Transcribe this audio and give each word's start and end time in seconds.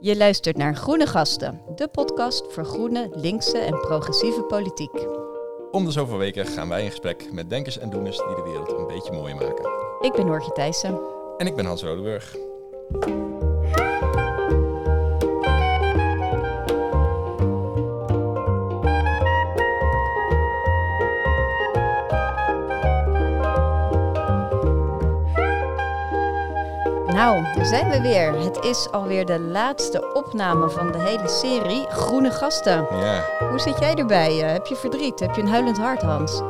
Je 0.00 0.16
luistert 0.16 0.56
naar 0.56 0.74
Groene 0.74 1.06
Gasten, 1.06 1.60
de 1.74 1.88
podcast 1.88 2.52
voor 2.52 2.64
groene, 2.64 3.08
linkse 3.12 3.58
en 3.58 3.80
progressieve 3.80 4.42
politiek. 4.42 5.06
Om 5.70 5.84
de 5.84 5.90
zoveel 5.90 6.18
weken 6.18 6.46
gaan 6.46 6.68
wij 6.68 6.82
in 6.82 6.90
gesprek 6.90 7.32
met 7.32 7.50
denkers 7.50 7.78
en 7.78 7.90
doeners 7.90 8.16
die 8.16 8.34
de 8.34 8.42
wereld 8.42 8.72
een 8.72 8.86
beetje 8.86 9.12
mooier 9.12 9.36
maken. 9.36 9.70
Ik 10.00 10.12
ben 10.12 10.26
Noortje 10.26 10.52
Thijssen. 10.52 11.00
En 11.38 11.46
ik 11.46 11.56
ben 11.56 11.64
Hans 11.64 11.82
Rodeburg. 11.82 12.36
Nou, 27.16 27.42
daar 27.54 27.66
zijn 27.66 27.90
we 27.90 28.00
weer. 28.00 28.38
Het 28.40 28.64
is 28.64 28.88
alweer 28.90 29.26
de 29.26 29.38
laatste 29.40 30.12
opname 30.14 30.70
van 30.70 30.92
de 30.92 30.98
hele 30.98 31.28
serie 31.28 31.86
Groene 31.88 32.30
Gasten. 32.30 32.86
Ja, 32.90 33.24
Hoe 33.50 33.58
zit 33.58 33.78
jij 33.78 33.94
erbij? 33.94 34.42
Eh, 34.42 34.52
heb 34.52 34.66
je 34.66 34.76
verdriet? 34.76 35.20
Heb 35.20 35.34
je 35.34 35.40
een 35.42 35.48
huilend 35.48 35.76
hart, 35.78 36.02
Hans? 36.02 36.42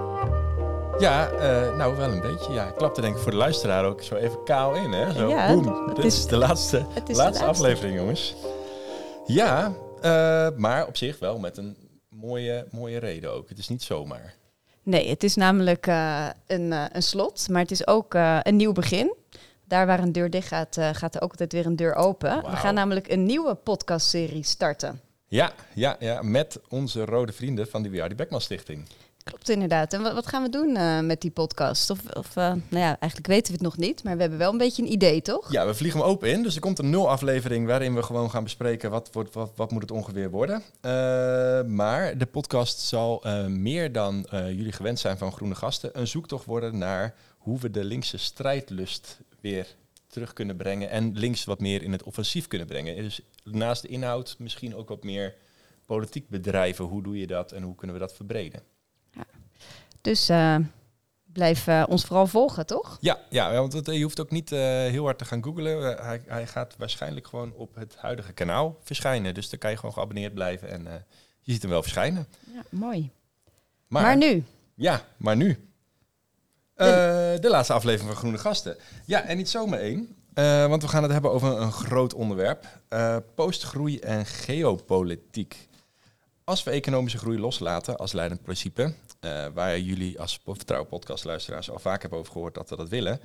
ja 0.98 1.28
eh, 1.28 1.76
nou 1.76 1.96
wel 1.96 2.10
een 2.10 2.20
beetje. 2.20 2.52
Ja, 2.52 2.66
ik 2.66 2.74
klapte 2.74 3.00
denk 3.00 3.16
ik 3.16 3.22
voor 3.22 3.30
de 3.30 3.36
luisteraar 3.36 3.84
ook 3.84 4.02
zo 4.02 4.14
even 4.14 4.44
kaal 4.44 4.74
in. 4.74 4.92
Hè? 4.92 5.12
Zo, 5.12 5.28
Ja, 5.28 5.52
boem. 5.54 5.86
het 5.86 5.96
Dit 5.96 6.04
is- 6.04 6.26
de 6.26 6.36
laatste, 6.36 6.76
is 6.78 6.84
laatste, 6.94 7.12
de 7.12 7.16
laatste. 7.16 7.44
aflevering, 7.44 7.96
jongens. 7.98 8.34
Ja, 9.26 9.72
eh, 10.00 10.48
maar 10.56 10.86
op 10.86 10.96
zich 10.96 11.18
wel 11.18 11.38
met 11.38 11.56
een 11.56 11.76
mooie, 12.08 12.66
mooie 12.70 12.98
reden 12.98 13.32
ook. 13.32 13.48
Het 13.48 13.58
is 13.58 13.68
niet 13.68 13.82
zomaar. 13.82 14.34
Nee, 14.82 15.08
het 15.10 15.22
is 15.24 15.34
namelijk 15.34 15.86
een, 16.46 16.72
een 16.92 17.02
slot, 17.02 17.48
maar 17.48 17.62
het 17.62 17.70
is 17.70 17.86
ook 17.86 18.14
een 18.42 18.56
nieuw 18.56 18.72
begin. 18.72 19.14
Daar 19.68 19.86
waar 19.86 19.98
een 19.98 20.12
deur 20.12 20.30
dicht 20.30 20.48
gaat, 20.48 20.76
eh, 20.76 20.88
gaat 20.92 21.14
er 21.14 21.20
ook 21.20 21.30
altijd 21.30 21.52
weer 21.52 21.66
een 21.66 21.76
deur 21.76 21.94
open. 21.94 22.50
We 22.50 22.56
gaan 22.56 22.74
namelijk 22.74 23.08
een 23.08 23.24
nieuwe 23.24 23.54
podcastserie 23.54 24.44
starten. 24.44 25.00
Ja, 25.26 25.52
ja, 25.74 25.96
ja, 25.98 26.22
met 26.22 26.60
onze 26.68 27.04
rode 27.04 27.32
vrienden 27.32 27.68
van 27.68 27.82
de 27.82 27.90
W.R. 27.90 28.14
Beckman 28.14 28.40
Stichting. 28.40 28.88
Klopt 29.24 29.48
inderdaad. 29.48 29.92
En 29.92 30.02
wat, 30.02 30.26
gaan 30.26 30.42
we 30.42 30.48
doen 30.48 30.76
eh, 30.76 31.00
met 31.00 31.20
die 31.20 31.30
podcast? 31.30 31.90
Of, 31.90 31.98
of 32.12 32.36
eh, 32.36 32.44
nou 32.44 32.62
ja, 32.70 32.96
eigenlijk 32.98 33.26
weten 33.26 33.46
we 33.46 33.52
het 33.52 33.62
nog 33.62 33.76
niet, 33.76 34.04
maar 34.04 34.14
we 34.14 34.20
hebben 34.20 34.38
wel 34.38 34.52
een 34.52 34.58
beetje 34.58 34.82
een 34.82 34.92
idee, 34.92 35.22
toch? 35.22 35.52
Ja, 35.52 35.66
we 35.66 35.74
vliegen 35.74 36.00
hem 36.00 36.08
open 36.08 36.30
in. 36.30 36.42
Dus 36.42 36.54
er 36.54 36.60
komt 36.60 36.78
een 36.78 36.90
nul 36.90 37.10
aflevering 37.10 37.66
waarin 37.66 37.94
we 37.94 38.02
gewoon 38.02 38.30
gaan 38.30 38.42
bespreken 38.42 38.90
wat, 38.90 39.08
wordt, 39.12 39.34
wat, 39.34 39.52
wat 39.56 39.70
moet 39.70 39.82
het 39.82 39.90
ongeveer 39.90 40.30
worden. 40.30 40.62
Maar 41.74 42.18
de 42.18 42.26
podcast 42.30 42.80
zal 42.80 43.24
meer 43.48 43.92
dan 43.92 44.26
jullie 44.30 44.72
gewend 44.72 44.98
zijn 44.98 45.18
van 45.18 45.32
groene 45.32 45.54
gasten 45.54 45.90
een 45.92 46.06
zoektocht 46.06 46.44
worden 46.44 46.78
naar 46.78 47.14
hoe 47.46 47.58
we 47.58 47.70
de 47.70 47.84
linkse 47.84 48.16
strijdlust 48.16 49.18
weer 49.40 49.66
terug 50.06 50.32
kunnen 50.32 50.56
brengen 50.56 50.90
en 50.90 51.18
links 51.18 51.44
wat 51.44 51.60
meer 51.60 51.82
in 51.82 51.92
het 51.92 52.02
offensief 52.02 52.46
kunnen 52.46 52.66
brengen. 52.66 52.96
Dus 52.96 53.20
naast 53.44 53.82
de 53.82 53.88
inhoud 53.88 54.36
misschien 54.38 54.76
ook 54.76 54.88
wat 54.88 55.04
meer 55.04 55.34
politiek 55.84 56.28
bedrijven. 56.28 56.84
Hoe 56.84 57.02
doe 57.02 57.18
je 57.18 57.26
dat 57.26 57.52
en 57.52 57.62
hoe 57.62 57.74
kunnen 57.74 57.96
we 57.96 58.02
dat 58.02 58.14
verbreden? 58.14 58.62
Dus 60.00 60.28
eh, 60.28 60.56
blijf 61.24 61.66
eh, 61.66 61.84
ons 61.88 62.04
vooral 62.04 62.26
volgen, 62.26 62.66
toch? 62.66 62.98
Ja, 63.00 63.18
ja 63.30 63.52
want 63.52 63.72
het, 63.72 63.86
je 63.86 64.02
hoeft 64.02 64.20
ook 64.20 64.30
niet 64.30 64.52
eh, 64.52 64.58
heel 64.60 65.04
hard 65.04 65.18
te 65.18 65.24
gaan 65.24 65.44
googlen. 65.44 65.96
Eh, 65.98 66.04
hij, 66.04 66.22
hij 66.26 66.46
gaat 66.46 66.74
waarschijnlijk 66.78 67.26
gewoon 67.26 67.52
op 67.52 67.74
het 67.74 67.96
huidige 67.96 68.32
kanaal 68.32 68.78
verschijnen. 68.82 69.34
Dus 69.34 69.48
dan 69.50 69.58
kan 69.58 69.70
je 69.70 69.76
gewoon 69.76 69.92
geabonneerd 69.94 70.34
blijven 70.34 70.70
en 70.70 70.86
eh, 70.86 70.94
je 71.40 71.52
ziet 71.52 71.62
hem 71.62 71.70
wel 71.70 71.82
verschijnen. 71.82 72.26
Ja, 72.52 72.62
mooi. 72.68 73.10
Maar, 73.86 74.02
Maar, 74.02 74.16
nu, 74.16 74.44
Ja, 74.74 75.04
maar 75.16 75.36
nu. 75.36 75.68
Eh, 76.76 76.86
de 77.40 77.48
laatste 77.48 77.72
aflevering 77.72 78.08
van 78.10 78.18
Groene 78.18 78.38
Gasten. 78.38 78.76
Ja, 79.04 79.22
en 79.22 79.36
niet 79.36 79.48
zomaar 79.48 79.78
één. 79.78 80.16
eh, 80.34 80.66
want 80.66 80.82
we 80.82 80.88
gaan 80.88 81.02
het 81.02 81.12
hebben 81.12 81.30
over 81.30 81.60
een 81.60 81.72
groot 81.72 82.14
onderwerp. 82.14 82.66
eh, 82.88 83.16
postgroei 83.34 83.98
en 83.98 84.26
geopolitiek. 84.26 85.68
Als 86.44 86.62
we 86.62 86.70
economische 86.70 87.18
groei 87.18 87.38
loslaten 87.38 87.96
als 87.96 88.12
leidend 88.12 88.42
principe, 88.42 88.92
waar 89.54 89.78
jullie 89.78 90.20
als 90.20 90.40
Vertrouwen 90.44 90.88
podcast 90.88 91.24
luisteraars 91.24 91.70
al 91.70 91.78
vaak 91.78 92.00
hebben 92.00 92.18
over 92.18 92.32
gehoord 92.32 92.54
dat 92.54 92.70
we 92.70 92.76
dat 92.76 92.88
willen. 92.88 93.20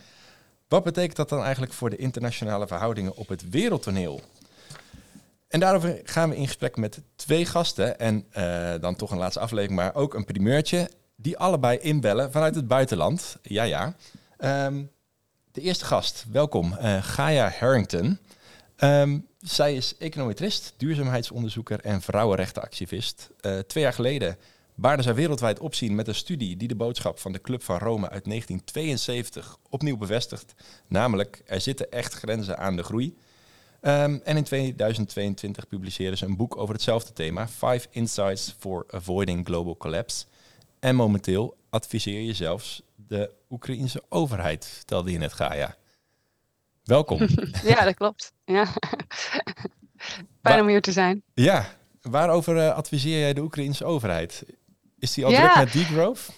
Wat 0.67 0.84
betekent 0.84 1.16
dat 1.16 1.29
dan 1.29 1.41
eigenlijk 1.44 1.73
voor 1.73 1.90
de 1.90 1.95
internationale 1.95 2.67
verhoudingen 2.67 3.16
op 3.16 3.28
het 3.28 3.50
wereldtoneel? 3.50 4.22
En 5.47 5.59
daarover 5.59 6.00
gaan 6.03 6.29
we 6.29 6.35
in 6.35 6.45
gesprek 6.47 6.78
met 6.78 7.01
twee 7.16 7.45
gasten. 7.45 8.00
En 8.00 8.25
dan 8.81 8.95
toch 8.95 9.11
een 9.11 9.17
laatste 9.17 9.40
aflevering, 9.40 9.79
maar 9.79 9.95
ook 9.95 10.13
een 10.13 10.25
primeurtje. 10.25 10.90
Die 11.22 11.38
allebei 11.38 11.78
inbellen 11.78 12.32
vanuit 12.32 12.56
het 12.56 12.68
buitenland. 12.68 13.38
Ja, 13.42 13.64
ja. 13.64 13.96
Ehm, 14.38 14.84
de 15.52 15.62
eerste 15.62 15.86
gast, 15.86 16.26
welkom. 16.32 16.74
eh 16.74 17.04
Gaia 17.04 17.50
Harrington. 17.59 18.20
Ehm, 18.76 19.20
zij 19.40 19.76
is 19.76 19.98
econometrist, 19.98 20.74
duurzaamheidsonderzoeker 20.78 21.80
en 21.80 22.02
vrouwenrechtenactivist. 22.02 23.30
Eh, 23.40 23.59
twee 23.59 23.84
jaar 23.84 23.94
geleden 23.94 24.38
baarde 24.76 25.04
zij 25.04 25.16
wereldwijd 25.16 25.59
opzien 25.59 25.96
met 25.96 26.08
een 26.08 26.16
studie 26.16 26.58
die 26.58 26.68
de 26.68 26.76
boodschap 26.76 27.20
van 27.20 27.32
de 27.32 27.42
Club 27.42 27.64
van 27.64 27.78
Rome 27.78 28.09
uit 28.09 28.26
1972 28.26 29.58
opnieuw 29.70 29.98
bevestigt. 29.98 30.53
Namelijk, 30.88 31.42
er 31.46 31.62
zitten 31.62 31.92
echt 31.92 32.14
grenzen 32.14 32.58
aan 32.58 32.76
de 32.76 32.84
groei. 32.84 33.18
Ehm, 33.82 34.20
en 34.24 34.38
in 34.38 34.44
2022 34.44 35.68
publiceerden 35.68 36.18
ze 36.18 36.26
een 36.26 36.38
boek 36.38 36.58
over 36.58 36.74
hetzelfde 36.74 37.14
thema, 37.14 37.48
Five 37.48 37.88
Insights 37.90 38.56
for 38.59 38.86
Avoiding 38.90 39.46
Global 39.46 39.78
Collapse. 39.78 40.26
En 40.81 40.96
momenteel 40.96 41.58
adviseer 41.69 42.22
je 42.22 42.34
zelfs 42.34 42.81
de 42.96 43.31
Oekraïense 43.50 44.03
overheid, 44.09 44.66
vertelde 44.66 45.12
je 45.12 45.18
net, 45.18 45.34
Gaia. 45.34 45.75
Welkom. 46.84 47.19
Ja, 47.64 47.84
dat 47.84 47.94
klopt. 47.96 48.34
Ja. 48.46 48.66
Fijn 50.44 50.62
om 50.62 50.68
hier 50.68 50.81
te 50.81 50.91
zijn. 50.91 51.24
ja, 51.34 51.66
waarover 52.02 52.58
eh, 52.58 52.74
adviseer 52.74 53.20
jij 53.20 53.34
de 53.34 53.41
Oekraïense 53.41 53.86
overheid? 53.86 54.44
Is 55.00 55.14
die 55.14 55.25
al 55.25 55.31
Ja. 55.31 55.41
druk 55.53 55.56
met 55.64 55.74
degrowth? 55.74 56.30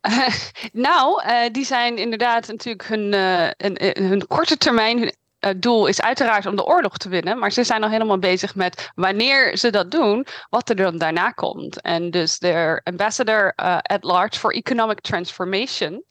nou, 0.86 1.22
eh, 1.22 1.50
die 1.52 1.64
zijn 1.64 1.98
inderdaad 1.98 2.46
natuurlijk 2.48 2.86
hun, 2.88 3.12
eh, 3.14 3.42
een- 3.56 3.84
een- 3.96 4.04
hun 4.08 4.26
korte 4.26 4.56
termijn. 4.56 4.98
Hun 4.98 5.08
eh, 5.08 5.14
doel 5.56 5.86
is 5.86 6.00
uiteraard 6.00 6.46
om 6.46 6.56
de 6.56 6.64
oorlog 6.64 6.96
te 6.96 7.08
winnen. 7.08 7.38
Maar 7.38 7.52
ze 7.52 7.64
zijn 7.64 7.82
al 7.82 7.90
helemaal 7.90 8.18
bezig 8.18 8.54
met 8.54 8.90
wanneer 8.94 9.56
ze 9.56 9.70
dat 9.70 9.90
doen, 9.90 10.26
wat 10.48 10.68
er 10.68 10.76
dan 10.76 10.98
daarna 10.98 11.30
komt. 11.30 11.80
En 11.80 12.10
dus 12.10 12.38
de 12.38 12.80
ambassador 12.84 13.52
eh, 13.54 13.78
at 13.82 14.04
large 14.04 14.38
for 14.38 14.54
economic 14.54 15.00
transformation 15.00 16.04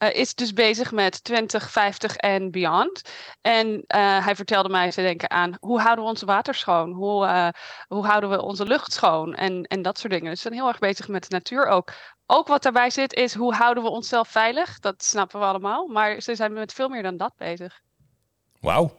eh, 0.00 0.14
is 0.14 0.34
dus 0.34 0.52
bezig 0.52 0.92
met 0.92 1.24
2050 1.24 2.16
en 2.16 2.50
beyond. 2.50 3.02
En 3.40 3.84
eh, 3.86 4.24
hij 4.24 4.36
vertelde 4.36 4.68
mij 4.68 4.90
te 4.90 5.02
denken 5.02 5.30
aan 5.30 5.56
hoe 5.58 5.80
houden 5.80 6.04
we 6.04 6.10
ons 6.10 6.22
water 6.22 6.54
schoon? 6.54 6.92
Hoe, 6.92 7.26
eh, 7.26 7.48
hoe 7.88 8.06
houden 8.06 8.30
we 8.30 8.42
onze 8.42 8.64
lucht 8.66 8.92
schoon? 8.92 9.34
En, 9.34 9.62
en 9.62 9.82
dat 9.82 9.98
soort 9.98 10.12
dingen. 10.12 10.30
Dus 10.30 10.40
ze 10.40 10.48
zijn 10.48 10.60
heel 10.60 10.68
erg 10.68 10.78
bezig 10.78 11.08
met 11.08 11.22
de 11.22 11.34
natuur 11.34 11.66
ook. 11.66 11.92
Ook 12.26 12.48
wat 12.48 12.62
daarbij 12.62 12.90
zit 12.90 13.14
is 13.14 13.34
hoe 13.34 13.54
houden 13.54 13.82
we 13.82 13.88
onszelf 13.88 14.28
veilig? 14.28 14.78
Dat 14.78 15.04
snappen 15.04 15.40
we 15.40 15.46
allemaal. 15.46 15.86
Maar 15.86 16.20
ze 16.20 16.34
zijn 16.34 16.52
met 16.52 16.72
veel 16.72 16.88
meer 16.88 17.02
dan 17.02 17.16
dat 17.16 17.32
bezig. 17.36 17.80
Wauw. 18.60 18.90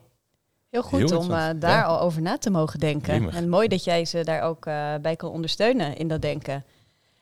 heel 0.70 0.84
goed 0.84 1.00
Heel 1.10 1.18
om 1.20 1.32
eh, 1.32 1.50
daar 1.56 1.78
ja. 1.78 1.84
al 1.84 2.00
over 2.00 2.22
na 2.22 2.38
te 2.38 2.50
mogen 2.50 2.80
denken. 2.80 3.14
Jemig. 3.14 3.36
En 3.36 3.50
mooi 3.50 3.68
dat 3.68 3.84
jij 3.84 4.06
ze 4.06 4.24
daar 4.24 4.42
ook 4.42 4.66
eh, 4.66 4.96
bij 5.02 5.16
kan 5.16 5.30
ondersteunen 5.32 5.96
in 5.98 6.08
dat 6.08 6.22
denken. 6.22 6.66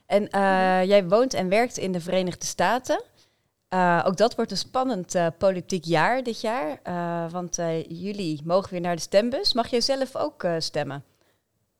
En 0.05 0.29
eh, 0.29 0.83
jij 0.83 1.07
woont 1.07 1.33
en 1.33 1.49
werkt 1.49 1.77
in 1.77 1.91
de 1.91 2.01
Verenigde 2.01 2.45
Staten. 2.45 3.03
Eh, 3.67 4.03
ook 4.05 4.17
dat 4.17 4.35
wordt 4.35 4.51
een 4.51 4.57
spannend 4.57 5.15
eh, 5.15 5.27
politiek 5.37 5.83
jaar 5.83 6.23
dit 6.23 6.41
jaar. 6.41 6.79
eh, 6.83 7.31
want 7.31 7.57
eh, 7.57 7.83
jullie 7.83 8.41
mogen 8.43 8.69
weer 8.71 8.81
naar 8.81 8.95
de 8.95 9.01
stembus. 9.01 9.53
Mag 9.53 9.67
jij 9.67 9.81
zelf 9.81 10.15
ook 10.15 10.43
eh, 10.43 10.55
stemmen? 10.59 11.03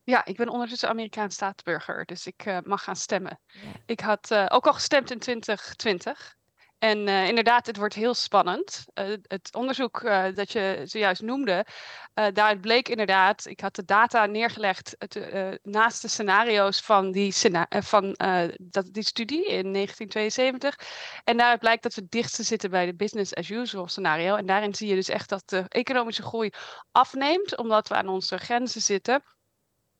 Ja, 0.03 0.25
ik 0.25 0.37
ben 0.37 0.49
ondertussen 0.49 0.89
Amerikaans 0.89 1.33
staatsburger, 1.33 2.05
dus 2.05 2.27
ik 2.27 2.45
eh, 2.45 2.57
mag 2.63 2.83
gaan 2.83 2.95
stemmen. 2.95 3.39
Ja. 3.47 3.59
Ik 3.85 3.99
had 3.99 4.31
eh, 4.31 4.45
ook 4.49 4.67
al 4.67 4.73
gestemd 4.73 5.11
in 5.11 5.19
2020. 5.19 6.37
En 6.79 7.07
eh, 7.07 7.27
inderdaad, 7.27 7.65
het 7.65 7.77
wordt 7.77 7.93
heel 7.93 8.13
spannend. 8.13 8.85
Eh, 8.93 9.05
het 9.21 9.55
onderzoek 9.55 10.01
eh, 10.01 10.25
dat 10.35 10.51
je 10.51 10.81
zojuist 10.83 11.21
noemde, 11.21 11.65
daaruit 12.13 12.61
bleek 12.61 12.89
inderdaad, 12.89 13.45
ik 13.45 13.59
had 13.59 13.75
de 13.75 13.85
data 13.85 14.25
neergelegd 14.25 14.95
naast 15.63 16.01
de 16.01 16.07
scenario's 16.07 16.81
van, 16.81 17.11
die, 17.11 17.33
dat, 18.57 18.87
die 18.91 19.03
studie 19.03 19.47
in 19.47 19.73
1972. 19.73 20.75
En 21.23 21.37
daaruit 21.37 21.59
blijkt 21.59 21.83
dat 21.83 21.93
we 21.93 22.01
het 22.01 22.11
dichtste 22.11 22.43
zitten 22.43 22.69
bij 22.69 22.85
de 22.85 22.95
business 22.95 23.35
as 23.35 23.49
usual 23.49 23.87
scenario. 23.87 24.35
En 24.35 24.45
daarin 24.45 24.75
zie 24.75 24.87
je 24.87 24.95
dus 24.95 25.09
echt 25.09 25.29
dat 25.29 25.49
de 25.49 25.65
economische 25.67 26.23
groei 26.23 26.49
afneemt, 26.91 27.57
omdat 27.57 27.87
we 27.87 27.95
aan 27.95 28.07
onze 28.07 28.37
grenzen 28.37 28.81
zitten. 28.81 29.23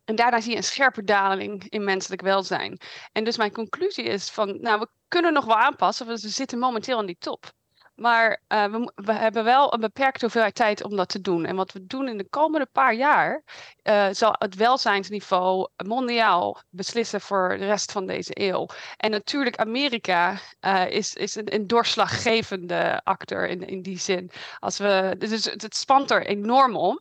En 0.10 0.16
daarna 0.16 0.42
zie 0.42 0.52
je 0.52 0.58
een 0.58 0.64
scherpe 0.64 1.04
daling 1.04 1.70
in 1.70 1.84
menselijk 1.84 2.22
welzijn. 2.22 2.80
En 3.12 3.24
dus 3.24 3.38
mijn 3.38 3.52
conclusie 3.52 4.04
is 4.04 4.30
van, 4.30 4.62
nou, 4.62 4.80
we 4.80 4.88
kunnen 5.08 5.34
nog 5.34 5.46
wel 5.46 5.56
aanpassen, 5.56 6.06
want 6.08 6.22
we 6.22 6.30
zitten 6.30 6.60
momenteel 6.60 6.98
aan 6.98 7.06
die 7.06 7.18
top. 7.20 7.52
Maar 7.96 8.42
eh, 8.48 8.76
we, 8.96 9.14
hebben 9.14 9.44
wel 9.44 9.74
een 9.74 9.80
beperkte 9.80 10.20
hoeveelheid 10.20 10.56
tijd 10.56 10.84
om 10.84 10.96
dat 10.96 11.10
te 11.10 11.22
doen. 11.22 11.46
En 11.46 11.56
wat 11.56 11.72
we 11.72 11.86
doen 11.86 12.08
in 12.08 12.18
de 12.18 12.30
komende 12.30 12.66
paar 12.72 12.94
jaar, 12.94 13.44
eh, 13.82 14.08
zal 14.12 14.36
het 14.38 14.56
welzijnsniveau 14.56 15.68
mondiaal 15.86 16.62
beslissen 16.70 17.22
voor 17.22 17.58
de 17.58 17.66
rest 17.66 17.92
van 17.92 18.06
deze 18.06 18.32
eeuw. 18.34 18.68
En 18.98 19.12
natuurlijk, 19.12 19.58
Amerika 19.58 20.38
eh, 20.60 20.90
is, 20.90 21.14
is 21.14 21.36
een, 21.36 21.68
doorslaggevende 21.68 23.02
actor 23.04 23.48
in, 23.48 23.68
in 23.68 23.82
die 23.82 24.00
zin. 24.00 24.32
Als 24.60 24.78
we, 24.78 25.16
dus 25.18 25.46
het 25.46 25.76
spant 25.76 26.12
er 26.12 26.26
enorm 26.26 26.76
om. 26.76 27.00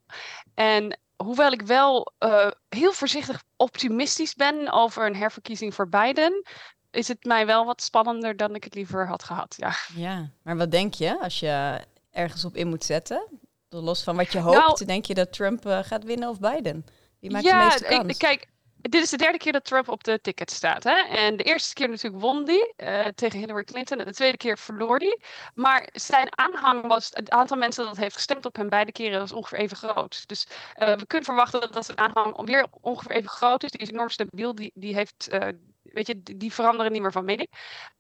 En 0.55 0.99
hoewel 1.25 1.53
ik 1.53 1.63
wel 1.63 2.13
uh, 2.19 2.51
heel 2.69 2.93
voorzichtig 2.93 3.43
optimistisch 3.57 4.35
ben 4.35 4.73
over 4.73 5.07
een 5.07 5.17
herverkiezing 5.17 5.75
voor 5.75 5.89
Biden, 5.89 6.43
is 6.91 7.09
het 7.09 7.25
mij 7.25 7.47
wel 7.47 7.65
wat 7.65 7.83
spannender 7.83 8.37
dan 8.37 8.55
ik 8.55 8.65
het 8.65 8.75
liever 8.75 9.09
had 9.09 9.23
gehad. 9.23 9.55
Ja, 9.59 9.73
ja 9.95 10.31
maar 10.43 10.57
wat 10.57 10.71
denk 10.71 10.95
je 10.95 11.21
als 11.21 11.41
je 11.41 11.81
ergens 12.11 12.45
op 12.45 12.57
in 12.57 12.69
moet 12.69 12.85
zetten? 12.85 13.27
Los 13.69 14.03
van 14.03 14.17
wat 14.17 14.33
je 14.33 14.39
hoopt, 14.39 14.57
nou, 14.57 14.85
denk 14.85 15.07
je 15.07 15.15
dat 15.15 15.33
Trump 15.33 15.67
uh, 15.67 15.79
gaat 15.83 16.05
winnen 16.05 16.29
of 16.29 16.39
Biden? 16.39 16.85
Wie 17.21 17.31
maakt 17.31 17.45
ja, 17.45 17.59
de 17.59 17.65
meeste 17.65 17.85
kans? 17.85 18.13
Ik, 18.13 18.19
kijk, 18.19 18.47
dit 18.81 19.03
is 19.03 19.11
de 19.11 19.17
derde 19.17 19.39
keer 19.39 19.53
dat 19.53 19.65
Trump 19.65 19.89
op 19.89 20.05
de 20.05 20.21
ticket 20.21 20.51
staat. 20.51 20.85
Hè? 20.85 20.97
En 20.97 21.37
de 21.37 21.43
eerste 21.43 21.75
keer 21.75 21.89
natuurlijk 21.89 22.23
won 22.23 22.45
die 22.45 22.75
uh, 22.77 23.07
tegen 23.07 23.39
Hillary 23.39 23.65
Clinton. 23.65 23.99
En 23.99 24.05
de 24.05 24.13
tweede 24.13 24.37
keer 24.37 24.59
verloor 24.59 24.97
hij. 24.97 25.19
Maar 25.55 25.89
zijn 25.93 26.39
aanhang 26.39 26.87
was, 26.87 27.11
het 27.13 27.31
aantal 27.31 27.57
mensen 27.57 27.85
dat 27.85 27.97
heeft 27.97 28.15
gestemd 28.15 28.47
op 28.47 28.57
hem 28.57 28.69
beide 28.69 28.93
keren 28.93 29.19
was 29.19 29.33
ongeveer 29.33 29.59
even 29.59 29.77
groot. 29.77 30.29
Dus 30.29 30.47
uh, 30.77 30.97
we 30.97 31.07
kunnen 31.07 31.27
verwachten 31.27 31.73
dat, 31.73 31.85
zijn 31.85 31.99
aanhang 31.99 32.47
weer 32.47 32.67
ongeveer 32.81 33.17
even 33.17 33.31
groot 33.31 33.63
is. 33.63 33.71
Die 33.71 33.81
is 33.81 33.91
enorm 33.91 34.11
stabiel. 34.11 34.55
Die, 34.55 34.71
die 34.75 34.95
heeft 34.95 35.29
uh, 35.33 35.49
weet 35.93 36.07
je, 36.07 36.23
die 36.23 36.53
veranderen 36.53 36.93
niet 36.93 37.03
meer 37.03 37.13
van 37.13 37.25
mening. 37.25 37.49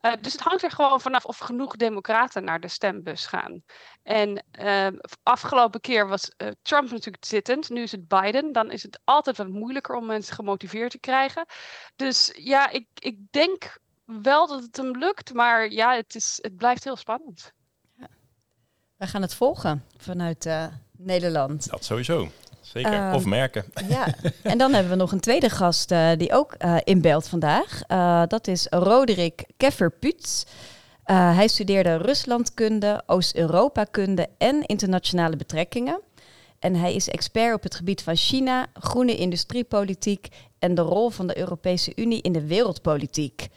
Uh, 0.00 0.12
dus 0.20 0.32
het 0.32 0.40
hangt 0.40 0.62
er 0.62 0.70
gewoon 0.70 1.00
vanaf 1.00 1.24
of 1.24 1.38
genoeg 1.38 1.76
democraten 1.76 2.44
naar 2.44 2.60
de 2.60 2.68
stembus 2.68 3.26
gaan. 3.26 3.62
En 4.02 4.44
uh, 4.60 4.86
afgelopen 5.22 5.80
keer 5.80 6.08
was 6.08 6.32
uh, 6.36 6.48
Trump 6.62 6.90
natuurlijk 6.90 7.24
zittend, 7.24 7.70
nu 7.70 7.82
is 7.82 7.92
het 7.92 8.08
Biden. 8.08 8.52
Dan 8.52 8.70
is 8.70 8.82
het 8.82 9.00
altijd 9.04 9.36
wat 9.36 9.48
moeilijker 9.48 9.94
om 9.94 10.06
mensen 10.06 10.34
gemotiveerd 10.34 10.90
te 10.90 11.00
krijgen. 11.00 11.46
Dus 11.96 12.32
ja, 12.36 12.70
ik, 12.70 12.86
ik 12.94 13.18
denk 13.30 13.78
wel 14.04 14.46
dat 14.46 14.62
het 14.62 14.76
hem 14.76 14.98
lukt, 14.98 15.34
maar 15.34 15.70
ja, 15.70 15.94
het, 15.94 16.14
is, 16.14 16.38
het 16.42 16.56
blijft 16.56 16.84
heel 16.84 16.96
spannend. 16.96 17.52
Ja. 17.96 18.08
We 18.96 19.06
gaan 19.06 19.22
het 19.22 19.34
volgen 19.34 19.84
vanuit 19.96 20.48
Nederland. 20.92 21.70
Dat 21.70 21.84
sowieso. 21.84 22.28
Zeker. 22.72 22.92
Ehm, 22.92 23.14
of 23.14 23.24
merken. 23.24 23.64
Ja, 23.88 24.14
en 24.42 24.58
dan 24.58 24.72
hebben 24.72 24.92
we 24.92 24.98
nog 24.98 25.12
een 25.12 25.20
tweede 25.20 25.50
gast 25.50 25.90
uh, 25.90 26.10
die 26.16 26.32
ook 26.32 26.54
uh, 26.58 26.76
inbelt 26.84 27.28
vandaag. 27.28 27.80
Uh, 27.88 28.22
dat 28.26 28.46
is 28.46 28.66
Roderick 28.70 29.44
Keffer-Putz. 29.56 30.44
hij 31.04 31.48
studeerde 31.48 31.96
Ruslandkunde, 31.96 33.02
Oost-Europa-kunde 33.06 34.28
en 34.38 34.66
internationale 34.66 35.36
betrekkingen. 35.36 36.00
En 36.58 36.74
hij 36.74 36.94
is 36.94 37.08
expert 37.08 37.54
op 37.54 37.62
het 37.62 37.74
gebied 37.74 38.02
van 38.02 38.16
China, 38.16 38.66
groene 38.72 39.16
industriepolitiek 39.16 40.28
en 40.58 40.74
de 40.74 40.82
rol 40.82 41.10
van 41.10 41.26
de 41.26 41.38
Europese 41.38 41.92
Unie 41.94 42.22
in 42.22 42.32
de 42.32 42.46
wereldpolitiek. 42.46 43.48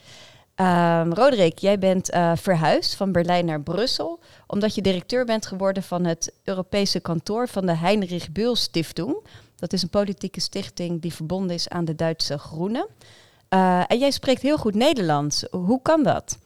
Um, 0.61 1.13
Roderick, 1.13 1.57
jij 1.57 1.79
bent 1.79 2.13
uh, 2.13 2.31
verhuisd 2.35 2.95
van 2.95 3.11
Berlijn 3.11 3.45
naar 3.45 3.61
Brussel, 3.61 4.19
omdat 4.47 4.75
je 4.75 4.81
directeur 4.81 5.25
bent 5.25 5.45
geworden 5.45 5.83
van 5.83 6.05
het 6.05 6.33
Europese 6.43 6.99
kantoor 6.99 7.47
van 7.47 7.65
de 7.65 7.75
Heinrich 7.75 8.31
Böll 8.31 8.55
Stiftung. 8.55 9.17
Dat 9.55 9.73
is 9.73 9.81
een 9.81 9.89
politieke 9.89 10.39
stichting 10.39 11.01
die 11.01 11.13
verbonden 11.13 11.55
is 11.55 11.69
aan 11.69 11.85
de 11.85 11.95
Duitse 11.95 12.37
Groenen. 12.37 12.87
Uh, 13.49 13.83
en 13.87 13.97
jij 13.97 14.11
spreekt 14.11 14.41
heel 14.41 14.57
goed 14.57 14.75
Nederlands. 14.75 15.45
Hoe 15.51 15.81
kan 15.81 16.03
dat? 16.03 16.39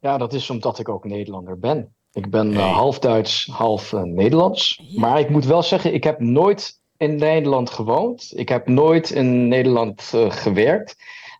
Ja, 0.00 0.18
dat 0.18 0.32
is 0.32 0.50
omdat 0.50 0.78
ik 0.78 0.88
ook 0.88 1.04
Nederlander 1.04 1.58
ben. 1.58 1.94
Ik 2.12 2.30
ben 2.30 2.52
uh, 2.52 2.74
half 2.74 2.98
Duits, 2.98 3.48
half 3.52 3.92
Nederlands. 3.92 4.82
Maar 4.96 5.20
ik 5.20 5.30
moet 5.30 5.44
wel 5.44 5.62
zeggen, 5.62 5.94
ik 5.94 6.04
heb 6.04 6.20
nooit 6.20 6.80
in 6.96 7.16
Nederland 7.16 7.70
gewoond. 7.70 8.32
Ik 8.34 8.48
heb 8.48 8.66
nooit 8.66 9.10
in 9.10 9.48
Nederland 9.48 10.02
gewerkt. 10.28 10.96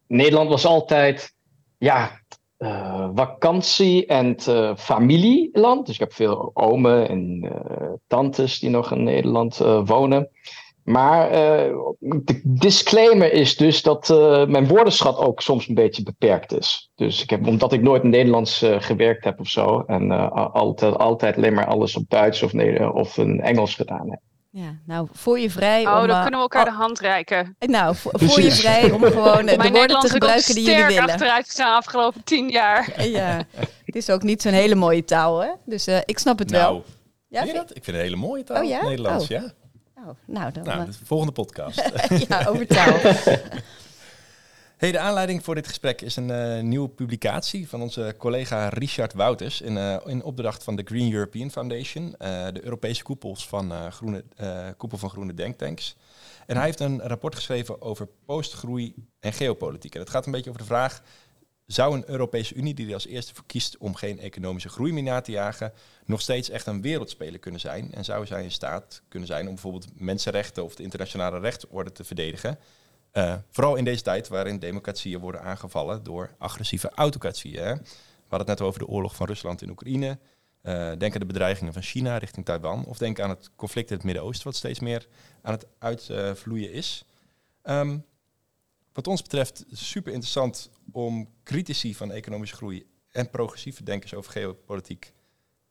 Nederland 0.06 0.48
was 0.48 0.66
altijd 0.66 1.36
ja, 1.78 2.10
uh, 2.58 3.08
vakantie- 3.14 4.06
en 4.06 4.36
uh, 4.48 4.76
familieland. 4.76 5.86
Dus 5.86 5.94
ik 5.94 6.00
heb 6.00 6.12
veel 6.12 6.50
omen 6.54 7.08
en 7.08 7.44
uh, 7.44 7.88
tantes 8.06 8.58
die 8.58 8.70
nog 8.70 8.92
in 8.92 9.02
Nederland 9.02 9.56
wonen. 9.84 10.30
Maar 10.84 11.30
de 12.00 12.40
disclaimer 12.44 13.32
is 13.32 13.56
dus 13.56 13.82
dat 13.82 14.08
mijn 14.48 14.66
woordenschat 14.66 15.18
ook 15.18 15.40
soms 15.40 15.68
een 15.68 15.74
beetje 15.74 16.02
beperkt 16.02 16.52
is. 16.52 16.90
Dus 16.94 17.22
ik 17.22 17.30
heb, 17.30 17.46
omdat 17.46 17.72
ik 17.72 17.82
nooit 17.82 18.02
in 18.02 18.10
Nederlands 18.10 18.64
gewerkt 18.78 19.24
heb 19.24 19.40
of 19.40 19.48
zo. 19.48 19.82
En 19.86 20.30
altijd, 20.52 20.98
altijd 20.98 21.36
alleen 21.36 21.54
maar 21.54 21.66
alles 21.66 21.96
op 21.96 22.04
Duits 22.08 22.42
of, 22.42 22.52
of 22.92 23.18
in 23.18 23.40
Engels 23.40 23.74
gedaan 23.74 24.10
heb. 24.10 24.20
Ja, 24.50 24.78
nou, 24.86 25.08
voel 25.12 25.34
je 25.34 25.50
vrij 25.50 25.86
oh, 25.86 26.00
om... 26.00 26.06
dan 26.06 26.20
kunnen 26.20 26.40
we 26.40 26.46
elkaar 26.50 26.64
de 26.64 26.70
hand 26.70 27.00
reiken. 27.00 27.56
Nou, 27.58 27.94
voel 27.96 28.40
je 28.40 28.50
vrij 28.50 28.90
om 28.90 29.02
gewoon 29.12 29.46
de 29.46 29.56
woorden 29.56 30.00
te 30.00 30.08
gebruiken 30.08 30.54
die 30.54 30.64
jullie 30.64 30.86
willen. 30.86 31.02
achteruit 31.02 31.48
zijn 31.48 31.68
afgelopen 31.68 32.24
tien 32.24 32.48
jaar. 32.48 32.92
Ja, 33.08 33.46
het 33.84 33.96
is 33.96 34.10
ook 34.10 34.22
niet 34.22 34.42
zo'n 34.42 34.52
hele 34.52 34.74
mooie 34.74 35.04
taal, 35.04 35.40
hè? 35.40 35.50
Dus 35.64 35.88
uh, 35.88 35.98
ik 36.04 36.18
snap 36.18 36.38
het 36.38 36.50
nou, 36.50 36.72
wel. 36.72 36.84
Ja, 37.28 37.42
vind... 37.42 37.54
dat? 37.54 37.76
Ik 37.76 37.84
vind 37.84 37.86
het 37.86 37.94
een 37.94 38.02
hele 38.02 38.16
mooie 38.16 38.44
taal, 38.44 38.62
oh, 38.62 38.68
ja? 38.68 38.82
Nederlands, 38.82 39.24
oh. 39.24 39.30
ja. 39.30 39.52
Oh, 39.96 40.08
nou, 40.26 40.52
dan... 40.52 40.64
Nou, 40.64 40.86
de 40.86 40.92
volgende 41.04 41.32
podcast. 41.32 41.90
ja, 42.28 42.44
over 42.46 42.66
taal. 42.66 42.94
Hey, 44.78 44.92
de 44.92 44.98
aanleiding 44.98 45.44
voor 45.44 45.54
dit 45.54 45.66
gesprek 45.66 46.00
is 46.00 46.16
een 46.16 46.28
uh, 46.28 46.60
nieuwe 46.60 46.88
publicatie 46.88 47.68
van 47.68 47.82
onze 47.82 48.14
collega 48.18 48.68
Richard 48.68 49.12
Wouters 49.12 49.60
in, 49.60 49.76
uh, 49.76 49.96
in 50.06 50.22
opdracht 50.22 50.64
van 50.64 50.76
de 50.76 50.82
Green 50.84 51.12
European 51.12 51.50
Foundation, 51.50 52.04
uh, 52.04 52.46
de 52.52 52.64
Europese 52.64 53.02
koepels 53.02 53.48
van, 53.48 53.92
groene, 53.92 54.24
koepel 54.76 54.98
van 54.98 55.10
groene 55.10 55.34
denktanks. 55.34 55.96
En 56.46 56.56
hij 56.56 56.64
heeft 56.64 56.80
een 56.80 57.00
rapport 57.00 57.34
geschreven 57.34 57.82
over 57.82 58.08
postgroei 58.24 58.94
en 59.20 59.32
geopolitiek. 59.32 59.94
En 59.94 60.00
het 60.00 60.10
gaat 60.10 60.26
een 60.26 60.32
beetje 60.32 60.50
over 60.50 60.62
de 60.62 60.68
vraag, 60.68 61.02
zou 61.66 61.94
een 61.94 62.08
Europese 62.10 62.54
Unie 62.54 62.74
die 62.74 62.86
er 62.86 62.94
als 62.94 63.06
eerste 63.06 63.34
voor 63.34 63.46
kiest 63.46 63.76
om 63.78 63.94
geen 63.94 64.20
economische 64.20 64.68
groei 64.68 64.92
meer 64.92 65.02
na 65.02 65.20
te 65.20 65.32
jagen, 65.32 65.72
nog 66.04 66.20
steeds 66.20 66.50
echt 66.50 66.66
een 66.66 66.82
wereldspeler 66.82 67.38
kunnen 67.38 67.60
zijn? 67.60 67.94
En 67.94 68.04
zou 68.04 68.26
zij 68.26 68.42
in 68.42 68.50
staat 68.50 69.02
kunnen 69.08 69.28
zijn 69.28 69.46
om 69.46 69.52
bijvoorbeeld 69.52 70.00
mensenrechten 70.00 70.64
of 70.64 70.74
de 70.74 70.82
internationale 70.82 71.38
rechtsorde 71.38 71.92
te 71.92 72.04
verdedigen? 72.04 72.58
Uh, 73.18 73.34
vooral 73.50 73.76
in 73.76 73.84
deze 73.84 74.02
tijd 74.02 74.28
waarin 74.28 74.58
democratieën 74.58 75.20
worden 75.20 75.42
aangevallen 75.42 76.02
door 76.02 76.34
agressieve 76.38 76.90
autocratieën. 76.94 77.74
We 77.74 78.34
hadden 78.34 78.48
het 78.48 78.58
net 78.58 78.60
over 78.60 78.80
de 78.80 78.86
oorlog 78.86 79.14
van 79.14 79.26
Rusland 79.26 79.62
in 79.62 79.70
Oekraïne. 79.70 80.18
Uh, 80.62 80.92
denk 80.98 81.14
aan 81.14 81.20
de 81.20 81.26
bedreigingen 81.26 81.72
van 81.72 81.82
China 81.82 82.16
richting 82.16 82.44
Taiwan. 82.44 82.84
Of 82.84 82.98
denk 82.98 83.20
aan 83.20 83.28
het 83.28 83.50
conflict 83.56 83.90
in 83.90 83.96
het 83.96 84.04
Midden-Oosten, 84.04 84.46
wat 84.46 84.56
steeds 84.56 84.80
meer 84.80 85.08
aan 85.42 85.52
het 85.52 85.66
uitvloeien 85.78 86.72
is. 86.72 87.04
Um, 87.62 88.04
wat 88.92 89.06
ons 89.06 89.22
betreft 89.22 89.64
super 89.72 90.12
interessant 90.12 90.70
om 90.92 91.28
critici 91.44 91.94
van 91.94 92.12
economische 92.12 92.56
groei 92.56 92.86
en 93.10 93.30
progressieve 93.30 93.82
denkers 93.82 94.14
over 94.14 94.32
geopolitiek 94.32 95.14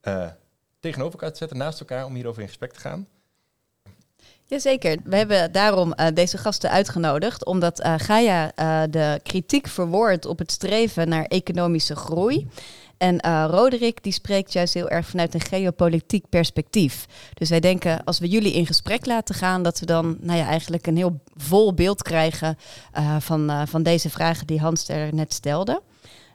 uh, 0.01 0.31
tegenover 0.79 1.13
elkaar 1.13 1.31
te 1.31 1.37
zetten, 1.37 1.57
naast 1.57 1.79
elkaar, 1.79 2.05
om 2.05 2.15
hierover 2.15 2.41
in 2.41 2.47
gesprek 2.47 2.73
te 2.73 2.79
gaan. 2.79 3.07
Jazeker. 4.49 4.97
We 5.03 5.15
hebben 5.15 5.51
daarom 5.51 5.93
uh, 5.95 6.05
deze 6.13 6.37
gasten 6.37 6.69
uitgenodigd, 6.69 7.45
omdat 7.45 7.79
uh, 7.79 7.93
Gaia 7.97 8.51
uh, 8.55 8.81
de 8.89 9.19
kritiek 9.23 9.67
verwoordt 9.67 10.25
op 10.25 10.39
het 10.39 10.51
streven 10.51 11.09
naar 11.09 11.23
economische 11.23 11.95
groei. 11.95 12.47
En 12.97 13.19
Roderick 13.49 14.03
die 14.03 14.11
spreekt 14.11 14.53
juist 14.53 14.73
heel 14.73 14.89
erg 14.89 15.07
vanuit 15.07 15.33
een 15.33 15.41
geopolitiek 15.41 16.29
perspectief. 16.29 17.05
Dus 17.33 17.49
wij 17.49 17.59
denken, 17.59 18.03
als 18.03 18.19
we 18.19 18.27
jullie 18.27 18.53
in 18.53 18.65
gesprek 18.65 19.05
laten 19.05 19.35
gaan, 19.35 19.63
dat 19.63 19.79
we 19.79 19.85
dan 19.85 20.17
nou 20.19 20.39
ja, 20.39 20.45
eigenlijk 20.47 20.87
een 20.87 20.97
heel 20.97 21.19
vol 21.35 21.73
beeld 21.73 22.01
krijgen 22.01 22.57
van, 23.19 23.67
van 23.67 23.83
deze 23.83 24.09
vragen 24.09 24.47
die 24.47 24.59
Hans 24.59 24.87
er 24.87 25.13
net 25.13 25.33
stelde. 25.33 25.81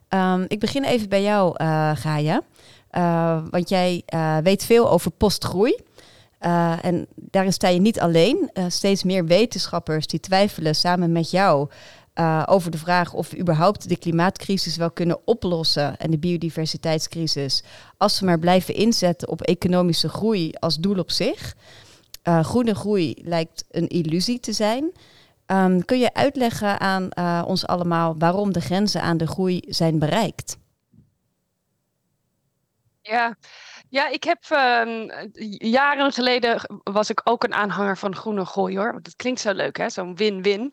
Um, 0.08 0.44
ik 0.48 0.60
begin 0.60 0.84
even 0.84 1.08
bij 1.08 1.22
jou, 1.22 1.54
Gaia. 1.96 2.42
want 3.50 3.68
jij 3.68 4.02
weet 4.42 4.64
veel 4.64 4.90
over 4.90 5.10
postgroei. 5.10 5.76
Uh, 6.46 6.84
en 6.84 7.06
daarin 7.14 7.52
sta 7.52 7.68
je 7.68 7.80
niet 7.80 8.00
alleen. 8.00 8.50
Uh, 8.54 8.64
steeds 8.68 9.02
meer 9.02 9.24
wetenschappers 9.24 10.06
die 10.06 10.20
twijfelen 10.20 10.74
samen 10.74 11.12
met 11.12 11.30
jou 11.30 11.70
uh, 12.14 12.42
over 12.46 12.70
de 12.70 12.78
vraag 12.78 13.12
of 13.12 13.30
we 13.30 13.38
überhaupt 13.38 13.88
de 13.88 13.96
klimaatcrisis 13.96 14.76
wel 14.76 14.90
kunnen 14.90 15.26
oplossen 15.26 15.96
en 15.96 16.10
de 16.10 16.18
biodiversiteitscrisis 16.18 17.62
als 17.96 18.20
we 18.20 18.26
maar 18.26 18.38
blijven 18.38 18.74
inzetten 18.74 19.28
op 19.28 19.42
economische 19.42 20.08
groei 20.08 20.52
als 20.58 20.76
doel 20.76 20.98
op 20.98 21.10
zich. 21.10 21.54
groene 22.22 22.74
groei 22.74 23.14
lijkt 23.24 23.64
een 23.70 23.88
illusie 23.88 24.40
te 24.40 24.52
zijn. 24.52 24.92
Um, 25.46 25.84
kun 25.84 25.98
je 25.98 26.14
uitleggen 26.14 26.80
aan 26.80 27.16
ons 27.46 27.66
allemaal 27.66 28.14
waarom 28.18 28.52
de 28.52 28.60
grenzen 28.60 29.02
aan 29.02 29.16
de 29.16 29.26
groei 29.26 29.62
zijn 29.68 29.98
bereikt? 29.98 30.56
Ja, 33.02 33.36
ja, 33.92 34.08
ik 34.08 34.24
heb 34.24 34.44
uh, 34.52 35.04
jaren 35.58 36.12
geleden 36.12 36.80
was 36.82 37.10
ik 37.10 37.20
ook 37.24 37.44
een 37.44 37.54
aanhanger 37.54 37.98
van 37.98 38.16
groene 38.16 38.44
groei 38.44 38.78
hoor. 38.78 38.98
Dat 39.02 39.16
klinkt 39.16 39.40
zo 39.40 39.52
leuk 39.52 39.76
hè, 39.76 39.90
zo'n 39.90 40.16
win-win. 40.16 40.72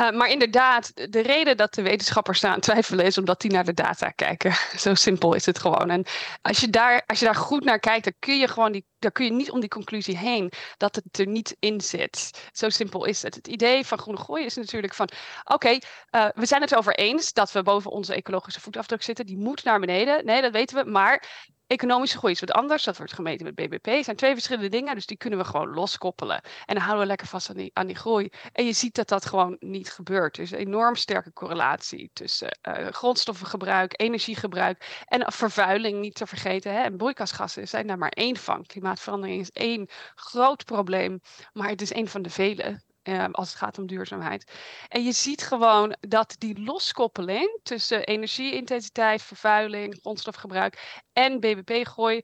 Uh, 0.00 0.10
maar 0.10 0.30
inderdaad, 0.30 1.12
de 1.12 1.20
reden 1.20 1.56
dat 1.56 1.74
de 1.74 1.82
wetenschappers 1.82 2.38
staan 2.38 2.60
twijfelen 2.60 3.04
is 3.04 3.18
omdat 3.18 3.40
die 3.40 3.50
naar 3.50 3.64
de 3.64 3.74
data 3.74 4.10
kijken. 4.10 4.52
zo 4.84 4.94
simpel 4.94 5.34
is 5.34 5.46
het 5.46 5.58
gewoon. 5.58 5.90
En 5.90 6.04
als 6.42 6.58
je, 6.58 6.70
daar, 6.70 7.02
als 7.06 7.18
je 7.18 7.24
daar 7.24 7.34
goed 7.34 7.64
naar 7.64 7.78
kijkt, 7.78 8.04
dan 8.04 8.14
kun 8.18 8.38
je 8.38 8.48
gewoon 8.48 8.72
die 8.72 8.86
daar 8.98 9.12
kun 9.12 9.24
je 9.24 9.32
niet 9.32 9.50
om 9.50 9.60
die 9.60 9.68
conclusie 9.68 10.16
heen 10.16 10.52
dat 10.76 10.94
het 10.94 11.18
er 11.18 11.26
niet 11.26 11.56
in 11.58 11.80
zit. 11.80 12.48
Zo 12.52 12.68
simpel 12.68 13.04
is 13.04 13.22
het. 13.22 13.34
Het 13.34 13.46
idee 13.46 13.86
van 13.86 13.98
groene 13.98 14.20
groei 14.20 14.44
is 14.44 14.56
natuurlijk 14.56 14.94
van: 14.94 15.08
oké, 15.44 15.78
eh, 16.10 16.26
we 16.34 16.46
zijn 16.46 16.60
het 16.60 16.72
erover 16.72 16.94
eens 16.94 17.32
dat 17.32 17.52
we 17.52 17.62
boven 17.62 17.90
onze 17.90 18.14
ecologische 18.14 18.60
voetafdruk 18.60 19.02
zitten. 19.02 19.26
Die 19.26 19.38
moet 19.38 19.64
naar 19.64 19.80
beneden. 19.80 20.24
Nee, 20.24 20.42
dat 20.42 20.52
weten 20.52 20.84
we. 20.84 20.90
Maar 20.90 21.46
economische 21.68 22.18
groei 22.18 22.32
is 22.32 22.40
wat 22.40 22.52
anders. 22.52 22.84
Dat 22.84 22.96
wordt 22.96 23.12
gemeten 23.12 23.46
met 23.46 23.54
BBP. 23.54 23.86
Het 23.86 24.04
zijn 24.04 24.16
twee 24.16 24.32
verschillende 24.32 24.68
dingen, 24.68 24.94
dus 24.94 25.06
die 25.06 25.16
kunnen 25.16 25.38
we 25.38 25.44
gewoon 25.44 25.74
loskoppelen. 25.74 26.40
En 26.66 26.74
dan 26.74 26.82
houden 26.82 27.00
we 27.00 27.06
lekker 27.06 27.26
vast 27.26 27.50
aan 27.50 27.56
die, 27.56 27.70
aan 27.72 27.86
die 27.86 27.96
groei. 27.96 28.28
En 28.52 28.64
je 28.64 28.72
ziet 28.72 28.94
dat 28.94 29.08
dat 29.08 29.26
gewoon 29.26 29.56
niet 29.58 29.90
gebeurt. 29.90 30.36
Er 30.36 30.42
is 30.42 30.50
een 30.50 30.58
enorm 30.58 30.94
sterke 30.94 31.32
correlatie 31.32 32.10
tussen 32.12 32.58
uh, 32.68 32.86
grondstoffengebruik, 32.86 34.00
energiegebruik 34.00 35.04
en 35.04 35.32
vervuiling 35.32 36.00
niet 36.00 36.14
te 36.14 36.26
vergeten. 36.26 36.72
Hè. 36.72 36.80
En 36.80 36.96
broeikasgassen 36.96 37.68
zijn 37.68 37.86
daar 37.86 37.98
maar 37.98 38.08
één 38.08 38.36
van. 38.36 38.66
Klimaatverandering 38.88 39.40
is 39.40 39.50
één 39.50 39.88
groot 40.14 40.64
probleem, 40.64 41.20
maar 41.52 41.68
het 41.68 41.82
is 41.82 41.92
één 41.92 42.08
van 42.08 42.22
de 42.22 42.30
vele. 42.30 42.80
Ehm, 43.02 43.30
als 43.30 43.48
het 43.48 43.58
gaat 43.58 43.78
om 43.78 43.86
duurzaamheid. 43.86 44.52
En 44.88 45.04
je 45.04 45.12
ziet 45.12 45.42
gewoon 45.42 45.96
dat 46.00 46.34
die 46.38 46.62
loskoppeling 46.62 47.60
tussen 47.62 48.04
energieintensiteit, 48.04 49.22
vervuiling, 49.22 49.98
grondstofgebruik 50.00 51.02
en 51.12 51.40
BBP-groei 51.40 52.22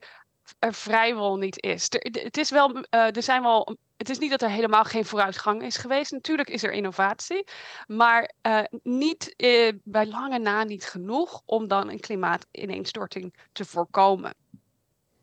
er 0.59 0.73
vrijwel 0.73 1.37
niet 1.37 1.63
is. 1.63 1.87
Het 2.11 2.37
is 2.37 2.49
wel, 2.49 2.75
uh, 2.75 2.83
er 3.15 3.23
zijn 3.23 3.41
wel 3.41 3.77
het 3.97 4.09
is 4.09 4.17
niet 4.17 4.29
dat 4.29 4.41
er 4.41 4.49
helemaal 4.49 4.83
geen 4.83 5.05
vooruitgang 5.05 5.61
is 5.61 5.77
geweest. 5.77 6.11
Natuurlijk 6.11 6.49
is 6.49 6.63
er 6.63 6.71
innovatie, 6.71 7.43
maar 7.87 8.31
uh, 8.41 8.59
niet 8.83 9.35
bij 9.83 10.05
lange 10.05 10.39
na 10.39 10.63
niet 10.63 10.85
genoeg 10.85 11.41
om 11.45 11.67
dan 11.67 11.89
een 11.89 11.99
klimaatineenstorting 11.99 13.33
te 13.51 13.65
voorkomen. 13.65 14.33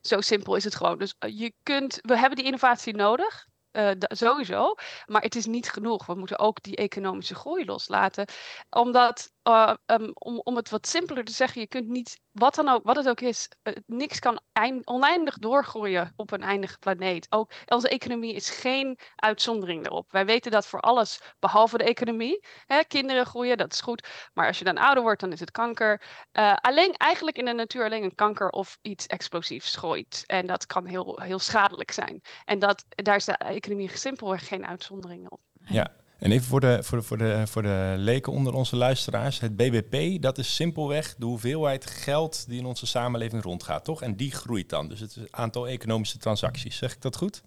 Zo 0.03 0.21
simpel 0.21 0.57
is 0.57 0.65
het 0.65 0.75
gewoon. 0.75 0.99
Dus 0.99 1.15
je 1.19 1.55
kunt, 1.63 1.99
we 2.01 2.19
hebben 2.19 2.37
die 2.37 2.47
innovatie 2.47 2.95
nodig. 2.95 3.51
Uh, 3.73 3.91
sowieso. 3.99 4.75
Maar 5.07 5.23
het 5.23 5.35
is 5.35 5.47
niet 5.47 5.71
genoeg. 5.71 6.07
We 6.07 6.15
moeten 6.15 6.39
ook 6.39 6.63
die 6.63 6.77
economische 6.77 7.35
groei 7.35 7.65
loslaten. 7.65 8.27
Omdat 8.71 9.33
uh, 9.49 9.75
um, 9.87 10.11
om, 10.15 10.41
om 10.45 10.57
het 10.57 10.71
wat 10.71 10.87
simpeler 10.87 11.25
te 11.25 11.33
zeggen, 11.33 11.61
je 11.61 11.67
kunt 11.67 11.89
niet, 11.89 12.21
wat, 12.33 12.55
dan 12.55 12.69
ook, 12.69 12.85
wat 12.85 12.97
het 12.97 13.09
ook 13.09 13.21
is, 13.21 13.49
uh, 13.63 13.75
niks 13.87 14.19
kan 14.19 14.41
eind, 14.53 14.87
oneindig 14.87 15.39
doorgroeien 15.39 16.13
op 16.17 16.33
een 16.33 16.43
eindige 16.43 16.79
planeet. 16.79 17.27
Ook 17.31 17.53
onze 17.67 17.89
economie 17.89 18.35
is 18.35 18.51
geen 18.51 18.99
uitzondering 19.17 19.87
erop. 19.87 20.13
Wij 20.13 20.27
weten 20.27 20.51
dat 20.51 20.67
voor 20.67 20.81
alles, 20.81 21.21
behalve 21.39 21.79
de 21.79 21.85
economie. 21.85 22.47
Hè, 22.67 22.85
kinderen 22.85 23.27
groeien, 23.27 23.57
dat 23.57 23.73
is 23.73 23.81
goed. 23.81 24.09
Maar 24.35 24.47
als 24.47 24.59
je 24.59 24.65
dan 24.65 24.79
ouder 24.79 25.03
wordt, 25.03 25.21
dan 25.21 25.33
is 25.33 25.41
het 25.41 25.51
kanker. 25.51 26.03
Uh, 26.33 26.55
alleen 26.55 26.93
eigenlijk 26.93 27.39
in 27.39 27.45
de 27.45 27.53
natuur 27.53 27.85
alleen 27.85 28.03
een 28.03 28.15
kanker 28.15 28.51
of 28.51 28.79
iets 28.83 29.07
explosiefs 29.07 29.77
groeit. 29.77 30.25
En 30.27 30.47
dat 30.47 30.67
kan 30.67 30.87
heel, 30.87 31.21
heel 31.23 31.39
schadelijk 31.39 31.91
zijn. 31.91 32.21
En 32.45 32.59
dat, 32.59 32.85
daar 32.89 33.17
is 33.17 33.25
de 33.25 33.37
economie 33.37 33.97
simpelweg 33.97 34.49
geen 34.49 34.67
uitzondering 34.67 35.31
op. 35.31 35.41
Ja, 35.65 36.01
en 36.23 36.33
even 36.33 36.47
voor 36.47 36.61
de, 36.61 36.83
voor, 36.83 36.99
de, 36.99 37.05
voor, 37.05 37.19
de, 37.19 37.43
voor 37.47 37.63
de 37.63 37.95
leken 37.97 38.33
onder 38.33 38.55
onze 38.55 38.77
luisteraars. 38.77 39.41
Het 39.41 39.57
BBP, 39.57 40.23
dat 40.23 40.39
is 40.39 40.55
simpelweg 40.55 41.15
de 41.15 41.25
hoeveelheid 41.25 41.87
geld 41.87 42.49
die 42.49 42.59
in 42.59 42.65
onze 42.65 42.87
samenleving 42.87 43.43
rondgaat, 43.43 43.85
toch? 43.85 44.03
En 44.03 44.17
die 44.17 44.31
groeit 44.33 44.69
dan. 44.69 44.89
Dus 44.89 45.01
het 45.01 45.17
aantal 45.31 45.69
economische 45.69 46.19
transacties. 46.19 46.77
Zeg 46.77 46.93
ik 46.93 47.01
dat 47.01 47.17
goed? 47.17 47.43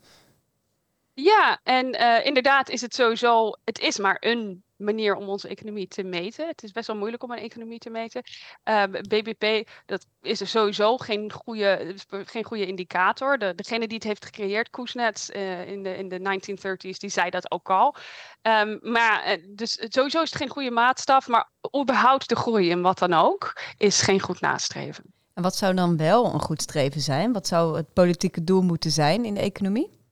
Ja, 1.14 1.60
en 1.64 1.96
uh, 1.96 2.26
inderdaad 2.26 2.70
is 2.70 2.82
het 2.82 2.96
sowieso, 2.96 3.52
het 3.64 3.80
is 3.80 3.98
maar 3.98 4.18
een 4.20 4.64
manier 4.78 5.16
om 5.16 5.28
onze 5.28 5.48
economie 5.48 5.88
te 5.88 6.04
meten. 6.04 6.48
Het 6.48 6.64
is 6.64 6.72
best 6.72 6.88
wel 6.88 6.96
moeilijk 6.96 7.24
om 7.24 7.32
een 7.32 7.38
economie 7.38 7.80
te 7.80 7.90
meten. 7.90 8.24
Ehm, 8.64 8.92
BBP, 8.92 9.70
dat 9.86 10.06
is 10.22 10.42
er 10.42 10.48
sowieso 10.48 10.98
geen 10.98 11.32
goede, 11.32 11.96
geen 12.10 12.44
goede 12.44 12.66
indicator. 12.66 13.38
De, 13.38 13.54
degene 13.56 13.88
die 13.88 13.98
het 13.98 14.08
heeft 14.08 14.26
gecreëerd, 14.26 14.70
Kuznets, 14.70 15.30
uh, 15.30 15.68
in, 15.68 15.84
de, 15.84 15.98
in 15.98 16.10
de 16.10 16.20
1930s, 16.20 16.98
die 16.98 17.10
zei 17.10 17.30
dat 17.30 17.52
ook 17.52 17.70
al. 17.70 17.96
Um, 18.42 18.80
maar 18.82 19.24
eh, 19.24 19.44
dus 19.48 19.78
sowieso 19.90 20.22
is 20.22 20.30
het 20.30 20.40
geen 20.40 20.50
goede 20.50 20.72
maatstaf, 20.72 21.28
maar 21.28 21.50
überhaupt 21.82 22.30
de 22.30 22.36
groei 22.36 22.70
in 22.70 22.82
wat 22.82 23.00
dan 23.00 23.14
ook, 23.14 23.62
is 23.78 24.02
geen 24.02 24.20
goed 24.20 24.42
nastreven. 24.42 25.14
En 25.34 25.44
wat 25.44 25.56
zou 25.56 25.74
dan 25.74 25.98
wel 25.98 26.34
een 26.34 26.42
goed 26.42 26.62
streven 26.62 27.02
zijn? 27.02 27.34
Wat 27.34 27.48
zou 27.48 27.78
het 27.78 27.94
politieke 27.94 28.44
doel 28.44 28.62
moeten 28.62 28.92
zijn 28.92 29.26
in 29.26 29.34
de 29.34 29.40
economie? 29.40 30.05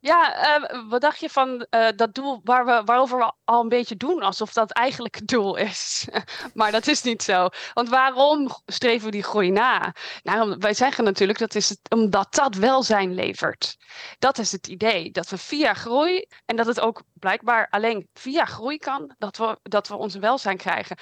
Ja, 0.00 0.58
uh, 0.58 0.88
wat 0.88 1.00
dacht 1.00 1.20
je 1.20 1.30
van 1.30 1.66
uh, 1.70 1.88
dat 1.96 2.14
doel 2.14 2.40
waar 2.44 2.64
we, 2.64 2.82
waarover 2.84 3.18
we 3.18 3.32
al 3.44 3.62
een 3.62 3.68
beetje 3.68 3.96
doen 3.96 4.22
alsof 4.22 4.52
dat 4.52 4.72
eigenlijk 4.72 5.14
het 5.14 5.28
doel 5.28 5.56
is? 5.56 6.08
maar 6.54 6.72
dat 6.72 6.86
is 6.86 7.02
niet 7.02 7.22
zo. 7.22 7.48
Want 7.72 7.88
waarom 7.88 8.50
streven 8.66 9.04
we 9.04 9.10
die 9.10 9.22
groei 9.22 9.50
na? 9.50 9.94
Nou, 10.22 10.56
wij 10.58 10.74
zeggen 10.74 11.04
natuurlijk 11.04 11.38
dat 11.38 11.54
is 11.54 11.68
het, 11.68 11.80
omdat 11.88 12.34
dat 12.34 12.54
welzijn 12.54 13.14
levert. 13.14 13.76
Dat 14.18 14.38
is 14.38 14.52
het 14.52 14.66
idee. 14.66 15.10
Dat 15.10 15.28
we 15.28 15.38
via 15.38 15.74
groei 15.74 16.26
en 16.44 16.56
dat 16.56 16.66
het 16.66 16.80
ook 16.80 17.02
blijkbaar 17.12 17.68
alleen 17.70 18.08
via 18.14 18.44
groei 18.44 18.78
kan, 18.78 19.14
dat 19.18 19.36
we, 19.36 19.58
dat 19.62 19.88
we 19.88 19.96
ons 19.96 20.14
welzijn 20.14 20.56
krijgen. 20.56 20.96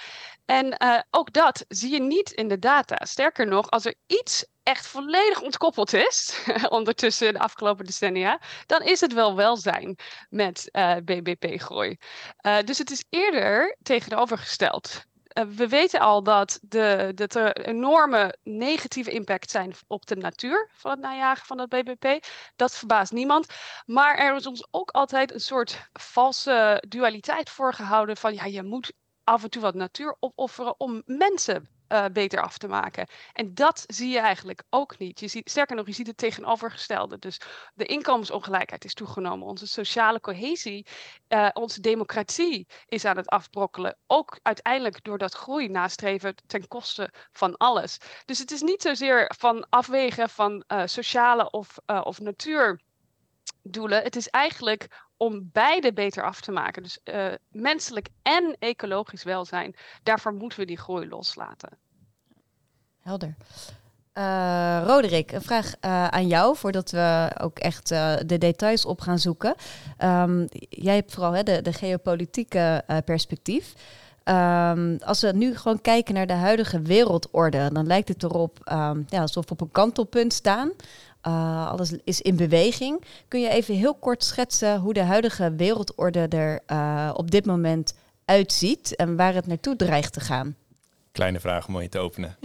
En 0.45 0.77
uh, 0.83 1.01
ook 1.11 1.33
dat 1.33 1.65
zie 1.69 1.93
je 1.93 2.01
niet 2.01 2.31
in 2.31 2.49
de 2.49 2.59
data. 2.59 3.05
Sterker 3.05 3.47
nog, 3.47 3.71
als 3.71 3.85
er 3.85 3.95
iets 4.07 4.47
echt 4.65 4.87
volledig 4.87 5.41
ontkoppeld 5.41 5.93
is, 5.93 6.45
ondertussen 6.69 7.33
de 7.33 7.39
afgelopen 7.39 7.85
decennia, 7.85 8.41
dan 8.67 8.83
is 8.83 9.01
het 9.01 9.13
wel 9.13 9.37
welzijn 9.37 9.97
met 10.31 10.69
uh, 10.73 10.97
BBP-groei. 11.05 11.99
Uh, 12.43 12.59
dus 12.65 12.79
het 12.79 12.91
is 12.91 13.05
eerder 13.11 13.77
tegenovergesteld. 13.83 15.05
Uh, 15.39 15.45
we 15.45 15.69
weten 15.69 16.01
al 16.01 16.23
dat, 16.23 16.59
de, 16.63 17.13
dat 17.15 17.35
er 17.35 17.67
enorme 17.67 18.37
negatieve 18.43 19.11
impact 19.11 19.51
zijn 19.51 19.75
op 19.87 20.07
de 20.07 20.17
natuur 20.17 20.71
van 20.73 20.91
het 20.91 21.01
najagen 21.01 21.47
van 21.47 21.59
het 21.59 21.69
BBP. 21.69 22.27
Dat 22.57 22.77
verbaast 22.77 23.13
niemand. 23.13 23.47
Maar 23.87 24.17
er 24.17 24.37
is 24.37 24.47
ons 24.47 24.67
ook 24.71 24.91
altijd 24.91 25.33
een 25.33 25.41
soort 25.41 25.89
valse 25.93 26.83
dualiteit 26.89 27.51
voorgehouden 27.51 28.17
van 28.17 28.35
ja, 28.35 28.45
je 28.45 28.63
moet 28.63 28.93
af 29.25 29.43
en 29.43 29.51
toe 29.51 29.63
wat 29.63 29.75
natuur 29.75 30.17
opofferen 30.21 30.81
om 30.81 31.03
mensen 31.05 31.74
uh, 31.89 32.05
beter 32.13 32.43
af 32.43 32.59
te 32.59 32.69
maken. 32.69 33.09
En 33.33 33.55
dat 33.55 33.85
zie 33.87 34.09
je 34.09 34.19
eigenlijk 34.19 34.63
ook 34.71 34.99
niet. 34.99 35.21
Je 35.21 35.29
ziet, 35.29 35.51
sterker 35.51 35.77
nog, 35.77 35.87
je 35.87 35.93
ziet 35.93 36.07
het 36.07 36.17
tegenovergestelde. 36.17 37.19
Dus 37.19 37.41
de 37.75 37.85
inkomensongelijkheid 37.85 38.85
is 38.85 38.95
toegenomen. 38.95 39.47
Onze 39.47 39.67
sociale 39.67 40.21
cohesie, 40.21 40.87
uh, 41.29 41.49
onze 41.53 41.81
democratie 41.81 42.67
is 42.87 43.05
aan 43.05 43.17
het 43.17 43.29
afbrokkelen. 43.29 43.97
Ook 44.07 44.39
uiteindelijk 44.43 45.05
door 45.05 45.19
dat 45.19 45.35
groei 45.35 45.69
nastreven 45.69 46.35
ten 46.47 46.69
koste 46.69 47.11
van 47.33 47.57
alles. 47.57 47.99
Dus 48.25 48.39
het 48.39 48.51
is 48.51 48.61
niet 48.61 48.83
zozeer 48.83 49.33
van 49.39 49.67
afwegen 49.69 50.29
van 50.29 50.65
uh, 50.69 50.83
sociale 50.85 51.51
of, 51.51 51.79
of 51.87 52.21
natuurdoelen. 52.21 54.03
Het 54.03 54.17
is 54.17 54.29
eigenlijk 54.29 55.04
om 55.17 55.51
beide 55.53 55.93
beter 55.93 56.25
af 56.25 56.41
te 56.41 56.53
maken. 56.53 56.83
Dus 56.83 56.99
uh, 57.05 57.33
menselijk 57.49 58.09
en 58.23 58.57
ecologisch 58.59 59.23
welzijn, 59.23 59.75
daarvoor 60.03 60.33
moeten 60.33 60.59
we 60.59 60.65
die 60.65 60.79
groei 60.79 61.09
loslaten. 61.09 61.79
Helder. 63.01 63.35
Uh, 64.19 64.83
Roderick, 64.87 65.33
een 65.33 65.43
vraag 65.43 65.67
uh, 65.67 66.07
aan 66.07 66.27
jou 66.27 66.57
voordat 66.57 66.91
we 66.91 67.31
ook 67.41 67.59
echt 67.59 67.89
de 68.29 68.39
details 68.39 68.85
op 68.85 69.01
gaan 69.01 69.19
zoeken. 69.19 69.55
Um, 69.99 70.47
jij 70.69 70.95
hebt 70.95 71.13
vooral 71.13 71.33
hè, 71.33 71.43
de, 71.43 71.63
de 71.63 71.73
geopolitieke 71.73 72.85
perspectief. 73.05 73.75
Um, 74.25 74.99
als 75.05 75.21
we 75.21 75.33
nu 75.33 75.57
gewoon 75.57 75.81
kijken 75.81 76.15
naar 76.15 76.27
de 76.27 76.33
huidige 76.33 76.81
wereldorde, 76.81 77.71
dan 77.73 77.87
lijkt 77.87 78.09
het 78.09 78.23
erop 78.23 78.59
um, 78.73 79.05
ja, 79.09 79.21
alsof 79.21 79.45
we 79.45 79.53
op 79.53 79.61
een 79.61 79.71
kantelpunt 79.71 80.33
staan. 80.33 80.73
Uh, 81.27 81.71
alles 81.71 81.97
is 82.05 82.21
in 82.21 82.37
beweging. 82.37 83.05
Kun 83.29 83.41
je 83.41 83.49
even 83.49 83.75
heel 83.75 83.95
kort 83.95 84.25
schetsen 84.25 84.81
hoe 84.81 84.93
de 84.93 85.03
huidige 85.03 85.55
wereldorde 85.55 86.29
er 86.29 86.61
uh, 86.73 87.11
op 87.15 87.31
dit 87.31 87.47
moment 87.47 87.95
uitziet 88.25 88.97
en 88.97 89.17
waar 89.17 89.35
het 89.35 89.47
naartoe 89.47 89.77
dreigt 89.77 90.13
te 90.13 90.21
gaan? 90.21 90.57
Kleine 91.13 91.41
vraag 91.41 91.69
om 91.69 91.81
je 91.81 91.89
te 91.89 91.99
openen. 91.99 92.37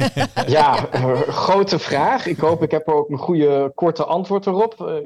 ja, 0.46 0.94
uh, 0.94 1.20
grote 1.20 1.78
vraag. 1.78 2.26
Ik 2.26 2.38
hoop, 2.38 2.62
ik 2.62 2.70
heb 2.70 2.86
er 2.86 2.94
ook 2.94 3.10
een 3.10 3.18
goede 3.18 3.72
korte 3.74 4.04
antwoord 4.04 4.46
erop. 4.46 5.02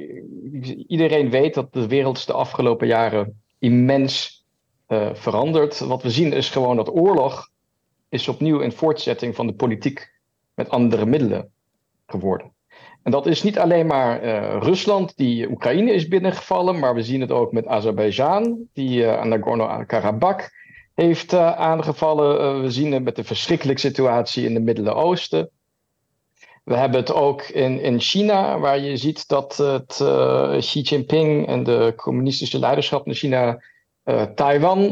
iedereen 0.86 1.30
weet 1.30 1.54
dat 1.54 1.72
de 1.72 1.86
wereld 1.86 2.26
de 2.26 2.32
afgelopen 2.32 2.86
jaren 2.86 3.42
immens 3.58 4.44
verandert. 5.12 5.78
Wat 5.78 6.02
we 6.02 6.10
zien 6.10 6.32
is 6.32 6.50
gewoon 6.50 6.76
dat 6.76 6.94
oorlog 6.94 7.50
is 8.08 8.28
opnieuw 8.28 8.62
een 8.62 8.72
voortzetting 8.72 9.34
van 9.34 9.46
de 9.46 9.54
politiek 9.54 10.12
met 10.54 10.70
andere 10.70 11.06
middelen 11.06 11.50
geworden. 12.06 12.52
En 13.02 13.10
dat 13.10 13.26
is 13.26 13.42
niet 13.42 13.58
alleen 13.58 13.86
maar 13.86 14.24
uh, 14.24 14.56
Rusland 14.60 15.16
die 15.16 15.50
Oekraïne 15.50 15.92
is 15.92 16.08
binnengevallen, 16.08 16.78
maar 16.78 16.94
we 16.94 17.02
zien 17.02 17.20
het 17.20 17.30
ook 17.30 17.52
met 17.52 17.66
Azerbeidzjan, 17.66 18.68
die 18.72 19.00
uh, 19.00 19.24
Nagorno-Karabakh 19.24 20.48
heeft 20.94 21.32
uh, 21.32 21.52
aangevallen. 21.52 22.62
we 22.62 22.70
zien 22.70 22.92
het 22.92 23.04
met 23.04 23.16
de 23.16 23.24
verschrikkelijke 23.24 23.80
situatie 23.80 24.44
in 24.44 24.54
het 24.54 24.64
Midden-Oosten. 24.64 25.50
We 26.64 26.76
hebben 26.76 27.00
het 27.00 27.12
ook 27.12 27.42
in, 27.42 27.80
in 27.80 28.00
China, 28.00 28.58
waar 28.58 28.78
je 28.78 28.96
ziet 28.96 29.28
dat 29.28 29.56
het, 29.56 30.04
Xi 30.58 30.80
Jinping 30.80 31.46
en 31.46 31.62
de 31.62 31.92
communistische 31.96 32.58
leiderschap 32.58 33.06
in 33.06 33.14
China 33.14 33.62
Taiwan 34.34 34.90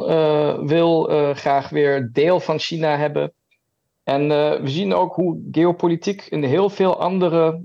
wil 0.66 1.02
graag 1.34 1.68
weer 1.68 2.10
deel 2.12 2.40
van 2.40 2.58
China 2.58 2.96
hebben. 2.96 3.32
En 4.04 4.28
we 4.62 4.68
zien 4.68 4.94
ook 4.94 5.14
hoe 5.14 5.48
geopolitiek 5.52 6.26
in 6.28 6.42
heel 6.42 6.68
veel 6.68 7.00
andere 7.00 7.60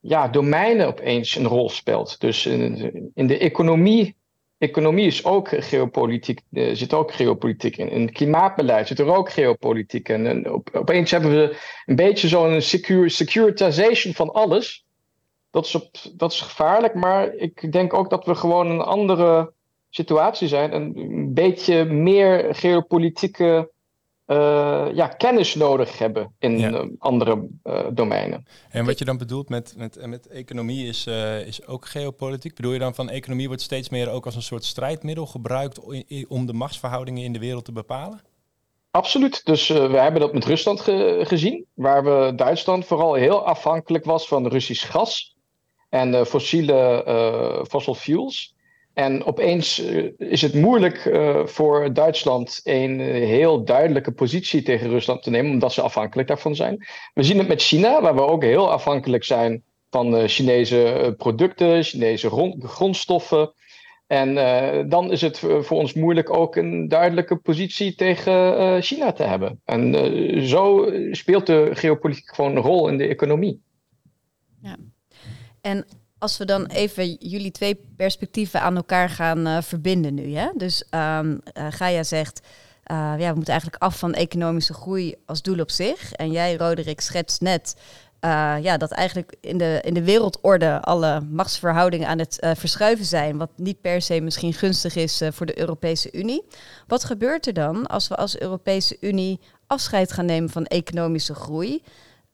ja, 0.00 0.28
domeinen 0.28 0.86
opeens 0.86 1.36
een 1.36 1.46
rol 1.46 1.68
speelt. 1.68 2.20
Dus 2.20 2.46
in, 2.46 3.26
de 3.26 3.38
economie 3.38 4.18
economie 4.60 5.06
is 5.06 5.24
ook 5.24 5.48
geopolitiek, 5.48 6.40
er 6.52 6.76
zit 6.76 6.94
ook 6.94 7.12
geopolitiek 7.12 7.76
in. 7.76 7.90
In 7.90 8.12
klimaatbeleid 8.12 8.86
zit 8.86 8.98
er 8.98 9.14
ook 9.14 9.30
geopolitiek 9.30 10.08
in. 10.08 10.26
En 10.26 10.52
op, 10.52 10.68
opeens 10.72 11.10
hebben 11.10 11.30
we 11.30 11.56
een 11.86 11.96
beetje 11.96 12.28
zo'n 12.28 12.60
secure, 12.60 13.12
van 14.14 14.32
alles. 14.32 14.84
Dat 15.50 15.64
is, 15.64 15.90
dat 16.16 16.32
is 16.32 16.40
gevaarlijk, 16.40 16.94
maar 16.94 17.34
ik 17.34 17.72
denk 17.72 17.94
ook 17.94 18.10
dat 18.10 18.24
we 18.24 18.34
gewoon 18.34 18.70
een 18.70 18.80
andere 18.80 19.52
situatie 19.90 20.48
zijn. 20.48 20.74
Een 20.74 21.34
beetje 21.34 21.84
meer 21.84 22.54
geopolitieke 22.54 23.70
uh, 24.30 24.88
ja, 24.94 25.06
kennis 25.06 25.54
nodig 25.54 25.98
hebben 25.98 26.34
in 26.38 26.64
eh, 26.64 26.84
andere 26.98 27.48
uh, 27.64 27.86
domeinen. 27.92 28.46
En 28.70 28.84
wat 28.84 28.98
je 28.98 29.04
dan 29.04 29.18
bedoelt 29.18 29.48
met, 29.48 29.74
met, 29.76 30.06
met 30.06 30.26
economie 30.26 30.86
is, 30.86 31.06
is 31.46 31.66
ook 31.66 31.86
geopolitiek. 31.86 32.54
Bedoel 32.54 32.72
je 32.72 32.78
dan 32.78 32.94
van 32.94 33.10
economie 33.10 33.46
wordt 33.46 33.62
steeds 33.62 33.88
meer 33.88 34.10
ook 34.10 34.24
als 34.24 34.34
een 34.36 34.42
soort 34.42 34.64
strijdmiddel 34.64 35.26
gebruikt 35.26 35.80
om 36.28 36.46
de 36.46 36.52
machtsverhoudingen 36.52 37.24
in 37.24 37.32
de 37.32 37.38
wereld 37.38 37.64
te 37.64 37.72
bepalen? 37.72 38.20
Absoluut. 38.90 39.44
Dus 39.44 39.68
we 39.68 39.96
hebben 39.96 40.20
dat 40.20 40.32
met 40.32 40.44
Rusland 40.44 40.80
gezien, 41.28 41.66
waar 41.74 42.04
we 42.04 42.32
Duitsland 42.34 42.84
vooral 42.84 43.14
heel 43.14 43.46
afhankelijk 43.46 44.04
was 44.04 44.28
van 44.28 44.46
Russisch 44.46 44.90
gas 44.90 45.36
en 45.88 46.26
fossiele 46.26 47.64
fossil 47.68 47.94
fuels. 47.94 48.54
En 48.94 49.24
opeens 49.24 49.78
eh, 49.78 50.04
is 50.18 50.42
het 50.42 50.54
moeilijk 50.54 51.04
uh, 51.04 51.46
voor 51.46 51.92
Duitsland 51.92 52.60
een 52.64 53.00
uh, 53.00 53.06
heel 53.12 53.64
duidelijke 53.64 54.12
positie 54.12 54.62
tegen 54.62 54.88
Rusland 54.88 55.22
te 55.22 55.30
nemen, 55.30 55.50
omdat 55.50 55.72
ze 55.72 55.82
afhankelijk 55.82 56.28
daarvan 56.28 56.54
zijn. 56.54 56.86
We 57.14 57.22
zien 57.22 57.38
het 57.38 57.48
met 57.48 57.62
China, 57.62 58.02
waar 58.02 58.14
we 58.14 58.20
ook 58.20 58.42
heel 58.42 58.70
afhankelijk 58.70 59.24
zijn 59.24 59.62
van 59.90 60.28
Chinese 60.28 61.14
producten, 61.16 61.84
Chinese 61.84 62.54
grondstoffen. 62.58 63.52
En 64.06 64.34
dan 64.88 65.10
is 65.10 65.20
het 65.20 65.38
voor 65.38 65.78
ons 65.78 65.92
moeilijk 65.94 66.36
ook 66.36 66.56
een 66.56 66.88
duidelijke 66.88 67.36
positie 67.36 67.94
tegen 67.94 68.82
China 68.82 69.12
te 69.12 69.22
hebben. 69.22 69.60
En 69.64 69.94
zo 70.48 70.92
speelt 71.10 71.46
de 71.46 71.70
geopolitiek 71.72 72.34
gewoon 72.34 72.56
een 72.56 72.62
rol 72.62 72.88
in 72.88 72.98
de 72.98 73.06
economie. 73.06 73.60
Ja. 74.62 74.76
En 75.60 75.86
als 76.20 76.38
we 76.38 76.44
dan 76.44 76.66
even 76.66 77.12
jullie 77.12 77.50
twee 77.50 77.80
perspectieven 77.96 78.60
aan 78.60 78.76
elkaar 78.76 79.08
gaan 79.08 79.46
uh, 79.46 79.62
verbinden 79.62 80.14
nu. 80.14 80.34
Hè? 80.34 80.48
Dus 80.54 80.84
um, 80.90 81.40
Gaia 81.54 82.02
zegt, 82.02 82.40
uh, 82.86 83.14
ja, 83.18 83.28
we 83.28 83.34
moeten 83.34 83.52
eigenlijk 83.52 83.82
af 83.82 83.98
van 83.98 84.14
economische 84.14 84.74
groei 84.74 85.14
als 85.26 85.42
doel 85.42 85.60
op 85.60 85.70
zich. 85.70 86.12
En 86.12 86.30
jij, 86.30 86.56
Roderick, 86.56 87.00
schetst 87.00 87.40
net 87.40 87.76
ja, 88.62 88.76
dat 88.76 88.90
eigenlijk 88.90 89.36
in 89.40 89.58
de, 89.58 89.80
in 89.82 89.94
de 89.94 90.04
wereldorde 90.04 90.80
alle 90.80 91.20
machtsverhoudingen 91.20 92.08
aan 92.08 92.18
het 92.18 92.38
verschuiven 92.56 93.04
zijn. 93.04 93.38
Wat 93.38 93.50
niet 93.56 93.80
per 93.80 94.02
se 94.02 94.20
misschien 94.20 94.52
gunstig 94.52 94.96
is 94.96 95.22
voor 95.30 95.46
de 95.46 95.58
Europese 95.58 96.12
Unie. 96.12 96.44
Wat 96.86 97.04
gebeurt 97.04 97.46
er 97.46 97.52
dan 97.52 97.86
als 97.86 98.08
we 98.08 98.16
als 98.16 98.40
Europese 98.40 98.96
Unie 99.00 99.40
afscheid 99.66 100.12
gaan 100.12 100.26
nemen 100.26 100.50
van 100.50 100.64
economische 100.64 101.34
groei? 101.34 101.82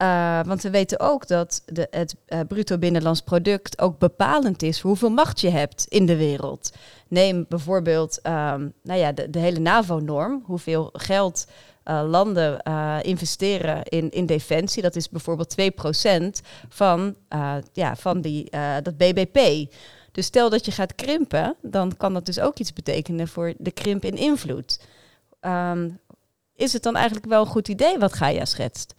Uh, 0.03 0.41
want 0.47 0.62
we 0.62 0.71
weten 0.71 1.00
ook 1.00 1.26
dat 1.26 1.62
de, 1.67 1.87
het 1.91 2.17
uh, 2.29 2.41
bruto 2.49 2.79
binnenlands 2.79 3.21
product 3.21 3.81
ook 3.81 3.99
bepalend 3.99 4.62
is 4.62 4.81
voor 4.81 4.91
hoeveel 4.91 5.11
macht 5.11 5.41
je 5.41 5.50
hebt 5.50 5.87
in 5.88 6.07
de 6.07 6.17
wereld. 6.17 6.73
Neem 7.09 7.45
bijvoorbeeld 7.49 8.21
um, 8.23 8.73
nou 8.83 9.00
ja, 9.00 9.12
de, 9.12 9.31
de 9.31 9.38
hele 9.38 9.59
NAVO-norm, 9.59 10.43
hoeveel 10.45 10.91
geld 10.93 11.47
uh, 11.85 12.03
landen 12.07 12.62
investeren 13.03 13.83
in, 13.83 14.11
in 14.11 14.26
defensie. 14.26 14.83
Dat 14.83 14.97
is 14.97 15.09
bijvoorbeeld 15.09 15.55
2% 15.61 15.65
van, 16.69 17.17
ja, 17.73 17.97
van 17.97 18.21
die, 18.21 18.50
dat 18.83 18.97
BBP. 18.97 19.73
Dus 20.12 20.26
stel 20.26 20.50
dat 20.50 20.65
je 20.65 20.73
gaat 20.73 20.95
krimpen, 20.95 21.57
dan 21.62 21.97
kan 21.97 22.15
dat 22.15 22.26
dus 22.26 22.41
ook 22.41 22.59
iets 22.59 22.73
betekenen 22.73 23.29
voor 23.29 23.55
de 23.59 23.71
krimp 23.71 24.05
in 24.05 24.17
invloed. 24.17 24.81
Um, 25.41 25.99
is 26.55 26.73
het 26.73 26.83
dan 26.83 26.97
eigenlijk 26.97 27.26
wel 27.26 27.41
een 27.41 27.47
goed 27.47 27.69
idee 27.69 27.99
wat 27.99 28.12
Gaia 28.12 28.45
schetst? 28.45 28.96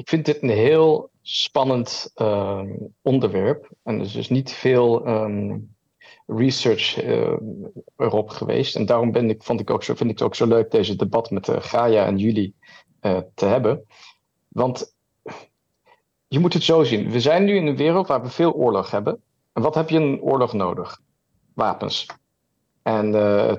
Ik 0.00 0.08
vind 0.08 0.24
dit 0.24 0.42
een 0.42 0.48
heel 0.48 1.10
spannend 1.22 2.12
uh, 2.16 2.62
onderwerp. 3.02 3.70
En 3.82 3.94
er 3.94 4.04
is 4.04 4.12
dus 4.12 4.28
niet 4.28 4.52
veel 4.52 5.08
um, 5.08 5.74
research 6.26 7.04
uh, 7.04 7.36
erop 7.96 8.28
geweest. 8.28 8.76
En 8.76 8.86
daarom 8.86 9.12
ben 9.12 9.30
ik, 9.30 9.42
vond 9.42 9.60
ik 9.60 9.70
ook 9.70 9.84
zo, 9.84 9.94
vind 9.94 10.10
ik 10.10 10.18
het 10.18 10.26
ook 10.26 10.34
zo 10.34 10.46
leuk 10.46 10.70
deze 10.70 10.96
debat 10.96 11.30
met 11.30 11.48
uh, 11.48 11.56
Gaia 11.58 12.06
en 12.06 12.18
jullie 12.18 12.54
uh, 13.02 13.18
te 13.34 13.44
hebben. 13.44 13.86
Want 14.48 14.94
je 16.28 16.38
moet 16.38 16.52
het 16.52 16.62
zo 16.62 16.84
zien. 16.84 17.10
We 17.10 17.20
zijn 17.20 17.44
nu 17.44 17.56
in 17.56 17.66
een 17.66 17.76
wereld 17.76 18.06
waar 18.06 18.22
we 18.22 18.28
veel 18.28 18.52
oorlog 18.52 18.90
hebben. 18.90 19.22
En 19.52 19.62
wat 19.62 19.74
heb 19.74 19.90
je 19.90 19.96
in 19.96 20.02
een 20.02 20.20
oorlog 20.20 20.52
nodig? 20.52 21.00
Wapens. 21.54 22.06
En 22.82 23.12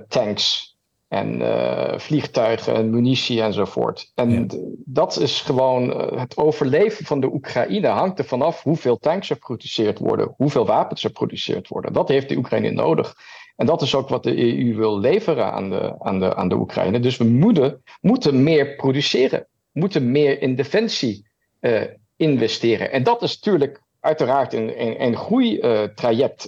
tanks 0.07 0.70
en 1.11 1.41
uh, 1.41 1.97
vliegtuigen 1.97 2.75
en 2.75 2.89
munitie 2.89 3.41
enzovoort. 3.41 4.11
En 4.15 4.47
dat 4.85 5.19
is 5.19 5.41
gewoon 5.41 5.89
uh, 5.89 6.19
het 6.19 6.37
overleven 6.37 7.05
van 7.05 7.19
de 7.19 7.33
Oekraïne 7.33 7.87
hangt 7.87 8.19
er 8.19 8.25
vanaf 8.25 8.63
hoeveel 8.63 8.97
tanks 8.97 9.29
er 9.29 9.35
geproduceerd 9.35 9.99
worden, 9.99 10.33
hoeveel 10.37 10.65
wapens 10.65 11.03
er 11.03 11.09
geproduceerd 11.09 11.67
worden. 11.67 11.93
Dat 11.93 12.07
heeft 12.07 12.29
de 12.29 12.35
Oekraïne 12.35 12.71
nodig. 12.71 13.15
En 13.55 13.65
dat 13.65 13.81
is 13.81 13.95
ook 13.95 14.09
wat 14.09 14.23
de 14.23 14.37
EU 14.37 14.75
wil 14.75 14.99
leveren 14.99 15.53
aan 15.53 15.69
de, 15.69 15.95
aan 15.99 16.19
de, 16.19 16.35
aan 16.35 16.49
de 16.49 16.55
Oekraïne. 16.55 16.99
Dus 16.99 17.17
we 17.17 17.23
moeten, 17.23 17.83
moeten 18.01 18.43
meer 18.43 18.75
produceren, 18.75 19.47
moeten 19.71 20.11
meer 20.11 20.41
in 20.41 20.55
defensie 20.55 21.25
uh, 21.61 21.81
investeren. 22.15 22.91
En 22.91 23.03
dat 23.03 23.21
is 23.21 23.35
natuurlijk 23.35 23.81
uiteraard 23.99 24.53
een, 24.53 24.81
een, 24.81 25.03
een 25.03 25.15
groeitraject, 25.15 26.47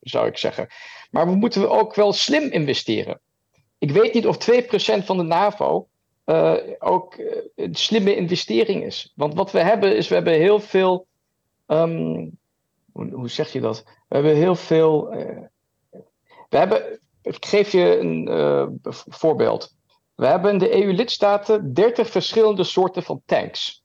zou 0.00 0.26
ik 0.26 0.38
zeggen. 0.38 0.66
Maar 1.10 1.26
we 1.26 1.34
moeten 1.34 1.70
ook 1.70 1.94
wel 1.94 2.12
slim 2.12 2.50
investeren. 2.50 3.20
Ik 3.84 3.90
weet 3.90 4.14
niet 4.14 4.26
of 4.26 4.36
2% 4.50 5.04
van 5.04 5.16
de 5.16 5.22
NAVO 5.22 5.88
uh, 6.26 6.54
ook 6.78 7.16
uh, 7.16 7.36
een 7.54 7.74
slimme 7.74 8.16
investering 8.16 8.84
is. 8.84 9.12
Want 9.16 9.34
wat 9.34 9.50
we 9.50 9.58
hebben 9.58 9.96
is, 9.96 10.08
we 10.08 10.14
hebben 10.14 10.32
heel 10.32 10.60
veel. 10.60 11.06
Um, 11.66 12.38
hoe, 12.92 13.10
hoe, 13.10 13.28
zeg 13.28 13.52
je 13.52 13.60
dat? 13.60 13.82
We 13.84 14.14
hebben 14.14 14.36
heel 14.36 14.54
veel. 14.54 15.14
Uh, 15.14 15.40
we 16.48 16.56
hebben. 16.56 17.00
Ik 17.22 17.46
geef 17.46 17.72
je 17.72 17.98
een 17.98 18.80
voorbeeld. 19.08 19.74
We 20.14 20.26
hebben 20.26 20.52
in 20.52 20.58
de 20.58 20.84
EU-lidstaten 20.84 21.74
30 21.74 22.10
verschillende 22.10 22.64
soorten 22.64 23.02
van 23.02 23.22
tanks. 23.26 23.82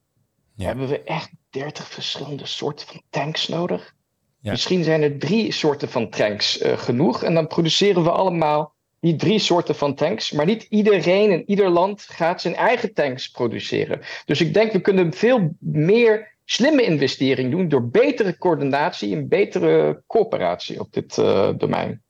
Ja. 0.55 0.65
Hebben 0.65 0.87
we 0.87 1.03
echt 1.03 1.31
30 1.49 1.87
verschillende 1.87 2.45
soorten 2.45 2.87
van 2.87 3.01
tanks 3.09 3.47
nodig? 3.47 3.93
Ja. 4.39 4.51
Misschien 4.51 4.83
zijn 4.83 5.01
er 5.01 5.19
drie 5.19 5.51
soorten 5.51 5.89
van 5.89 6.09
tanks 6.09 6.59
genoeg. 6.63 7.23
En 7.23 7.33
dan 7.33 7.47
produceren 7.47 8.03
we 8.03 8.11
allemaal 8.11 8.73
die 8.99 9.15
drie 9.15 9.39
soorten 9.39 9.75
van 9.75 9.95
tanks. 9.95 10.31
Maar 10.31 10.45
niet 10.45 10.65
iedereen 10.69 11.31
in 11.31 11.43
ieder 11.49 11.69
land 11.69 12.01
gaat 12.01 12.41
zijn 12.41 12.55
eigen 12.55 12.93
tanks 12.93 13.29
produceren. 13.29 14.01
Dus 14.25 14.41
ik 14.41 14.53
denk 14.53 14.71
we 14.71 14.81
kunnen 14.81 15.13
veel 15.13 15.55
meer 15.59 16.37
slimme 16.45 16.83
investering 16.83 17.51
doen 17.51 17.69
door 17.69 17.89
betere 17.89 18.37
coördinatie 18.37 19.15
en 19.15 19.27
betere 19.27 20.03
coöperatie 20.07 20.79
op 20.79 20.93
dit 20.93 21.17
uh, 21.17 21.49
domein. 21.57 22.01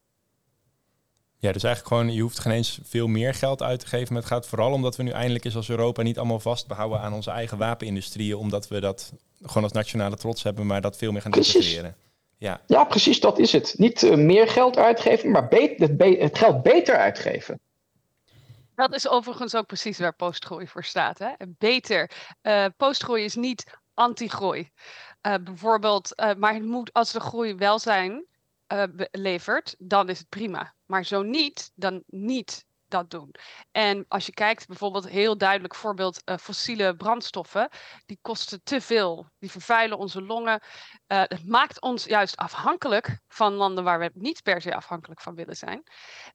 Ja, 1.38 1.52
dus 1.52 1.62
eigenlijk 1.62 1.94
gewoon, 1.94 2.14
je 2.14 2.22
hoeft 2.22 2.38
geen 2.38 2.52
eens 2.52 2.80
veel 2.82 3.06
meer 3.06 3.34
geld 3.34 3.62
uit 3.62 3.80
te 3.80 3.86
geven. 3.86 4.12
Maar 4.12 4.22
het 4.22 4.30
gaat 4.30 4.46
vooral 4.46 4.72
omdat 4.72 4.96
we 4.96 5.02
nu 5.02 5.10
eindelijk 5.10 5.44
eens 5.44 5.56
als 5.56 5.68
Europa 5.68 6.02
niet 6.02 6.18
allemaal 6.18 6.40
vastbehouden 6.40 7.00
aan 7.00 7.12
onze 7.12 7.30
eigen 7.30 7.58
wapenindustrieën. 7.58 8.36
Omdat 8.36 8.68
we 8.68 8.80
dat 8.80 9.12
gewoon 9.42 9.62
als 9.62 9.72
nationale 9.72 10.16
trots 10.16 10.42
hebben, 10.42 10.66
maar 10.66 10.80
dat 10.80 10.96
veel 10.96 11.12
meer 11.12 11.22
gaan 11.22 11.32
integreren. 11.32 11.94
Ja. 12.40 12.60
ja, 12.66 12.84
precies 12.84 13.20
dat 13.20 13.38
is 13.38 13.52
het. 13.52 13.74
Niet 13.78 14.02
uh, 14.02 14.14
meer 14.14 14.48
geld 14.48 14.76
uitgeven, 14.76 15.30
maar 15.30 15.48
het, 15.50 15.96
be 15.96 16.16
het, 16.18 16.38
geld 16.38 16.62
beter 16.62 16.96
uitgeven. 16.96 17.60
Dat 18.74 18.94
is 18.94 19.08
overigens 19.08 19.54
ook 19.54 19.66
precies 19.66 19.98
waar 19.98 20.14
postgroei 20.14 20.66
voor 20.66 20.84
staat. 20.84 21.18
Hè? 21.18 21.30
Beter. 21.48 22.10
Uh, 22.42 22.66
postgroei 22.76 23.24
is 23.24 23.34
niet 23.34 23.78
anti-groei. 23.94 24.70
Uh, 25.26 25.34
bijvoorbeeld, 25.40 26.22
maar 26.38 26.54
het 26.54 26.64
moet, 26.64 26.92
als 26.92 27.12
de 27.12 27.20
groei 27.20 27.54
welzijn 27.54 28.24
levert, 29.10 29.74
dan 29.78 30.08
is 30.08 30.18
het 30.18 30.28
prima. 30.28 30.74
Maar 30.86 31.04
zo 31.04 31.22
niet, 31.22 31.72
dan 31.74 32.02
niet 32.06 32.64
dat 32.90 33.10
doen. 33.10 33.34
En 33.70 34.04
als 34.08 34.26
je 34.26 34.32
kijkt, 34.32 34.66
bijvoorbeeld 34.66 35.08
heel 35.08 35.38
duidelijk 35.38 35.74
voorbeeld, 35.74 36.22
uh, 36.24 36.36
fossiele 36.36 36.96
brandstoffen, 36.96 37.68
die 38.06 38.18
kosten 38.22 38.62
te 38.62 38.80
veel. 38.80 39.26
Die 39.38 39.50
vervuilen 39.50 39.98
onze 39.98 40.22
longen. 40.22 40.62
Uh, 41.08 41.22
het 41.22 41.48
maakt 41.48 41.80
ons 41.80 42.04
juist 42.04 42.36
afhankelijk 42.36 43.20
van 43.28 43.52
landen 43.52 43.84
waar 43.84 43.98
we 43.98 44.10
niet 44.14 44.42
per 44.42 44.60
se 44.60 44.74
afhankelijk 44.74 45.20
van 45.20 45.34
willen 45.34 45.56
zijn. 45.56 45.82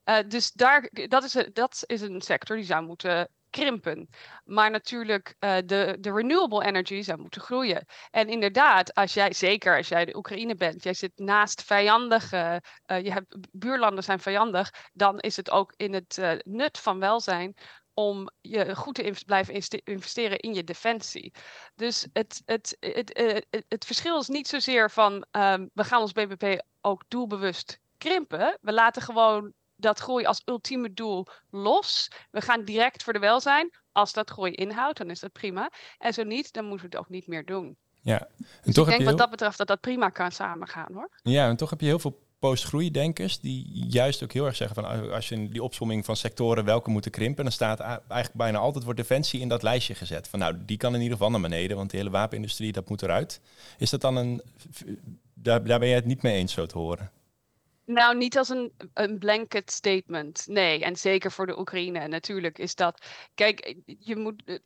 Uh, 0.06 0.18
dus 0.28 0.52
daar, 0.52 0.90
dat, 1.08 1.24
is, 1.24 1.46
dat 1.54 1.84
is 1.86 2.02
een 2.02 2.22
sector 2.22 2.56
die 2.56 2.66
zou 2.66 2.86
moeten 2.86 3.30
krimpen. 3.56 4.10
Maar 4.46 4.72
natuurlijk, 4.72 5.36
uh, 5.40 5.56
de, 5.66 5.98
de 6.00 6.12
renewable 6.12 6.66
energy 6.66 7.02
zou 7.02 7.20
moeten 7.20 7.42
groeien. 7.42 7.86
En 8.12 8.28
inderdaad, 8.28 8.94
als 8.94 9.14
jij, 9.14 9.34
zeker 9.34 9.78
als 9.78 9.88
jij 9.88 10.06
de 10.06 10.16
Oekraïne 10.16 10.56
bent, 10.56 10.84
jij 10.84 10.94
zit 10.94 11.12
naast 11.16 11.64
vijandige, 11.64 12.62
uh, 12.92 13.04
je 13.04 13.12
hebt, 13.12 13.38
buurlanden 13.52 14.04
zijn 14.04 14.20
vijandig, 14.20 14.72
dan 14.94 15.20
is 15.20 15.36
het 15.36 15.50
ook 15.50 15.74
in 15.76 15.94
het 15.94 16.18
uh, 16.18 16.32
nut 16.44 16.80
van 16.80 17.00
welzijn 17.00 17.56
om 17.94 18.30
je 18.42 18.76
goed 18.76 18.96
te 18.96 19.24
blijven 19.26 19.64
investeren 19.84 20.40
in 20.40 20.54
je 20.54 20.64
defensie. 20.64 21.34
Dus 21.76 22.08
het, 22.14 22.42
het, 22.46 22.78
het, 22.80 23.12
het, 23.50 23.66
het, 23.68 23.86
verschil 23.86 24.20
is 24.20 24.28
niet 24.28 24.48
zozeer 24.48 24.92
van 24.92 25.26
um, 25.32 25.70
we 25.74 25.84
gaan 25.84 26.02
ons 26.02 26.12
BBP 26.12 26.64
ook 26.82 27.04
doelbewust 27.08 27.80
krimpen. 27.98 28.58
We 28.62 28.74
laten 28.74 29.02
gewoon 29.02 29.54
dat 29.76 30.00
groei 30.00 30.26
als 30.26 30.42
ultieme 30.46 30.94
doel 30.94 31.26
los. 31.50 32.12
We 32.32 32.42
gaan 32.42 32.64
direct 32.64 33.04
voor 33.04 33.14
de 33.14 33.20
welzijn. 33.20 33.74
Als 33.92 34.14
dat 34.14 34.30
groei 34.30 34.52
inhoudt, 34.52 34.98
dan 34.98 35.10
is 35.10 35.20
dat 35.20 35.32
prima. 35.32 35.72
En 35.98 36.14
zo 36.14 36.24
niet, 36.24 36.54
dan 36.54 36.66
moeten 36.66 36.90
we 36.90 36.96
het 36.96 37.06
ook 37.06 37.12
niet 37.12 37.28
meer 37.28 37.46
doen. 37.46 37.78
Ja, 38.02 38.20
en 38.20 38.46
dus 38.64 38.74
toch 38.74 38.88
ik 38.90 38.98
denk 38.98 39.10
wat 39.10 39.18
dat 39.18 39.30
betreft 39.30 39.58
dat 39.58 39.68
dat 39.68 39.82
prima 39.82 40.10
kan 40.10 40.32
samengaan 40.32 40.94
hoor. 40.94 41.10
Ja, 41.24 41.48
en 41.48 41.56
toch 41.56 41.70
heb 41.70 41.80
je 41.80 41.86
heel 41.86 42.00
veel 42.00 42.24
post-groeidenkers 42.40 43.40
die 43.40 43.86
juist 43.90 44.24
ook 44.24 44.32
heel 44.32 44.46
erg 44.46 44.56
zeggen 44.56 44.84
van 44.84 45.12
als 45.12 45.30
je 45.30 45.50
die 45.50 45.64
opsomming 45.64 46.06
van 46.06 46.16
sectoren 46.16 46.66
welke 46.66 46.90
moeten 46.90 47.12
krimpen, 47.12 47.44
dan 47.44 47.54
staat 47.54 47.80
eigenlijk 47.80 48.34
bijna 48.34 48.58
altijd 48.58 48.84
wordt 48.84 49.00
defensie 49.00 49.40
in 49.40 49.48
dat 49.48 49.64
lijstje 49.64 49.96
gezet. 49.96 50.28
Van 50.28 50.40
nou, 50.40 50.56
die 50.66 50.78
kan 50.78 50.94
in 50.94 51.02
ieder 51.02 51.18
geval 51.18 51.32
naar 51.32 51.42
beneden, 51.42 51.78
want 51.78 51.92
de 51.92 51.98
hele 51.98 52.10
wapenindustrie 52.10 52.72
dat 52.72 52.90
moet 52.90 53.02
eruit. 53.02 53.42
Is 53.78 53.90
dat 53.90 54.02
dan 54.02 54.16
een, 54.16 54.42
daar, 55.34 55.64
daar 55.64 55.80
ben 55.80 55.88
je 55.88 55.96
het 55.96 56.06
niet 56.06 56.22
mee 56.22 56.36
eens 56.36 56.54
zo 56.54 56.66
te 56.66 56.78
horen? 56.78 57.12
Nou, 57.86 58.18
niet 58.18 58.38
als 58.38 58.50
een, 58.50 58.74
een 58.94 59.20
blanket 59.20 59.72
statement. 59.72 60.44
Nee, 60.48 60.84
en 60.84 60.96
zeker 60.96 61.32
voor 61.32 61.46
de 61.46 61.60
Oekraïne. 61.60 62.08
Natuurlijk 62.08 62.58
is 62.58 62.76
dat. 62.76 63.06
Kijk, 63.34 63.76
je, 63.86 64.16
moet, 64.16 64.44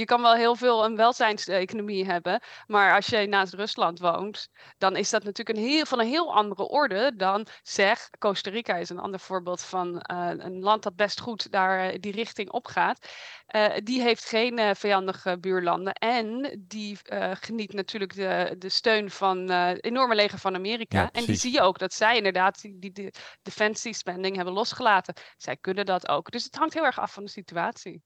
je 0.00 0.04
kan 0.04 0.22
wel 0.22 0.34
heel 0.34 0.56
veel 0.56 0.84
een 0.84 0.96
welzijnseconomie 0.96 2.04
hebben. 2.04 2.42
Maar 2.66 2.94
als 2.94 3.06
je 3.06 3.26
naast 3.26 3.54
Rusland 3.54 3.98
woont, 3.98 4.48
dan 4.78 4.96
is 4.96 5.10
dat 5.10 5.24
natuurlijk 5.24 5.58
een 5.58 5.64
heel, 5.64 5.86
van 5.86 6.00
een 6.00 6.06
heel 6.06 6.34
andere 6.34 6.68
orde 6.68 7.12
dan 7.16 7.46
zeg. 7.62 8.10
Costa 8.18 8.50
Rica 8.50 8.76
is 8.76 8.88
een 8.88 8.98
ander 8.98 9.20
voorbeeld 9.20 9.62
van 9.62 10.04
uh, 10.12 10.30
een 10.36 10.60
land 10.60 10.82
dat 10.82 10.96
best 10.96 11.20
goed 11.20 11.50
daar 11.50 11.92
uh, 11.92 11.98
die 12.00 12.12
richting 12.12 12.50
op 12.50 12.66
gaat. 12.66 13.08
Uh, 13.56 13.66
die 13.82 14.02
heeft 14.02 14.24
geen 14.24 14.76
vijandige 14.76 15.38
buurlanden. 15.38 15.92
En 15.92 16.56
die 16.68 16.98
geniet 17.32 17.72
natuurlijk 17.72 18.14
de, 18.14 18.54
de 18.58 18.68
steun 18.68 19.10
van 19.10 19.50
enorme 19.80 20.14
leger 20.14 20.38
van 20.38 20.54
Amerika. 20.54 21.00
Ja, 21.00 21.10
en 21.12 21.24
die 21.24 21.36
zie 21.36 21.52
je 21.52 21.60
ook 21.60 21.78
dat 21.78 21.92
zij 21.92 22.16
inderdaad 22.16 22.36
die, 22.60 22.78
die 22.78 22.92
de 22.92 23.12
defensiespending 23.42 24.36
hebben 24.36 24.54
losgelaten. 24.54 25.14
Zij 25.36 25.56
kunnen 25.56 25.86
dat 25.86 26.08
ook. 26.08 26.30
Dus 26.30 26.44
het 26.44 26.56
hangt 26.56 26.74
heel 26.74 26.84
erg 26.84 26.98
af 26.98 27.12
van 27.12 27.24
de 27.24 27.30
situatie. 27.30 28.02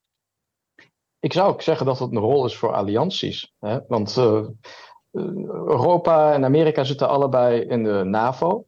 Ik 1.21 1.33
zou 1.33 1.53
ook 1.53 1.63
zeggen 1.63 1.87
dat 1.87 1.99
het 1.99 2.11
een 2.11 2.19
rol 2.19 2.45
is 2.45 2.57
voor 2.57 2.73
allianties. 2.73 3.53
Hè? 3.61 3.79
Want 3.89 4.17
uh, 4.17 4.49
Europa 5.13 6.33
en 6.33 6.45
Amerika 6.45 6.85
zitten 6.85 7.09
allebei 7.09 7.61
in 7.61 7.83
de 7.83 8.05
NAVO. 8.05 8.67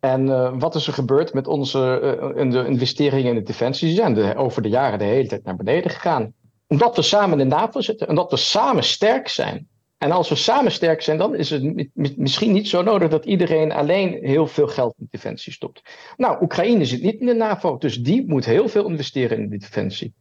En 0.00 0.26
uh, 0.26 0.52
wat 0.58 0.74
is 0.74 0.86
er 0.86 0.92
gebeurd 0.92 1.34
met 1.34 1.46
onze 1.46 2.32
in 2.36 2.50
de 2.50 2.66
investeringen 2.66 3.28
in 3.28 3.34
de 3.34 3.42
defensie? 3.42 3.88
Die 3.88 3.96
zijn 3.96 4.36
over 4.36 4.62
de 4.62 4.68
jaren 4.68 4.98
de 4.98 5.04
hele 5.04 5.28
tijd 5.28 5.44
naar 5.44 5.56
beneden 5.56 5.90
gegaan. 5.90 6.34
Omdat 6.66 6.96
we 6.96 7.02
samen 7.02 7.40
in 7.40 7.48
de 7.48 7.54
NAVO 7.54 7.80
zitten, 7.80 8.08
omdat 8.08 8.30
we 8.30 8.36
samen 8.36 8.84
sterk 8.84 9.28
zijn. 9.28 9.68
En 9.98 10.10
als 10.10 10.28
we 10.28 10.34
samen 10.34 10.72
sterk 10.72 11.02
zijn, 11.02 11.18
dan 11.18 11.34
is 11.34 11.50
het 11.50 12.16
misschien 12.16 12.52
niet 12.52 12.68
zo 12.68 12.82
nodig 12.82 13.08
dat 13.08 13.24
iedereen 13.24 13.72
alleen 13.72 14.18
heel 14.22 14.46
veel 14.46 14.66
geld 14.66 14.94
in 14.98 15.06
defensie 15.10 15.52
stopt. 15.52 15.82
Nou, 16.16 16.42
Oekraïne 16.42 16.84
zit 16.84 17.02
niet 17.02 17.20
in 17.20 17.26
de 17.26 17.34
NAVO, 17.34 17.78
dus 17.78 18.02
die 18.02 18.26
moet 18.26 18.44
heel 18.44 18.68
veel 18.68 18.88
investeren 18.88 19.38
in 19.38 19.48
de 19.48 19.58
defensie. 19.58 20.14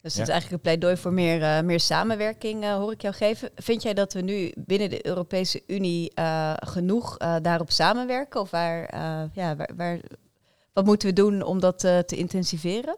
Dus 0.00 0.12
het 0.14 0.22
is 0.22 0.28
eigenlijk 0.28 0.50
een 0.50 0.70
pleidooi 0.70 0.96
voor 0.96 1.12
meer, 1.12 1.40
uh, 1.40 1.60
meer 1.60 1.80
samenwerking, 1.80 2.64
uh, 2.64 2.74
hoor 2.74 2.92
ik 2.92 3.02
jou 3.02 3.14
geven. 3.14 3.50
Vind 3.54 3.82
jij 3.82 3.94
dat 3.94 4.12
we 4.12 4.20
nu 4.20 4.52
binnen 4.56 4.90
de 4.90 5.06
Europese 5.06 5.62
Unie 5.66 6.12
uh, 6.18 6.52
genoeg 6.56 7.16
daarop 7.16 7.70
samenwerken? 7.70 8.40
Of 8.40 8.50
waar, 8.50 8.94
ja, 9.32 9.56
waar, 9.56 9.70
waar, 9.76 10.00
wat 10.72 10.84
moeten 10.84 11.08
we 11.08 11.14
doen 11.14 11.42
om 11.42 11.60
dat 11.60 11.78
te 11.78 12.16
intensiveren? 12.16 12.96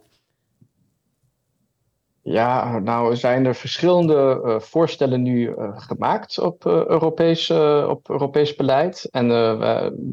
Ja, 2.28 2.78
nou 2.78 3.16
zijn 3.16 3.46
er 3.46 3.54
verschillende 3.54 4.42
uh, 4.44 4.60
voorstellen 4.60 5.22
nu 5.22 5.48
uh, 5.48 5.70
gemaakt 5.74 6.38
op, 6.38 6.64
uh, 6.64 6.72
Europees, 6.72 7.50
op 7.88 8.10
Europees 8.10 8.54
beleid. 8.54 9.08
En, 9.10 9.26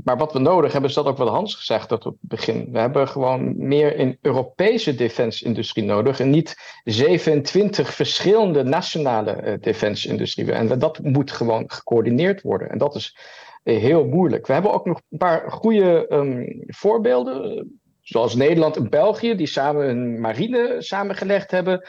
maar 0.03 0.17
wat 0.17 0.33
we 0.33 0.39
nodig 0.39 0.71
hebben, 0.71 0.89
is 0.89 0.95
dat 0.95 1.05
ook 1.05 1.17
wat 1.17 1.27
Hans 1.27 1.55
gezegd 1.55 1.89
had 1.89 2.05
op 2.05 2.17
het 2.21 2.29
begin. 2.29 2.67
We 2.71 2.79
hebben 2.79 3.07
gewoon 3.07 3.53
meer 3.57 3.99
een 3.99 4.17
Europese 4.21 4.95
defensieindustrie 4.95 5.83
nodig 5.83 6.19
en 6.19 6.29
niet 6.29 6.55
27 6.83 7.93
verschillende 7.93 8.63
nationale 8.63 9.57
defensieindustrie. 9.61 10.51
En 10.51 10.79
dat 10.79 10.99
moet 10.99 11.31
gewoon 11.31 11.63
gecoördineerd 11.67 12.41
worden. 12.41 12.69
En 12.69 12.77
dat 12.77 12.95
is 12.95 13.17
heel 13.63 14.05
moeilijk. 14.05 14.47
We 14.47 14.53
hebben 14.53 14.73
ook 14.73 14.85
nog 14.85 15.01
een 15.09 15.17
paar 15.17 15.51
goede 15.51 16.05
um, 16.09 16.63
voorbeelden 16.67 17.67
zoals 18.03 18.35
Nederland 18.35 18.77
en 18.77 18.89
België, 18.89 19.35
die 19.35 19.47
samen 19.47 19.89
een 19.89 20.19
marine 20.19 20.75
samengelegd 20.79 21.51
hebben. 21.51 21.81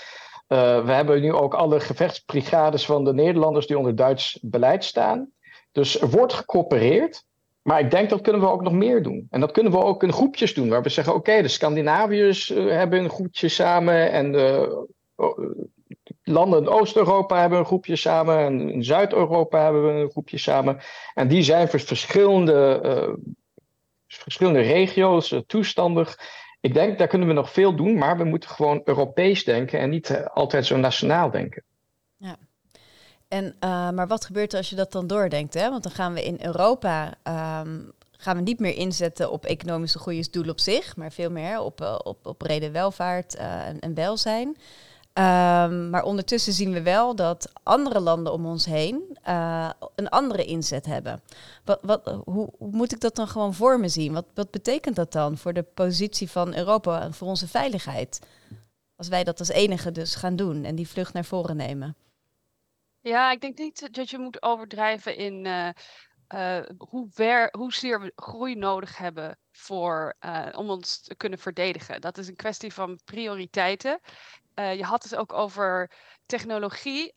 Uh, 0.48 0.84
we 0.84 0.92
hebben 0.92 1.20
nu 1.20 1.32
ook 1.32 1.54
alle 1.54 1.80
gevechtsbrigades 1.80 2.86
van 2.86 3.04
de 3.04 3.14
Nederlanders 3.14 3.66
die 3.66 3.78
onder 3.78 3.96
Duits 3.96 4.38
beleid 4.42 4.84
staan. 4.84 5.30
Dus 5.72 6.00
er 6.00 6.10
wordt 6.10 6.32
gecoöpereerd. 6.32 7.24
Maar 7.62 7.80
ik 7.80 7.90
denk 7.90 8.10
dat 8.10 8.20
kunnen 8.20 8.40
we 8.40 8.48
ook 8.48 8.62
nog 8.62 8.72
meer 8.72 9.02
doen. 9.02 9.26
En 9.30 9.40
dat 9.40 9.52
kunnen 9.52 9.72
we 9.72 9.78
ook 9.78 10.02
in 10.02 10.12
groepjes 10.12 10.54
doen. 10.54 10.68
Waar 10.68 10.82
we 10.82 10.88
zeggen, 10.88 11.14
oké, 11.14 11.42
de 11.42 11.48
Scandinaviërs 11.48 12.50
uh, 12.50 12.70
hebben 12.70 12.98
een 12.98 13.10
groepje 13.10 13.48
samen. 13.48 14.10
En 14.10 14.32
de 14.32 14.86
uh, 15.16 15.28
landen 16.22 16.60
in 16.60 16.68
Oost-Europa 16.68 17.40
hebben 17.40 17.58
een 17.58 17.64
groepje 17.64 17.96
samen. 17.96 18.38
En 18.38 18.70
in 18.70 18.84
Zuid-Europa 18.84 19.62
hebben 19.62 19.86
we 19.86 20.02
een 20.02 20.10
groepje 20.10 20.38
samen. 20.38 20.78
En 21.14 21.28
die 21.28 21.42
zijn 21.42 21.68
voor 21.68 21.80
verschillende 21.80 22.80
verschillende 24.16 24.60
regio's 24.60 25.30
uh, 25.30 25.40
toestandig. 25.46 26.18
Ik 26.60 26.74
denk, 26.74 26.98
daar 26.98 27.08
kunnen 27.08 27.28
we 27.28 27.34
nog 27.34 27.52
veel 27.52 27.76
doen, 27.76 27.98
maar 27.98 28.16
we 28.16 28.24
moeten 28.24 28.50
gewoon 28.50 28.80
Europees 28.84 29.44
denken 29.44 29.78
en 29.78 29.90
niet 29.90 30.10
uh, 30.10 30.26
altijd 30.26 30.66
zo 30.66 30.76
nationaal 30.76 31.30
denken. 31.30 31.62
Ja. 32.16 32.36
En, 33.28 33.44
uh, 33.44 33.90
maar 33.90 34.06
wat 34.06 34.24
gebeurt 34.24 34.52
er 34.52 34.58
als 34.58 34.70
je 34.70 34.76
dat 34.76 34.92
dan 34.92 35.06
doordenkt? 35.06 35.54
Hè? 35.54 35.70
Want 35.70 35.82
dan 35.82 35.92
gaan 35.92 36.14
we 36.14 36.24
in 36.24 36.38
Europa 36.42 37.14
um, 37.62 37.92
gaan 38.10 38.36
we 38.36 38.42
niet 38.42 38.58
meer 38.58 38.76
inzetten 38.76 39.30
op 39.30 39.44
economische 39.44 39.98
groei 39.98 40.18
als 40.18 40.30
doel 40.30 40.48
op 40.48 40.60
zich, 40.60 40.96
maar 40.96 41.12
veel 41.12 41.30
meer 41.30 41.60
op, 41.60 42.00
op, 42.04 42.26
op 42.26 42.38
brede 42.38 42.70
welvaart 42.70 43.34
en, 43.80 43.94
welzijn. 43.94 44.48
Um, 44.48 45.90
maar 45.90 46.02
ondertussen 46.02 46.52
zien 46.52 46.72
we 46.72 46.82
wel 46.82 47.14
dat 47.14 47.52
andere 47.62 48.00
landen 48.00 48.32
om 48.32 48.46
ons 48.46 48.64
heen 48.64 49.13
uh, 49.28 49.70
een 49.94 50.08
andere 50.08 50.44
inzet 50.44 50.86
hebben. 50.86 51.22
Wat, 51.64 51.78
wat, 51.82 52.06
hoe, 52.24 52.52
hoe, 52.58 52.70
moet 52.70 52.92
ik 52.92 53.00
dat 53.00 53.14
dan 53.14 53.28
gewoon 53.28 53.54
voor 53.54 53.80
me 53.80 53.88
zien? 53.88 54.12
Wat, 54.12 54.26
wat 54.34 54.50
betekent 54.50 54.96
dat 54.96 55.12
dan 55.12 55.38
voor 55.38 55.52
de 55.52 55.62
positie 55.62 56.30
van 56.30 56.54
Europa 56.54 57.00
en 57.00 57.14
voor 57.14 57.28
onze 57.28 57.48
veiligheid? 57.48 58.20
Als 58.96 59.08
wij 59.08 59.24
dat 59.24 59.38
als 59.38 59.48
enige 59.48 59.92
dus 59.92 60.14
gaan 60.14 60.36
doen 60.36 60.64
en 60.64 60.74
die 60.74 60.88
vlucht 60.88 61.12
naar 61.12 61.24
voren 61.24 61.56
nemen. 61.56 61.96
Ja, 63.00 63.30
ik 63.30 63.40
denk 63.40 63.58
niet 63.58 63.94
dat 63.94 64.10
je 64.10 64.18
moet 64.18 64.42
overdrijven 64.42 65.16
in 65.16 65.44
uh, 65.44 65.68
uh, 66.34 66.62
hoe 66.78 67.48
hoezeer 67.50 68.00
we 68.00 68.12
groei 68.16 68.54
nodig 68.54 68.98
hebben 68.98 69.38
voor, 69.50 70.16
om 70.52 70.70
ons 70.70 71.00
te 71.00 71.14
kunnen 71.14 71.38
verdedigen. 71.38 72.00
Dat 72.00 72.18
is 72.18 72.28
een 72.28 72.36
kwestie 72.36 72.72
van 72.72 73.00
prioriteiten. 73.04 74.00
Je 74.54 74.84
had 74.84 75.02
het 75.02 75.16
ook 75.16 75.32
over 75.32 75.90
technologie. 76.26 77.12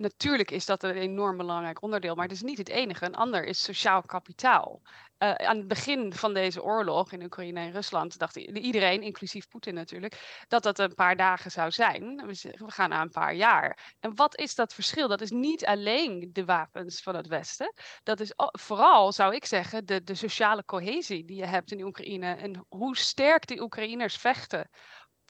Natuurlijk 0.00 0.50
is 0.50 0.66
dat 0.66 0.82
een 0.82 0.94
enorm 0.94 1.36
belangrijk 1.36 1.82
onderdeel, 1.82 2.14
maar 2.14 2.24
het 2.24 2.34
is 2.34 2.42
niet 2.42 2.58
het 2.58 2.68
enige. 2.68 3.04
Een 3.04 3.14
ander 3.14 3.44
is 3.44 3.62
sociaal 3.62 4.02
kapitaal. 4.02 4.80
Uh, 5.18 5.34
aan 5.34 5.56
het 5.56 5.68
begin 5.68 6.12
van 6.14 6.34
deze 6.34 6.62
oorlog 6.62 7.12
in 7.12 7.22
Oekraïne 7.22 7.60
en 7.60 7.72
Rusland 7.72 8.18
dacht 8.18 8.36
iedereen, 8.36 9.02
inclusief 9.02 9.48
Poetin 9.48 9.74
natuurlijk, 9.74 10.44
dat 10.48 10.62
dat 10.62 10.78
een 10.78 10.94
paar 10.94 11.16
dagen 11.16 11.50
zou 11.50 11.70
zijn. 11.70 12.26
We 12.26 12.70
gaan 12.70 12.88
naar 12.88 13.00
een 13.00 13.10
paar 13.10 13.34
jaar. 13.34 13.94
En 14.00 14.14
wat 14.14 14.38
is 14.38 14.54
dat 14.54 14.74
verschil? 14.74 15.08
Dat 15.08 15.20
is 15.20 15.30
niet 15.30 15.66
alleen 15.66 16.30
de 16.32 16.44
wapens 16.44 17.02
van 17.02 17.14
het 17.16 17.26
Westen. 17.26 17.74
Dat 18.02 18.20
is 18.20 18.32
vooral, 18.36 19.12
zou 19.12 19.34
ik 19.34 19.44
zeggen, 19.44 19.86
de, 19.86 20.02
de 20.02 20.14
sociale 20.14 20.64
cohesie 20.64 21.24
die 21.24 21.36
je 21.36 21.46
hebt 21.46 21.72
in 21.72 21.82
Oekraïne 21.82 22.34
en 22.34 22.66
hoe 22.68 22.96
sterk 22.96 23.46
de 23.46 23.60
Oekraïners 23.60 24.16
vechten 24.16 24.70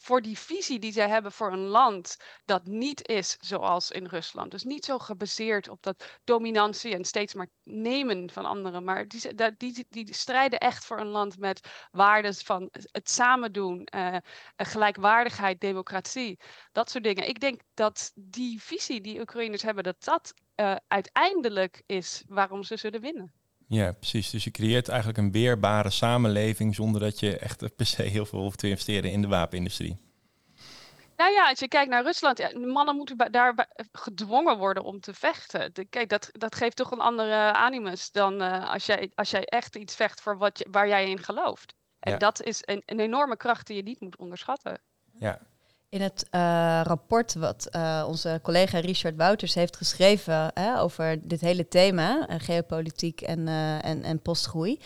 voor 0.00 0.22
die 0.22 0.38
visie 0.38 0.78
die 0.78 0.92
zij 0.92 1.08
hebben 1.08 1.32
voor 1.32 1.52
een 1.52 1.66
land 1.66 2.16
dat 2.44 2.66
niet 2.66 3.08
is 3.08 3.36
zoals 3.40 3.90
in 3.90 4.06
Rusland. 4.06 4.50
Dus 4.50 4.62
niet 4.62 4.84
zo 4.84 4.98
gebaseerd 4.98 5.68
op 5.68 5.82
dat 5.82 6.18
dominantie 6.24 6.94
en 6.94 7.04
steeds 7.04 7.34
maar 7.34 7.48
nemen 7.62 8.30
van 8.30 8.44
anderen. 8.44 8.84
Maar 8.84 9.08
die, 9.08 9.54
die, 9.56 9.86
die 9.88 10.14
strijden 10.14 10.58
echt 10.58 10.84
voor 10.84 11.00
een 11.00 11.06
land 11.06 11.38
met 11.38 11.68
waarden 11.90 12.34
van 12.34 12.68
het 12.70 13.10
samen 13.10 13.52
doen, 13.52 13.88
uh, 13.94 14.16
gelijkwaardigheid, 14.56 15.60
democratie, 15.60 16.38
dat 16.72 16.90
soort 16.90 17.04
dingen. 17.04 17.28
Ik 17.28 17.40
denk 17.40 17.60
dat 17.74 18.12
die 18.14 18.62
visie 18.62 19.00
die 19.00 19.20
Oekraïners 19.20 19.62
hebben, 19.62 19.84
dat 19.84 20.04
dat 20.04 20.34
uh, 20.56 20.76
uiteindelijk 20.88 21.82
is 21.86 22.24
waarom 22.28 22.62
ze 22.62 22.76
zullen 22.76 23.00
winnen. 23.00 23.39
Ja, 23.70 23.92
precies. 23.92 24.30
Dus 24.30 24.44
je 24.44 24.50
creëert 24.50 24.88
eigenlijk 24.88 25.18
een 25.18 25.32
weerbare 25.32 25.90
samenleving 25.90 26.74
zonder 26.74 27.00
dat 27.00 27.20
je 27.20 27.38
echt 27.38 27.76
per 27.76 27.86
se 27.86 28.02
heel 28.02 28.26
veel 28.26 28.40
hoeft 28.40 28.58
te 28.58 28.68
investeren 28.68 29.10
in 29.10 29.22
de 29.22 29.28
wapenindustrie. 29.28 29.98
Nou 31.16 31.32
ja, 31.32 31.48
als 31.48 31.58
je 31.58 31.68
kijkt 31.68 31.90
naar 31.90 32.02
Rusland, 32.02 32.38
ja, 32.38 32.58
mannen 32.58 32.96
moeten 32.96 33.32
daar 33.32 33.68
gedwongen 33.92 34.58
worden 34.58 34.82
om 34.82 35.00
te 35.00 35.14
vechten. 35.14 35.74
De, 35.74 35.84
kijk, 35.84 36.08
dat, 36.08 36.28
dat 36.32 36.54
geeft 36.54 36.76
toch 36.76 36.90
een 36.90 37.00
andere 37.00 37.52
animus 37.52 38.10
dan 38.10 38.42
uh, 38.42 38.70
als, 38.70 38.86
jij, 38.86 39.10
als 39.14 39.30
jij 39.30 39.44
echt 39.44 39.76
iets 39.76 39.94
vecht 39.94 40.20
voor 40.20 40.38
wat 40.38 40.58
je, 40.58 40.66
waar 40.70 40.88
jij 40.88 41.10
in 41.10 41.18
gelooft. 41.18 41.74
En 42.00 42.18
dat 42.18 42.42
is 42.42 42.62
een, 42.64 42.82
een 42.86 43.00
enorme 43.00 43.36
kracht 43.36 43.66
die 43.66 43.76
je 43.76 43.82
niet 43.82 44.00
moet 44.00 44.16
onderschatten. 44.16 44.80
Ja, 45.18 45.40
In 45.90 46.00
het 46.00 46.26
uh, 46.30 46.80
rapport 46.84 47.34
wat 47.34 47.68
uh, 47.70 48.04
onze 48.08 48.38
collega 48.42 48.78
Richard 48.78 49.16
Wouters 49.16 49.54
heeft 49.54 49.76
geschreven 49.76 50.50
hè, 50.54 50.80
over 50.80 51.28
dit 51.28 51.40
hele 51.40 51.68
thema, 51.68 52.28
uh, 52.28 52.36
geopolitiek 52.38 53.20
en, 53.20 53.48
en, 53.82 54.02
en 54.02 54.20
postgroei, 54.20 54.80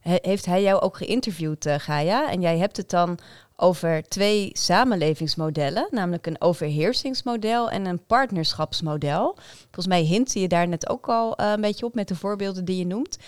he, 0.00 0.18
heeft 0.20 0.44
hij 0.46 0.62
jou 0.62 0.80
ook 0.80 0.96
geïnterviewd, 0.96 1.68
Gaia. 1.68 2.30
En 2.30 2.40
jij 2.40 2.58
hebt 2.58 2.76
het 2.76 2.90
dan 2.90 3.18
over 3.56 4.02
twee 4.08 4.50
samenlevingsmodellen, 4.52 5.88
namelijk 5.90 6.26
een 6.26 6.40
overheersingsmodel 6.40 7.70
en 7.70 7.86
een 7.86 8.04
partnerschapsmodel. 8.06 9.36
Volgens 9.64 9.86
mij 9.86 10.02
hint 10.02 10.32
je 10.32 10.48
daar 10.48 10.68
net 10.68 10.88
ook 10.88 11.08
al 11.08 11.40
een 11.40 11.60
beetje 11.60 11.86
op 11.86 11.94
met 11.94 12.08
de 12.08 12.16
voorbeelden 12.16 12.64
die 12.64 12.76
je 12.76 12.86
noemt. 12.86 13.18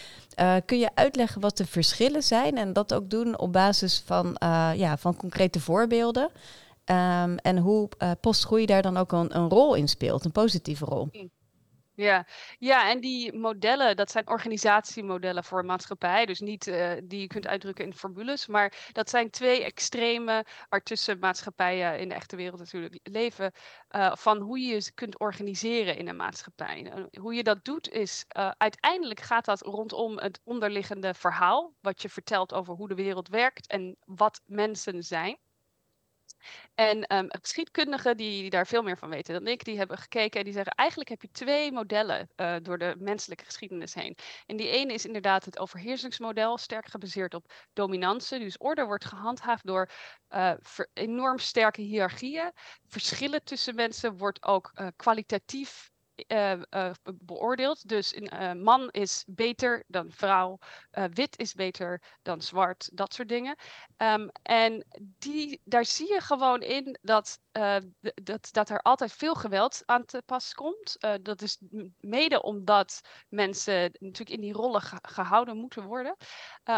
kun 0.65 0.79
je 0.79 0.91
uitleggen 0.95 1.41
wat 1.41 1.57
de 1.57 1.67
verschillen 1.67 2.23
zijn 2.23 2.57
en 2.59 2.73
dat 2.73 2.95
ook 2.95 3.11
doen 3.11 3.39
op 3.39 3.53
basis 3.53 4.03
van, 4.07 4.37
ja, 4.77 4.97
van 4.99 5.17
concrete 5.17 5.61
voorbeelden? 5.61 6.31
Um, 6.91 7.37
en 7.37 7.59
hoe 7.59 7.89
uh, 7.99 8.11
postgroei 8.21 8.67
daar 8.67 8.83
dan 8.83 8.97
ook 8.97 9.13
een, 9.13 9.37
een, 9.37 9.49
rol 9.49 9.75
in 9.75 9.89
speelt, 9.89 10.25
een 10.25 10.33
positieve 10.33 10.85
rol. 10.85 11.09
Ja. 11.95 12.27
ja, 12.59 12.91
en 12.91 13.01
die 13.01 13.33
modellen, 13.33 13.97
dat 13.97 14.11
zijn 14.11 14.29
organisatiemodellen 14.29 15.45
voor 15.45 15.59
een 15.59 15.67
maatschappij. 15.67 16.27
Dus 16.27 16.41
niet 16.41 16.67
uh, 16.67 16.93
die 17.05 17.21
je 17.21 17.27
kunt 17.27 17.47
uitdrukken 17.47 17.85
in 17.85 17.95
formules. 17.95 18.47
Maar 18.47 18.89
dat 18.93 19.11
zijn 19.11 19.31
twee 19.31 19.65
extreme 19.65 20.45
waartussen 20.69 21.19
maatschappijen 21.19 21.99
in 21.99 22.09
de 22.09 22.15
echte 22.15 22.37
wereld 22.37 22.59
natuurlijk 22.59 22.99
leven. 23.03 23.53
Uh, 23.91 24.15
van 24.15 24.39
hoe 24.39 24.59
je 24.59 24.75
je 24.75 24.93
kunt 24.95 25.19
organiseren 25.19 25.97
in 25.97 26.09
een 26.09 26.17
maatschappij. 26.17 26.93
hoe 27.19 27.35
je 27.35 27.43
dat 27.43 27.65
doet 27.65 27.89
is, 27.89 28.25
uiteindelijk 28.57 29.21
gaat 29.21 29.45
dat 29.45 29.61
rondom 29.61 30.19
het 30.19 30.41
onderliggende 30.45 31.15
verhaal. 31.15 31.73
Wat 31.81 32.03
je 32.03 32.09
vertelt 32.09 32.55
over 32.55 32.75
hoe 32.75 32.89
de 32.89 32.95
wereld 32.95 33.29
werkt 33.29 33.67
en 33.67 33.97
wat 34.05 34.41
mensen 34.47 35.03
zijn. 35.03 35.39
En 36.75 37.17
um, 37.17 37.27
geschiedkundigen 37.29 38.17
die, 38.17 38.51
daar 38.51 38.67
veel 38.67 38.83
meer 38.83 38.99
van 38.99 39.09
weten 39.09 39.35
dan 39.35 39.47
ik, 39.47 39.65
die 39.65 39.77
hebben 39.79 39.99
gekeken 39.99 40.39
en 40.39 40.45
die 40.45 40.55
zeggen 40.55 40.73
eigenlijk 40.73 41.09
heb 41.11 41.23
je 41.23 41.31
twee 41.31 41.73
modellen 41.73 42.31
uh, 42.37 42.57
door 42.63 42.79
de 42.79 42.95
menselijke 42.99 43.45
geschiedenis 43.45 43.95
heen. 43.95 44.17
En 44.47 44.57
die 44.57 44.69
ene 44.69 44.93
is 44.93 45.07
inderdaad 45.07 45.45
het 45.45 45.59
overheersingsmodel, 45.59 46.59
sterk 46.59 46.87
gebaseerd 46.87 47.35
op 47.35 47.53
dominantie. 47.73 48.39
Dus 48.39 48.59
orde 48.59 48.85
wordt 48.85 49.05
gehandhaafd 49.05 49.67
door 49.67 49.91
uh, 50.31 50.53
enorm 50.93 51.39
sterke 51.39 51.83
hiërarchieën. 51.83 52.53
Verschillen 52.87 53.45
tussen 53.45 53.75
mensen 53.75 54.17
wordt 54.17 54.43
ook 54.43 54.71
uh, 54.75 54.87
kwalitatief 54.97 55.90
uh, 56.29 56.53
uh, 56.71 56.91
beoordeeld. 57.15 57.89
Dus 57.89 58.17
een 58.17 58.31
uh, 58.43 58.53
man 58.53 58.89
is 58.91 59.25
beter 59.27 59.85
dan 59.87 60.11
vrouw, 60.11 60.59
wit 60.91 61.39
is 61.39 61.55
beter 61.55 62.03
dan 62.23 62.43
zwart, 62.43 62.91
dat 62.93 63.15
soort 63.15 63.29
dingen. 63.29 63.57
Um, 63.97 64.31
en 64.43 64.87
die, 65.19 65.61
daar 65.65 65.85
zie 65.85 66.13
je 66.13 66.21
gewoon 66.21 66.63
in 66.63 66.99
dat, 67.03 67.39
dat, 68.23 68.49
dat 68.51 68.69
er 68.69 68.81
altijd 68.81 69.13
veel 69.13 69.35
geweld 69.35 69.83
aan 69.87 70.05
te 70.05 70.23
pas 70.27 70.55
komt. 70.55 70.97
dat 71.23 71.43
is 71.43 71.59
mede 72.01 72.43
omdat 72.43 73.01
mensen 73.29 73.91
natuurlijk 73.99 74.31
in 74.31 74.41
die 74.41 74.53
rollen 74.53 74.83
ge 74.83 74.99
gehouden 75.03 75.57
moeten 75.57 75.85
worden. 75.85 76.17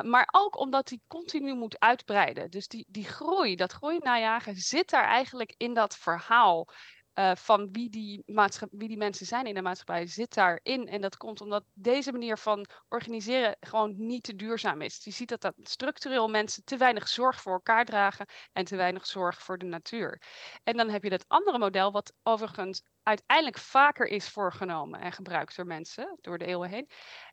maar 0.02 0.28
ook 0.33 0.59
omdat 0.59 0.88
die 0.88 1.02
continu 1.07 1.55
moet 1.55 1.81
uitbreiden. 1.81 2.50
Dus 2.50 2.68
die, 2.68 2.87
die 2.88 3.05
groei, 3.05 3.57
dat 3.57 3.72
groei 3.72 3.98
najagen, 3.98 4.55
zit 4.57 4.90
daar 4.90 5.05
eigenlijk 5.05 5.55
in 5.57 5.74
dat 5.74 5.96
verhaal. 5.96 6.68
Uh, 7.14 7.35
van 7.35 7.68
wie 7.72 7.90
die, 7.90 8.22
wie 8.70 8.88
die 8.88 8.96
mensen 8.96 9.27
zijn 9.27 9.46
in 9.46 9.55
de 9.55 9.62
maatschappij 9.62 10.07
zit 10.07 10.35
daarin. 10.35 10.88
En 10.88 11.01
dat 11.01 11.16
komt 11.16 11.40
omdat 11.40 11.64
deze 11.72 12.12
manier 12.12 12.38
van 12.38 12.66
organiseren 12.88 13.57
gewoon 13.61 13.94
niet 13.96 14.22
te 14.22 14.37
duurzaam 14.37 14.81
is. 14.81 15.05
Je 15.05 15.11
ziet 15.11 15.29
dat, 15.29 15.40
dat 15.40 15.55
structureel 15.62 16.29
mensen 16.29 16.64
te 16.64 16.77
weinig 16.77 17.09
zorg 17.09 17.40
voor 17.40 17.53
elkaar 17.53 17.85
dragen 17.85 18.27
en 18.53 18.64
te 18.64 18.77
weinig 18.77 19.07
zorg 19.07 19.42
voor 19.42 19.59
de 19.59 19.66
natuur. 19.66 20.22
En 20.62 20.77
dan 20.77 20.88
heb 20.88 21.03
je 21.03 21.11
dat 21.11 21.25
andere 21.29 21.59
model, 21.59 21.92
wat 21.92 22.12
overigens 22.22 22.83
uiteindelijk 23.03 23.59
vaker 23.59 24.07
is 24.07 24.29
voorgenomen 24.29 25.01
en 25.01 25.12
gebruikt 25.12 25.57
door 25.57 25.66
mensen 25.66 26.18
door 26.20 26.38
de 26.38 26.44
eeuwen 26.46 26.68
heen. 26.68 26.88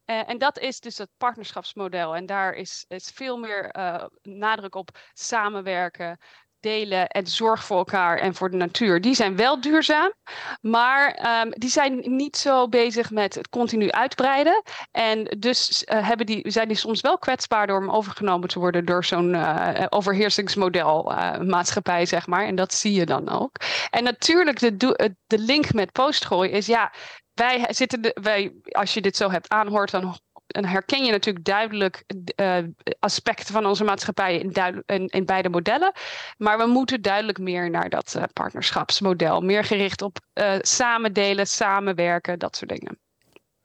Uh, 0.06 0.30
en 0.30 0.38
dat 0.38 0.58
is 0.60 0.80
dus 0.80 0.98
het 0.98 1.10
partnerschapsmodel. 1.18 2.16
En 2.16 2.26
daar 2.26 2.54
is, 2.54 2.86
is 2.88 3.10
veel 3.10 3.38
meer 3.38 3.76
uh, 3.78 4.06
nadruk 4.22 4.76
op 4.76 4.90
samenwerken, 5.14 6.18
delen 6.60 7.08
en 7.08 7.28
zorg 7.28 7.64
voor 7.64 7.78
elkaar 7.78 8.18
en 8.18 8.36
voor 8.36 8.50
de 8.50 8.58
natuur, 8.58 9.02
die 9.02 9.14
zijn 9.14 9.36
wel 9.36 9.62
duurzaam, 9.62 10.14
maar 10.62 11.28
um, 11.42 11.52
die 11.52 11.70
zijn 11.70 12.04
niet 12.06 12.38
zo 12.38 12.68
bezig 12.68 13.12
met 13.12 13.36
het 13.36 13.50
continu 13.50 13.92
uitbreiden. 13.92 14.64
En 14.92 15.36
dus 15.38 15.84
uh, 15.86 16.08
hebben 16.08 16.26
die, 16.26 16.52
zijn 16.52 16.68
die 16.68 16.78
soms 16.78 17.02
wel 17.02 17.18
kwetsbaar 17.18 17.68
door 17.68 17.80
om 17.80 17.90
overgenomen 17.90 18.48
te 18.48 18.60
worden 18.60 18.86
door 18.86 19.06
zo'n 19.06 19.34
uh, 19.34 19.86
overheersingsmodel 19.90 21.12
uh, 21.12 21.38
maatschappij, 21.38 22.06
zeg 22.06 22.28
maar. 22.28 22.46
En 22.46 22.56
dat 22.56 22.74
zie 22.74 22.94
je 22.94 23.06
dan 23.06 23.30
ook. 23.30 23.52
En 23.90 24.04
natuurlijk, 24.04 24.60
de, 24.60 25.16
de 25.28 25.40
link 25.40 25.74
met 25.74 25.92
postgooi 25.92 26.50
is 26.50 26.66
ja. 26.66 26.94
Wij 27.34 27.66
zitten, 27.70 28.12
wij, 28.22 28.54
als 28.72 28.94
je 28.94 29.02
dit 29.02 29.16
zo 29.16 29.32
hebt 29.32 29.50
aanhoort, 29.50 29.92
dan 29.92 30.18
herken 30.50 31.04
je 31.04 31.12
natuurlijk 31.12 31.46
duidelijk 31.46 32.04
uh, 32.36 32.58
aspecten 33.00 33.54
van 33.54 33.66
onze 33.66 33.84
maatschappij 33.84 34.38
in, 34.38 34.54
in, 34.86 35.08
in, 35.08 35.26
beide 35.26 35.50
modellen. 35.50 35.92
Maar 36.38 36.58
we 36.58 36.66
moeten 36.66 37.02
duidelijk 37.02 37.38
meer 37.38 37.70
naar 37.70 37.90
dat 37.90 38.14
uh, 38.18 38.24
partnerschapsmodel. 38.34 39.42
Meer 39.42 39.64
gericht 39.64 40.02
op 40.02 40.18
uh, 40.34 40.56
samen 40.62 41.14
delen, 41.14 41.48
samenwerken, 41.48 42.40
dat 42.40 42.56
soort 42.56 42.70
dingen. 42.70 42.98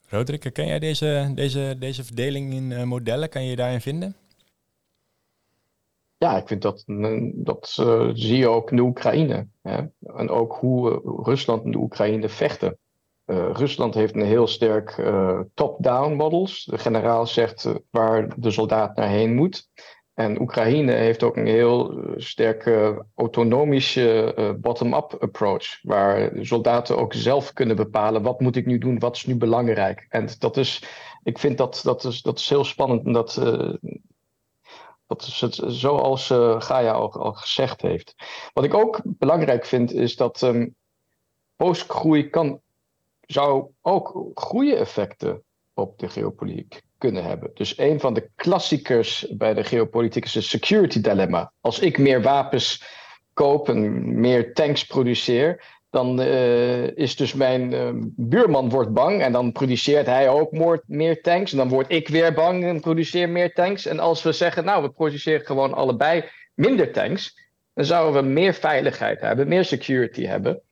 Roderick, 0.09 0.53
ken 0.53 0.67
jij 0.67 0.79
deze, 0.79 1.33
deze, 1.35 1.77
deze 1.79 2.05
verdeling 2.05 2.53
in 2.53 2.89
modellen? 2.89 3.29
Kan 3.29 3.43
je 3.43 3.51
je 3.51 3.57
daarin 3.57 3.81
vinden? 3.81 4.17
Ja, 6.19 6.37
ik 6.37 6.47
vind 6.47 6.63
dat, 6.63 6.85
dat 7.35 7.69
zie 8.15 8.37
je 8.37 8.49
ook 8.49 8.71
in 8.71 8.77
de 8.77 8.83
Oekraïne. 8.83 9.47
Hè? 9.63 9.83
En 10.01 10.29
ook 10.29 10.53
hoe 10.53 11.01
Rusland 11.23 11.65
en 11.65 11.71
de 11.71 11.79
Oekraïne 11.79 12.29
vechten. 12.29 12.79
Uh, 13.27 13.51
Rusland 13.53 13.95
heeft 13.95 14.15
een 14.15 14.25
heel 14.25 14.47
sterk 14.47 14.97
uh, 14.97 15.41
top-down 15.55 16.15
models. 16.15 16.65
De 16.65 16.79
generaal 16.79 17.27
zegt 17.27 17.65
uh, 17.65 17.75
waar 17.91 18.29
de 18.37 18.51
soldaat 18.51 18.97
naar 18.97 19.09
heen 19.09 19.35
moet. 19.35 19.69
En 20.15 20.41
Oekraïne 20.41 20.93
heeft 20.93 21.23
ook 21.23 21.37
een 21.37 21.47
heel 21.47 22.05
sterke 22.17 23.07
autonomische 23.15 24.35
bottom-up 24.61 25.17
approach. 25.21 25.83
Waar 25.83 26.31
soldaten 26.41 26.99
ook 26.99 27.15
zelf 27.15 27.53
kunnen 27.53 27.77
bepalen 27.77 28.23
wat 28.23 28.41
moet 28.41 28.57
ik 28.57 28.67
nu 28.67 28.79
doen, 28.79 28.99
wat 28.99 29.17
is 29.17 29.27
nu 29.27 29.37
belangrijk. 29.37 30.07
En 30.09 30.29
dat 30.39 30.57
is, 30.57 30.83
ik 31.23 31.39
vind 31.39 31.59
dat, 31.59 31.81
dat, 31.85 32.05
is, 32.05 32.23
dat 32.23 32.39
is 32.39 32.49
heel 32.49 32.65
spannend. 32.65 33.07
En 33.07 33.13
dat, 33.13 33.35
dat 35.07 35.23
is 35.23 35.41
het, 35.41 35.61
zoals 35.67 36.27
Gaia 36.59 36.93
al, 36.93 37.13
al 37.13 37.33
gezegd 37.33 37.83
heeft. 37.83 38.15
Wat 38.53 38.65
ik 38.65 38.75
ook 38.75 39.01
belangrijk 39.05 39.65
vind 39.65 39.93
is 39.93 40.17
dat 40.17 40.43
um, 40.43 40.75
postgroei 41.57 42.31
kan 42.31 42.61
zou 43.27 43.67
ook 43.83 44.31
goede 44.35 44.77
effecten 44.77 45.43
op 45.75 45.99
de 45.99 46.09
geopolitiek 46.09 46.83
kunnen 46.99 47.25
hebben. 47.25 47.51
Dus 47.55 47.79
een 47.79 48.01
van 48.01 48.15
de 48.15 48.31
klassiekers 48.35 49.27
bij 49.37 49.55
de 49.55 49.65
geopolitiek 49.65 50.25
is 50.25 50.35
het 50.35 50.45
security 50.45 51.01
dilemma. 51.01 51.53
Als 51.61 51.79
ik 51.79 51.99
meer 51.99 52.23
wapens 52.23 52.85
koop 53.33 53.69
en 53.69 54.21
meer 54.21 54.55
tanks 54.55 54.85
produceer, 54.87 55.63
dan 55.91 56.21
uh, 56.21 56.97
is 56.97 57.17
dus 57.17 57.35
mijn 57.35 57.73
uh, 57.73 57.89
buurman 58.17 58.69
wordt 58.69 58.93
bang 58.93 59.23
en 59.23 59.33
dan 59.33 59.53
produceert 59.53 60.07
hij 60.07 60.29
ook 60.29 60.51
meer 60.87 61.23
tanks. 61.23 61.53
En 61.53 61.59
dan 61.59 61.69
word 61.69 61.93
ik 61.93 62.09
weer 62.09 62.35
bang 62.35 62.65
en 62.65 62.81
produceer 62.81 63.29
meer 63.29 63.53
tanks. 63.53 63.87
En 63.87 63.99
als 63.99 64.23
we 64.23 64.33
zeggen, 64.33 64.65
nou, 64.65 64.83
we 64.83 64.91
produceren 64.91 65.47
gewoon 65.47 65.75
allebei 65.75 66.25
minder 66.55 66.93
tanks, 66.93 67.39
dan 67.75 67.85
zouden 67.85 68.23
we 68.23 68.29
meer 68.29 68.55
veiligheid 68.55 69.21
hebben, 69.21 69.49
meer 69.49 69.65
security 69.65 70.25
hebben. 70.25 70.63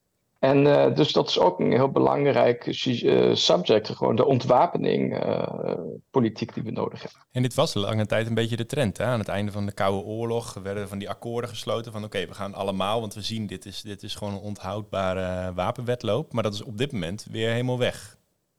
En 0.42 0.66
uh, 0.66 0.94
dus 0.94 1.12
dat 1.12 1.28
is 1.28 1.38
ook 1.38 1.60
een 1.60 1.72
heel 1.72 1.90
belangrijk 1.90 2.66
uh, 2.86 3.34
subject, 3.34 3.88
gewoon 3.88 4.16
de 4.16 4.24
ontwapening 4.24 5.24
uh, 5.24 5.74
politiek 6.10 6.54
die 6.54 6.62
we 6.62 6.70
nodig 6.70 7.02
hebben. 7.02 7.20
En 7.32 7.42
dit 7.42 7.54
was 7.54 7.74
lange 7.74 8.06
tijd 8.06 8.26
een 8.26 8.34
beetje 8.34 8.56
de 8.56 8.66
trend. 8.66 8.98
Hè? 8.98 9.04
Aan 9.04 9.18
het 9.18 9.28
einde 9.28 9.52
van 9.52 9.66
de 9.66 9.72
Koude 9.72 10.06
Oorlog 10.06 10.54
werden 10.62 10.88
van 10.88 10.98
die 10.98 11.10
akkoorden 11.10 11.50
gesloten 11.50 11.92
van 11.92 12.04
oké, 12.04 12.26
we 12.26 12.34
gaan 12.34 12.54
allemaal, 12.54 13.00
want 13.00 13.14
we 13.14 13.20
zien 13.20 13.46
dit 13.46 13.64
is, 13.64 13.82
dit 13.82 14.02
is 14.02 14.14
gewoon 14.14 14.32
een 14.32 14.40
onthoudbare 14.40 15.52
wapenwetloop. 15.54 16.32
Maar 16.32 16.42
dat 16.42 16.54
is 16.54 16.62
op 16.62 16.78
dit 16.78 16.92
moment 16.92 17.26
weer 17.30 17.50
helemaal 17.50 17.78
weg, 17.78 18.18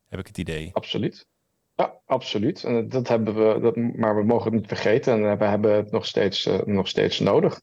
heb 0.10 0.20
ik 0.20 0.28
het 0.28 0.38
idee. 0.38 0.70
Absoluut. 0.74 1.28
Ja, 1.76 1.94
absoluut. 2.06 2.64
En 2.64 2.90
dat 2.90 3.08
hebben 3.08 3.36
we, 3.36 3.60
dat, 3.60 3.76
maar 3.76 4.16
we 4.16 4.24
mogen 4.24 4.52
het 4.52 4.54
niet 4.54 4.68
vergeten 4.68 5.14
en 5.14 5.38
we 5.38 5.46
hebben 5.46 5.76
het 5.76 5.92
nog 5.92 6.06
steeds, 6.06 6.50
nog 6.66 6.88
steeds 6.88 7.20
nodig. 7.20 7.62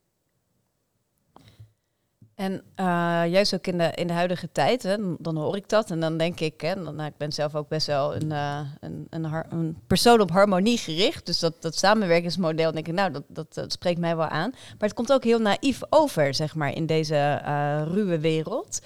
En 2.40 2.52
uh, 2.52 3.32
juist 3.32 3.54
ook 3.54 3.66
in 3.66 3.78
de, 3.78 3.92
in 3.94 4.06
de 4.06 4.12
huidige 4.12 4.48
tijd, 4.52 4.82
hè, 4.82 4.96
dan 5.18 5.36
hoor 5.36 5.56
ik 5.56 5.68
dat 5.68 5.90
en 5.90 6.00
dan 6.00 6.16
denk 6.16 6.40
ik, 6.40 6.60
hè, 6.60 6.74
dan, 6.74 6.94
nou, 6.94 7.08
ik 7.08 7.16
ben 7.16 7.32
zelf 7.32 7.54
ook 7.54 7.68
best 7.68 7.86
wel 7.86 8.14
een, 8.14 8.30
uh, 8.30 8.60
een, 8.80 9.06
een, 9.50 9.76
persoon 9.86 10.20
op 10.20 10.30
harmonie 10.30 10.78
gericht. 10.78 11.26
Dus 11.26 11.38
dat, 11.38 11.62
dat 11.62 11.76
samenwerkingsmodel, 11.76 12.72
denk 12.72 12.88
ik, 12.88 12.94
nou, 12.94 13.12
dat, 13.28 13.54
dat, 13.54 13.72
spreekt 13.72 14.00
mij 14.00 14.16
wel 14.16 14.26
aan. 14.26 14.50
Maar 14.50 14.88
het 14.88 14.94
komt 14.94 15.12
ook 15.12 15.24
heel 15.24 15.38
naïef 15.38 15.80
over, 15.90 16.34
zeg 16.34 16.54
maar, 16.54 16.74
in 16.74 16.86
deze 16.86 17.42
uh, 17.44 17.82
ruwe 17.84 18.18
wereld. 18.18 18.80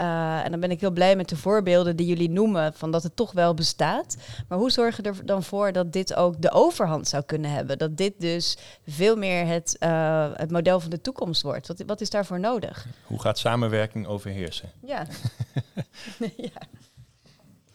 Uh, 0.00 0.44
en 0.44 0.50
dan 0.50 0.60
ben 0.60 0.70
ik 0.70 0.80
heel 0.80 0.90
blij 0.90 1.16
met 1.16 1.28
de 1.28 1.36
voorbeelden 1.36 1.96
die 1.96 2.06
jullie 2.06 2.30
noemen, 2.30 2.74
van 2.74 2.90
dat 2.90 3.02
het 3.02 3.16
toch 3.16 3.32
wel 3.32 3.54
bestaat. 3.54 4.16
Maar 4.48 4.58
hoe 4.58 4.70
zorgen 4.70 5.02
we 5.02 5.08
er 5.08 5.26
dan 5.26 5.42
voor 5.42 5.72
dat 5.72 5.92
dit 5.92 6.14
ook 6.14 6.42
de 6.42 6.50
overhand 6.50 7.08
zou 7.08 7.22
kunnen 7.22 7.50
hebben? 7.50 7.78
Dat 7.78 7.96
dit 7.96 8.20
dus 8.20 8.56
veel 8.86 9.16
meer 9.16 9.46
het, 9.46 9.76
uh, 9.80 10.30
het 10.32 10.50
model 10.50 10.80
van 10.80 10.90
de 10.90 11.00
toekomst 11.00 11.42
wordt? 11.42 11.66
Wat, 11.66 11.82
wat 11.86 12.00
is 12.00 12.10
daarvoor 12.10 12.40
nodig? 12.40 12.86
Hoe 13.06 13.20
gaat 13.20 13.38
samenwerking 13.38 14.06
overheersen? 14.06 14.72
Ja. 14.82 15.06
ja. 16.36 16.60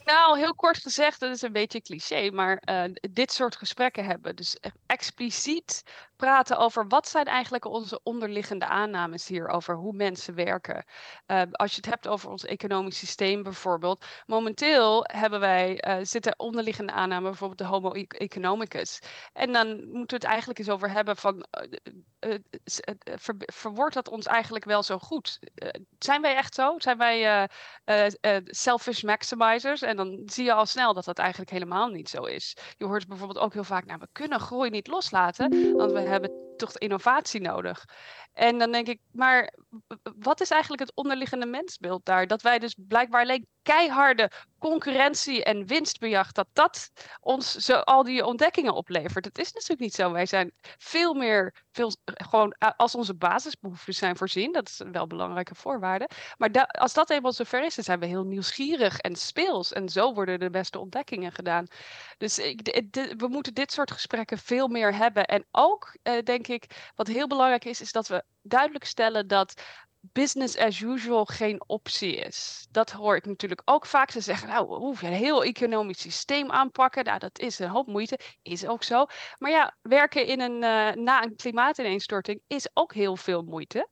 Nou, 0.04 0.40
heel 0.40 0.56
kort 0.56 0.78
gezegd, 0.78 1.20
dat 1.20 1.36
is 1.36 1.42
een 1.42 1.52
beetje 1.52 1.82
cliché, 1.82 2.32
maar 2.32 2.64
uh, 2.70 2.84
dit 3.12 3.32
soort 3.32 3.56
gesprekken 3.56 4.06
hebben. 4.06 4.36
Dus 4.36 4.58
expliciet 4.86 5.84
praten 6.22 6.58
over 6.58 6.88
wat 6.88 7.08
zijn 7.08 7.26
eigenlijk 7.26 7.66
onze 7.66 8.00
onderliggende 8.04 8.66
aannames 8.66 9.28
hier 9.28 9.48
over 9.48 9.76
hoe 9.76 9.94
mensen 9.94 10.36
werken. 10.36 10.86
Uh, 11.28 11.42
als 11.52 11.72
je 11.72 11.78
het 11.78 11.86
hebt 11.86 12.08
over 12.08 12.30
ons 12.30 12.46
economisch 12.46 12.98
systeem 12.98 13.44
bijvoorbeeld. 13.44 14.06
Momenteel 14.26 15.04
hebben 15.04 15.40
wij, 15.40 15.84
uh, 15.88 15.98
zitten 16.02 16.40
onderliggende 16.40 16.92
aannames, 16.92 17.30
bijvoorbeeld 17.30 17.60
de 17.60 17.66
homo 17.66 17.94
e-, 17.94 18.06
economicus. 18.08 19.00
En 19.34 19.52
dan 19.52 19.68
moeten 19.68 20.18
we 20.18 20.24
het 20.24 20.24
eigenlijk 20.24 20.60
eens 20.60 20.70
over 20.70 20.92
hebben 20.92 21.16
van, 21.18 21.46
uh, 22.20 22.36
ver, 23.04 23.36
verwoordt 23.38 23.94
dat 23.94 24.10
ons 24.10 24.26
eigenlijk 24.26 24.66
wel 24.66 24.84
zo 24.84 24.98
goed? 24.98 25.40
zijn 26.00 26.22
wij 26.22 26.36
echt 26.36 26.54
zo? 26.54 26.74
Zijn 26.78 26.98
wij 26.98 27.50
selfish 28.46 29.02
maximizers? 29.04 29.82
En 29.82 29.96
dan 29.96 30.22
zie 30.26 30.46
je 30.46 30.54
al 30.54 30.66
snel 30.66 30.94
dat 30.94 31.06
dat 31.06 31.18
eigenlijk 31.18 31.52
helemaal 31.52 31.88
niet 31.88 32.10
zo 32.10 32.24
is. 32.24 32.58
Je 32.78 32.86
hoort 32.86 33.08
bijvoorbeeld 33.08 33.40
ook 33.40 33.54
heel 33.54 33.64
vaak, 33.64 33.86
nou 33.86 34.00
we 34.00 34.08
kunnen 34.12 34.40
groei 34.40 34.70
niet 34.70 34.88
loslaten, 34.88 35.76
want 35.78 35.92
we 35.92 36.00
hebben 36.12 36.56
toch 36.58 36.78
innovatie 36.78 37.41
nodig. 37.41 37.86
En 38.34 38.58
dan 38.58 38.71
denk 38.71 38.88
ik, 38.88 39.00
maar 39.12 39.54
wat 40.17 40.41
is 40.41 40.50
eigenlijk 40.50 40.82
het 40.82 40.95
onderliggende 40.95 41.45
mensbeeld 41.45 42.06
daar? 42.06 42.28
Dat 42.28 42.41
wij 42.41 42.60
dus 42.60 42.76
blijkbaar 42.88 43.21
alleen 43.21 43.47
keiharde 43.62 44.32
concurrentie 44.62 45.43
en 45.43 45.65
winstbejag, 45.65 46.32
dat 46.32 46.47
dat 46.54 46.91
ons 47.21 47.56
zo 47.56 47.74
al 47.74 48.04
die 48.04 48.26
ontdekkingen 48.26 48.74
oplevert. 48.74 49.26
Het 49.26 49.38
is 49.38 49.54
natuurlijk 49.54 49.80
niet 49.80 49.93
zo. 49.93 50.12
Wij 50.12 50.26
zijn 50.26 50.52
veel 50.78 51.13
meer, 51.13 51.63
veel, 51.71 51.91
gewoon 52.06 52.56
als 52.76 52.95
onze 52.95 53.13
basisbehoeften 53.15 53.93
zijn 53.93 54.17
voorzien, 54.17 54.52
dat 54.52 54.69
is 54.69 54.82
wel 54.91 55.02
een 55.02 55.08
belangrijke 55.08 55.56
voorwaarde. 55.56 56.10
Maar 56.38 56.65
als 56.65 56.93
dat 56.93 57.10
eenmaal 57.10 57.34
zover 57.34 57.63
is, 57.63 57.76
dan 57.76 57.84
zijn 57.84 58.00
we 58.00 58.06
heel 58.06 58.24
nieuwsgierig 58.24 58.97
en 59.00 59.15
speels. 59.15 59.74
En 59.74 59.89
zo 59.89 60.13
worden 60.13 60.39
de 60.39 60.50
beste 60.50 60.80
ontdekkingen 60.80 61.32
gedaan. 61.32 61.65
Dus 62.17 62.39
ik, 62.39 62.86
we 63.17 63.28
moeten 63.28 63.54
dit 63.54 63.71
soort 63.71 63.91
gesprekken 63.91 64.38
veel 64.38 64.67
meer 64.67 64.95
hebben. 64.95 65.26
En 65.26 65.45
ook, 65.52 65.95
eh, 66.04 66.24
denk 66.24 66.47
ik, 66.47 66.91
wat 66.95 67.08
heel 67.08 67.28
belangrijk 67.28 67.65
is, 67.65 67.82
is 67.82 67.91
dat 67.91 68.08
we 68.08 68.24
duidelijk 68.41 68.86
stellen 68.86 69.28
dat 69.28 69.63
business 70.02 70.58
as 70.58 70.80
usual 70.80 71.26
geen 71.26 71.62
optie 71.68 72.16
is. 72.16 72.68
Dat 72.72 72.92
hoor 72.92 73.16
ik 73.16 73.26
natuurlijk 73.26 73.62
ook 73.66 73.86
vaak. 73.86 74.12
Ze 74.12 74.22
zeggen, 74.22 74.48
nou, 74.48 74.68
we 74.68 74.76
hoeven 74.76 75.08
een 75.08 75.14
heel 75.14 75.44
economisch 75.44 76.00
systeem 76.00 76.52
aanpakken. 76.52 77.04
Nou, 77.04 77.20
dat 77.20 77.40
is 77.40 77.60
een 77.60 77.70
hoop 77.70 77.88
moeite. 77.88 78.20
Is 78.42 78.68
ook 78.68 78.84
zo. 78.84 79.06
Maar 79.38 79.52
ja, 79.52 79.76
werken 79.82 80.26
in 80.26 80.42
een, 80.42 80.54
uh, 80.54 81.04
na 81.04 81.24
een 81.24 81.36
klimaatineenstorting 81.36 82.42
is 82.48 82.70
ook 82.74 82.94
heel 82.94 83.16
veel 83.16 83.42
moeite. 83.42 83.88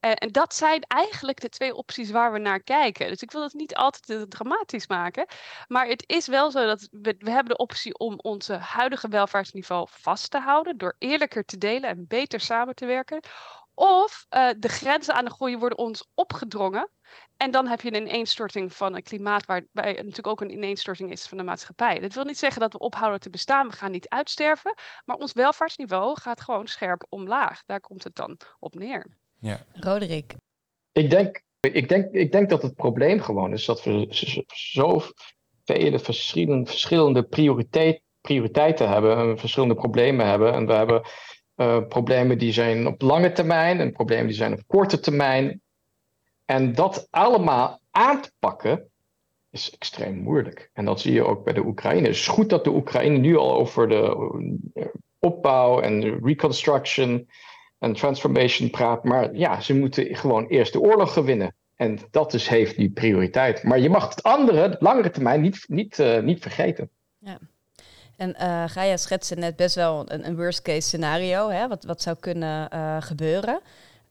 Uh, 0.00 0.12
en 0.14 0.28
dat 0.32 0.54
zijn 0.54 0.82
eigenlijk 0.82 1.40
de 1.40 1.48
twee 1.48 1.74
opties 1.74 2.10
waar 2.10 2.32
we 2.32 2.38
naar 2.38 2.62
kijken. 2.62 3.08
Dus 3.08 3.22
ik 3.22 3.30
wil 3.30 3.42
het 3.42 3.54
niet 3.54 3.74
altijd 3.74 4.30
dramatisch 4.30 4.86
maken. 4.86 5.26
Maar 5.68 5.86
het 5.86 6.04
is 6.06 6.26
wel 6.26 6.50
zo 6.50 6.66
dat 6.66 6.88
we, 6.90 7.14
we 7.18 7.30
hebben 7.30 7.52
de 7.52 7.62
optie 7.62 7.98
om 7.98 8.18
onze 8.22 8.54
huidige 8.54 9.08
welvaartsniveau 9.08 9.86
vast 9.90 10.30
te 10.30 10.38
houden. 10.38 10.76
Door 10.76 10.96
eerlijker 10.98 11.44
te 11.44 11.58
delen 11.58 11.90
en 11.90 12.06
beter 12.08 12.40
samen 12.40 12.74
te 12.74 12.86
werken 12.86 13.20
of 13.80 14.26
uh, 14.36 14.48
de 14.58 14.68
grenzen 14.68 15.14
aan 15.14 15.24
de 15.24 15.30
groei 15.30 15.56
worden 15.56 15.78
ons 15.78 16.08
opgedrongen. 16.14 16.90
En 17.36 17.50
dan 17.50 17.66
heb 17.66 17.80
je 17.80 17.94
een 17.94 18.06
ineenstorting 18.06 18.72
van 18.72 18.94
een 18.94 19.02
klimaat 19.02 19.46
waarbij 19.46 19.92
natuurlijk 19.92 20.26
ook 20.26 20.40
een 20.40 20.52
ineenstorting 20.52 21.10
is 21.10 21.26
van 21.26 21.38
de 21.38 21.44
maatschappij. 21.44 21.98
Dat 21.98 22.14
wil 22.14 22.24
niet 22.24 22.38
zeggen 22.38 22.60
dat 22.60 22.72
we 22.72 22.78
ophouden 22.78 23.20
te 23.20 23.30
bestaan, 23.30 23.68
we 23.68 23.76
gaan 23.76 23.90
niet 23.90 24.08
uitsterven. 24.08 24.74
Maar 25.04 25.16
ons 25.16 25.32
welvaartsniveau 25.32 26.20
gaat 26.20 26.40
gewoon 26.40 26.66
scherp 26.66 27.06
omlaag. 27.08 27.62
Daar 27.66 27.80
komt 27.80 28.04
het 28.04 28.14
dan 28.14 28.36
op 28.58 28.74
neer. 28.74 29.06
Ja. 29.38 29.60
Roderick. 29.72 30.34
Ik 30.92 31.10
denk, 31.10 31.42
ik, 31.60 31.88
denk, 31.88 32.12
ik 32.12 32.32
denk 32.32 32.48
dat 32.48 32.62
het 32.62 32.74
probleem 32.74 33.20
gewoon 33.20 33.52
is 33.52 33.64
dat 33.64 33.84
we 33.84 34.06
zo 34.54 35.02
vele 35.64 35.98
verschillende, 35.98 36.70
verschillende 36.70 37.22
prioriteit, 37.22 38.02
prioriteiten 38.20 38.88
hebben, 38.88 39.38
verschillende 39.38 39.74
problemen 39.74 40.26
hebben. 40.26 40.52
En 40.52 40.66
we 40.66 40.72
hebben 40.72 41.02
uh, 41.60 41.78
problemen 41.88 42.38
die 42.38 42.52
zijn 42.52 42.86
op 42.86 43.02
lange 43.02 43.32
termijn 43.32 43.80
en 43.80 43.92
problemen 43.92 44.26
die 44.26 44.36
zijn 44.36 44.52
op 44.52 44.62
korte 44.66 45.00
termijn. 45.00 45.60
En 46.44 46.74
dat 46.74 47.08
allemaal 47.10 47.80
aan 47.90 48.22
te 48.22 48.32
pakken 48.38 48.90
is 49.50 49.70
extreem 49.70 50.18
moeilijk. 50.18 50.70
En 50.72 50.84
dat 50.84 51.00
zie 51.00 51.12
je 51.12 51.24
ook 51.24 51.44
bij 51.44 51.52
de 51.52 51.64
Oekraïne. 51.64 52.06
Het 52.06 52.16
is 52.16 52.26
goed 52.26 52.50
dat 52.50 52.64
de 52.64 52.70
Oekraïne 52.70 53.18
nu 53.18 53.36
al 53.36 53.54
over 53.54 53.88
de 53.88 54.30
eh, 54.74 54.86
opbouw 55.18 55.80
en 55.80 56.18
reconstruction 56.24 57.28
en 57.78 57.92
transformation 57.92 58.70
praat. 58.70 59.04
Maar 59.04 59.34
ja, 59.34 59.60
ze 59.60 59.74
moeten 59.74 60.16
gewoon 60.16 60.46
eerst 60.46 60.72
de 60.72 60.80
oorlog 60.80 61.12
gewinnen. 61.12 61.54
En 61.76 61.98
dat 62.10 62.34
is, 62.34 62.48
heeft 62.48 62.76
die 62.76 62.90
prioriteit. 62.90 63.62
Maar 63.62 63.78
je 63.78 63.90
mag 63.90 64.08
het 64.08 64.22
andere, 64.22 64.68
de 64.68 64.76
langere 64.78 65.10
termijn, 65.10 65.40
niet, 65.40 65.64
niet, 65.68 65.98
uh, 65.98 66.20
niet 66.20 66.42
vergeten. 66.42 66.90
Ja. 67.18 67.38
En 68.20 68.34
uh, 68.40 68.64
Gaia 68.66 68.96
schetste 68.96 69.34
net 69.34 69.56
best 69.56 69.74
wel 69.74 70.04
een, 70.06 70.36
worst 70.36 70.62
case 70.62 70.80
scenario, 70.80 71.48
hè, 71.48 71.68
wat, 71.68 71.84
wat 71.84 72.02
zou 72.02 72.16
kunnen 72.20 72.68
uh, 72.74 72.96
gebeuren. 73.00 73.60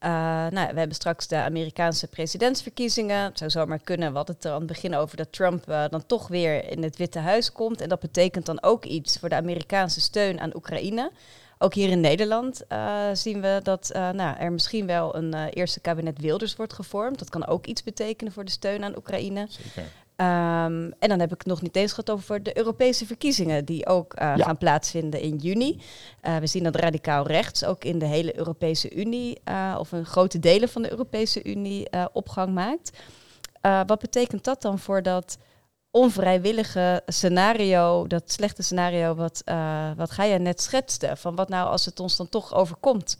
Uh, 0.00 0.10
nou, 0.46 0.72
we 0.72 0.78
hebben 0.78 0.94
straks 0.94 1.26
de 1.26 1.36
Amerikaanse 1.36 2.06
presidentsverkiezingen. 2.06 3.24
Het 3.24 3.38
zou 3.38 3.50
zomaar 3.50 3.78
kunnen, 3.78 4.12
wat 4.12 4.28
het 4.28 4.44
er 4.44 4.50
aan 4.50 4.58
het 4.58 4.66
begin 4.66 4.94
over 4.94 5.16
dat 5.16 5.32
Trump 5.32 5.64
dan 5.66 6.06
toch 6.06 6.28
weer 6.28 6.70
in 6.70 6.82
het 6.82 6.96
Witte 6.96 7.18
Huis 7.18 7.52
komt. 7.52 7.80
En 7.80 7.88
dat 7.88 8.00
betekent 8.00 8.46
dan 8.46 8.62
ook 8.62 8.84
iets 8.84 9.18
voor 9.18 9.28
de 9.28 9.34
Amerikaanse 9.34 10.00
steun 10.00 10.40
aan 10.40 10.56
Oekraïne. 10.56 11.10
Ook 11.58 11.74
hier 11.74 11.90
in 11.90 12.00
Nederland 12.00 12.62
zien 13.12 13.40
we 13.40 13.60
dat 13.62 13.90
nou, 13.92 14.38
er 14.38 14.52
misschien 14.52 14.86
wel 14.86 15.16
een 15.16 15.34
eerste 15.34 15.80
kabinet 15.80 16.20
Wilders 16.20 16.56
wordt 16.56 16.72
gevormd. 16.72 17.18
Dat 17.18 17.30
kan 17.30 17.46
ook 17.46 17.66
iets 17.66 17.82
betekenen 17.82 18.32
voor 18.32 18.44
de 18.44 18.50
steun 18.50 18.84
aan 18.84 18.96
Oekraïne. 18.96 19.46
Zeker. 19.48 19.88
Um, 20.20 20.92
en 20.98 21.08
dan 21.08 21.20
heb 21.20 21.32
ik 21.32 21.38
het 21.38 21.46
nog 21.46 21.62
niet 21.62 21.76
eens 21.76 21.90
gehad 21.90 22.10
over 22.10 22.42
de 22.42 22.56
Europese 22.56 23.06
verkiezingen, 23.06 23.64
die 23.64 23.86
ook 23.86 24.20
uh, 24.20 24.34
gaan 24.36 24.58
plaatsvinden 24.58 25.20
in 25.20 25.36
juni. 25.36 25.80
Uh, 26.22 26.36
we 26.36 26.46
zien 26.46 26.62
dat 26.62 26.76
radicaal 26.76 27.26
rechts 27.26 27.64
ook 27.64 27.84
in 27.84 27.98
de 27.98 28.06
hele 28.06 28.38
Europese 28.38 28.94
Unie, 28.94 29.40
uh, 29.44 29.76
of 29.78 29.92
een 29.92 30.04
grote 30.04 30.38
delen 30.38 30.68
van 30.68 30.82
de 30.82 30.90
Europese 30.90 31.44
Unie, 31.44 31.88
opgang 32.12 32.54
maakt. 32.54 32.98
wat 33.60 33.98
betekent 33.98 34.44
dat 34.44 34.62
dan 34.62 34.78
voor 34.78 35.02
dat 35.02 35.38
onvrijwillige 35.90 37.02
scenario, 37.06 38.06
dat 38.06 38.32
slechte 38.32 38.62
scenario 38.62 39.14
wat, 39.14 39.42
wat 39.96 40.10
Gaia 40.10 40.36
net 40.36 40.62
schetste? 40.62 41.16
Van 41.16 41.34
wat 41.34 41.48
nou 41.48 41.68
als 41.68 41.84
het 41.84 42.00
ons 42.00 42.16
dan 42.16 42.28
toch 42.28 42.54
overkomt? 42.54 43.18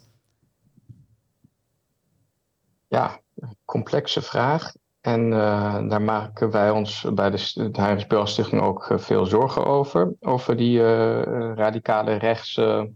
Ja, 2.87 3.19
complexe 3.65 4.21
vraag. 4.21 4.71
En 5.01 5.31
uh, 5.31 5.87
daar 5.89 6.01
maken 6.01 6.51
wij 6.51 6.69
ons 6.69 7.05
bij 7.13 7.29
de, 7.29 7.71
de 7.71 8.21
Stichting 8.23 8.61
ook 8.61 8.89
uh, 8.89 8.97
veel 8.97 9.25
zorgen 9.25 9.65
over. 9.65 10.13
Over 10.19 10.57
die 10.57 10.77
uh, 10.77 11.21
radicale 11.55 12.13
rechtse 12.13 12.91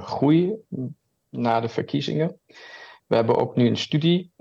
groei 0.00 0.54
na 1.30 1.60
de 1.60 1.68
verkiezingen. 1.68 2.40
We 3.06 3.14
hebben 3.14 3.36
ook 3.36 3.56
nu 3.56 3.66
een 3.66 3.76
studie 3.76 4.32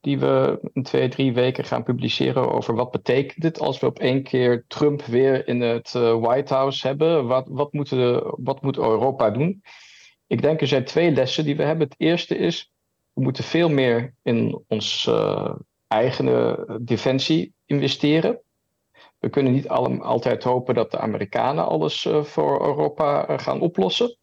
die 0.00 0.18
we 0.18 0.58
in 0.72 0.82
twee, 0.82 1.08
drie 1.08 1.32
weken 1.32 1.64
gaan 1.64 1.82
publiceren 1.82 2.52
over 2.52 2.74
wat 2.74 2.90
betekent 2.90 3.44
het 3.44 3.60
als 3.60 3.80
we 3.80 3.86
op 3.86 3.98
één 3.98 4.22
keer 4.22 4.64
Trump 4.68 5.02
weer 5.02 5.48
in 5.48 5.60
het 5.60 5.92
White 5.92 6.54
House 6.54 6.86
hebben. 6.86 7.26
Wat, 7.26 7.48
wat, 7.48 7.72
moet 7.72 7.90
wat 8.36 8.62
moet 8.62 8.76
Europa 8.76 9.30
doen? 9.30 9.62
Ik 10.26 10.42
denk 10.42 10.60
er 10.60 10.66
zijn 10.66 10.84
twee 10.84 11.10
lessen 11.10 11.44
die 11.44 11.56
we 11.56 11.62
hebben. 11.62 11.86
Het 11.86 12.00
eerste 12.00 12.36
is, 12.36 12.72
we 13.12 13.22
moeten 13.22 13.44
veel 13.44 13.68
meer 13.68 14.14
in 14.22 14.64
ons 14.68 15.10
eigen 15.94 16.28
eh, 16.28 16.76
defensie 16.80 17.54
investeren. 17.66 18.40
We 19.18 19.28
kunnen 19.28 19.52
niet 19.52 19.68
altijd 19.68 20.44
hopen 20.44 20.74
dat 20.74 20.90
de 20.90 20.98
Amerikanen 20.98 21.66
alles 21.66 22.04
uh, 22.04 22.24
voor 22.24 22.66
Europa 22.66 23.30
uh, 23.30 23.38
gaan 23.38 23.60
oplossen. 23.60 24.16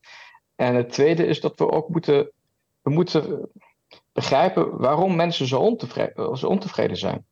En 0.56 0.76
het 0.76 0.92
tweede 0.92 1.26
is 1.26 1.42
dat 1.42 1.60
we 1.60 1.72
ook 1.72 1.90
moeten, 1.90 2.32
we 2.82 2.90
moeten 2.90 3.50
begrijpen 4.12 4.78
waarom 4.78 5.16
mensen 5.16 5.48
zo 5.48 5.60
ontevreden, 5.60 6.38
zo 6.38 6.48
ontevreden 6.48 6.98
zijn. 6.98 7.26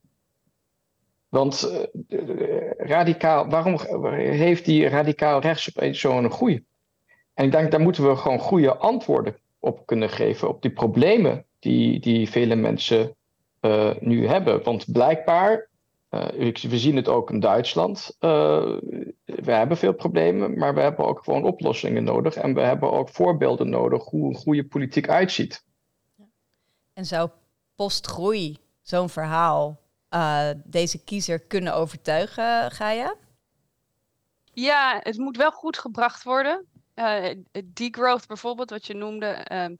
Want 1.28 1.86
radicaal, 2.76 3.48
waarom 3.48 3.78
heeft 4.14 4.64
die 4.64 4.88
radicaal 4.88 5.40
rechts 5.40 5.68
opeens 5.76 6.00
zo'n 6.00 6.30
groei? 6.30 6.64
En 7.34 7.44
ik 7.44 7.52
denk, 7.52 7.70
daar 7.70 7.80
moeten 7.80 8.08
we 8.08 8.16
gewoon 8.16 8.38
goede 8.38 8.76
antwoorden 8.76 9.36
op 9.58 9.86
kunnen 9.86 10.10
geven. 10.10 10.48
Op 10.48 10.62
die 10.62 10.72
problemen 10.72 11.44
die, 11.58 12.00
die 12.00 12.30
vele 12.30 12.54
mensen 12.54 13.16
uh, 13.60 13.90
nu 14.00 14.26
hebben. 14.26 14.62
Want 14.62 14.92
blijkbaar, 14.92 15.68
uh, 16.10 16.54
we 16.54 16.78
zien 16.78 16.96
het 16.96 17.08
ook 17.08 17.30
in 17.30 17.40
Duitsland, 17.40 18.16
uh, 18.20 18.78
we 19.24 19.52
hebben 19.52 19.76
veel 19.76 19.94
problemen, 19.94 20.58
maar 20.58 20.74
we 20.74 20.80
hebben 20.80 21.04
ook 21.04 21.24
gewoon 21.24 21.44
oplossingen 21.44 22.04
nodig. 22.04 22.34
En 22.34 22.54
we 22.54 22.60
hebben 22.60 22.92
ook 22.92 23.08
voorbeelden 23.08 23.68
nodig 23.68 24.04
hoe 24.04 24.28
een 24.28 24.40
goede 24.40 24.64
politiek 24.64 25.08
uitziet. 25.08 25.64
En 26.92 27.04
zou 27.04 27.30
postgroei 27.74 28.56
zo'n 28.82 29.08
verhaal 29.08 29.80
uh, 30.10 30.50
deze 30.64 31.04
kiezer 31.04 31.40
kunnen 31.40 31.74
overtuigen, 31.74 32.70
Gaia? 32.70 33.14
Ja, 34.52 35.00
het 35.02 35.18
moet 35.18 35.36
wel 35.36 35.50
goed 35.50 35.78
gebracht 35.78 36.22
worden. 36.22 36.66
Uh, 36.94 37.34
degrowth 37.64 38.26
bijvoorbeeld, 38.26 38.70
wat 38.70 38.86
je 38.86 38.94
noemde, 38.94 39.46
um, 39.52 39.76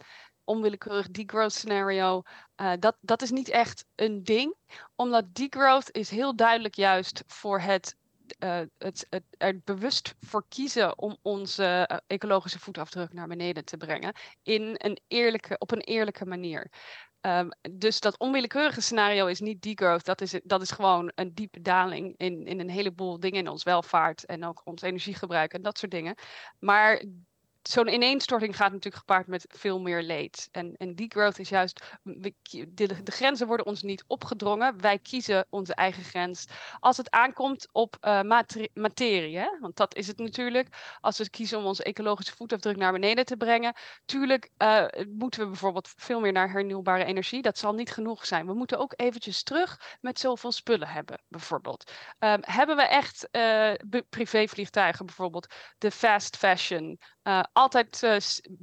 onwillekeurig 0.50 1.10
degrowth 1.10 1.52
scenario, 1.52 2.22
uh, 2.60 2.72
dat, 2.78 2.96
dat 3.00 3.22
is 3.22 3.30
niet 3.30 3.48
echt 3.48 3.84
een 3.94 4.24
ding. 4.24 4.54
Omdat 4.96 5.34
degrowth 5.34 5.90
is 5.90 6.10
heel 6.10 6.36
duidelijk 6.36 6.74
juist 6.74 7.22
voor 7.26 7.60
het 7.60 7.98
uh, 8.38 8.60
het, 8.78 9.06
het, 9.38 9.64
bewust 9.64 10.14
voor 10.20 10.44
kiezen 10.48 10.98
om 10.98 11.16
onze 11.22 11.88
uh, 11.90 11.96
ecologische 12.06 12.58
voetafdruk 12.58 13.12
naar 13.12 13.28
beneden 13.28 13.64
te 13.64 13.76
brengen. 13.76 14.12
In 14.42 14.74
een 14.76 15.00
eerlijke, 15.08 15.58
op 15.58 15.70
een 15.70 15.80
eerlijke 15.80 16.26
manier. 16.26 16.70
Um, 17.20 17.48
dus 17.70 18.00
dat 18.00 18.18
onwillekeurige 18.18 18.80
scenario 18.80 19.26
is 19.26 19.40
niet 19.40 19.62
degrowth. 19.62 20.04
Dat 20.04 20.20
is, 20.20 20.40
dat 20.44 20.62
is 20.62 20.70
gewoon 20.70 21.12
een 21.14 21.34
diepe 21.34 21.60
daling 21.60 22.14
in, 22.16 22.46
in 22.46 22.60
een 22.60 22.70
heleboel 22.70 23.20
dingen 23.20 23.38
in 23.38 23.48
ons 23.48 23.62
welvaart 23.62 24.26
en 24.26 24.44
ook 24.44 24.60
ons 24.64 24.82
energiegebruik 24.82 25.54
en 25.54 25.62
dat 25.62 25.78
soort 25.78 25.90
dingen. 25.90 26.14
Maar 26.58 27.02
zo'n 27.62 27.92
ineenstorting 27.92 28.56
gaat 28.56 28.72
natuurlijk 28.72 28.96
gepaard 28.96 29.26
met 29.26 29.44
veel 29.48 29.80
meer 29.80 30.02
leed. 30.02 30.48
En, 30.52 30.74
en 30.76 30.94
degrowth 30.94 31.38
is 31.38 31.48
juist, 31.48 31.84
de, 32.68 32.88
grenzen 33.04 33.46
worden 33.46 33.66
ons 33.66 33.82
niet 33.82 34.04
opgedrongen. 34.06 34.80
Wij 34.80 34.98
kiezen 34.98 35.46
onze 35.50 35.74
eigen 35.74 36.04
grens. 36.04 36.46
Als 36.80 36.96
het 36.96 37.10
aankomt 37.10 37.68
op 37.72 37.96
uh, 38.00 38.20
materie, 38.74 39.38
hè? 39.38 39.48
want 39.60 39.76
dat 39.76 39.94
is 39.96 40.06
het 40.06 40.18
natuurlijk. 40.18 40.96
Als 41.00 41.18
we 41.18 41.30
kiezen 41.30 41.58
om 41.58 41.64
onze 41.64 41.82
ecologische 41.82 42.36
voetafdruk 42.36 42.76
naar 42.76 42.92
beneden 42.92 43.24
te 43.24 43.36
brengen. 43.36 43.74
Tuurlijk 44.04 44.50
uh, 44.58 44.84
moeten 45.08 45.40
we 45.40 45.46
bijvoorbeeld 45.46 45.92
veel 45.96 46.20
meer 46.20 46.32
naar 46.32 46.50
hernieuwbare 46.50 47.04
energie. 47.04 47.42
Dat 47.42 47.58
zal 47.58 47.72
niet 47.72 47.92
genoeg 47.92 48.26
zijn. 48.26 48.46
We 48.46 48.54
moeten 48.54 48.78
ook 48.78 48.92
eventjes 48.96 49.42
terug 49.42 49.98
met 50.00 50.18
zoveel 50.18 50.52
spullen 50.52 50.88
hebben, 50.88 51.22
bijvoorbeeld. 51.28 51.92
Um, 52.18 52.38
hebben 52.40 52.76
we 52.76 52.82
echt 52.82 53.28
uh, 53.32 53.72
privévliegtuigen, 54.08 55.06
bijvoorbeeld 55.06 55.54
de 55.78 55.90
fast 55.90 56.36
fashion... 56.36 56.98
Uh, 57.22 57.42
altijd 57.52 58.02
uh, 58.02 58.16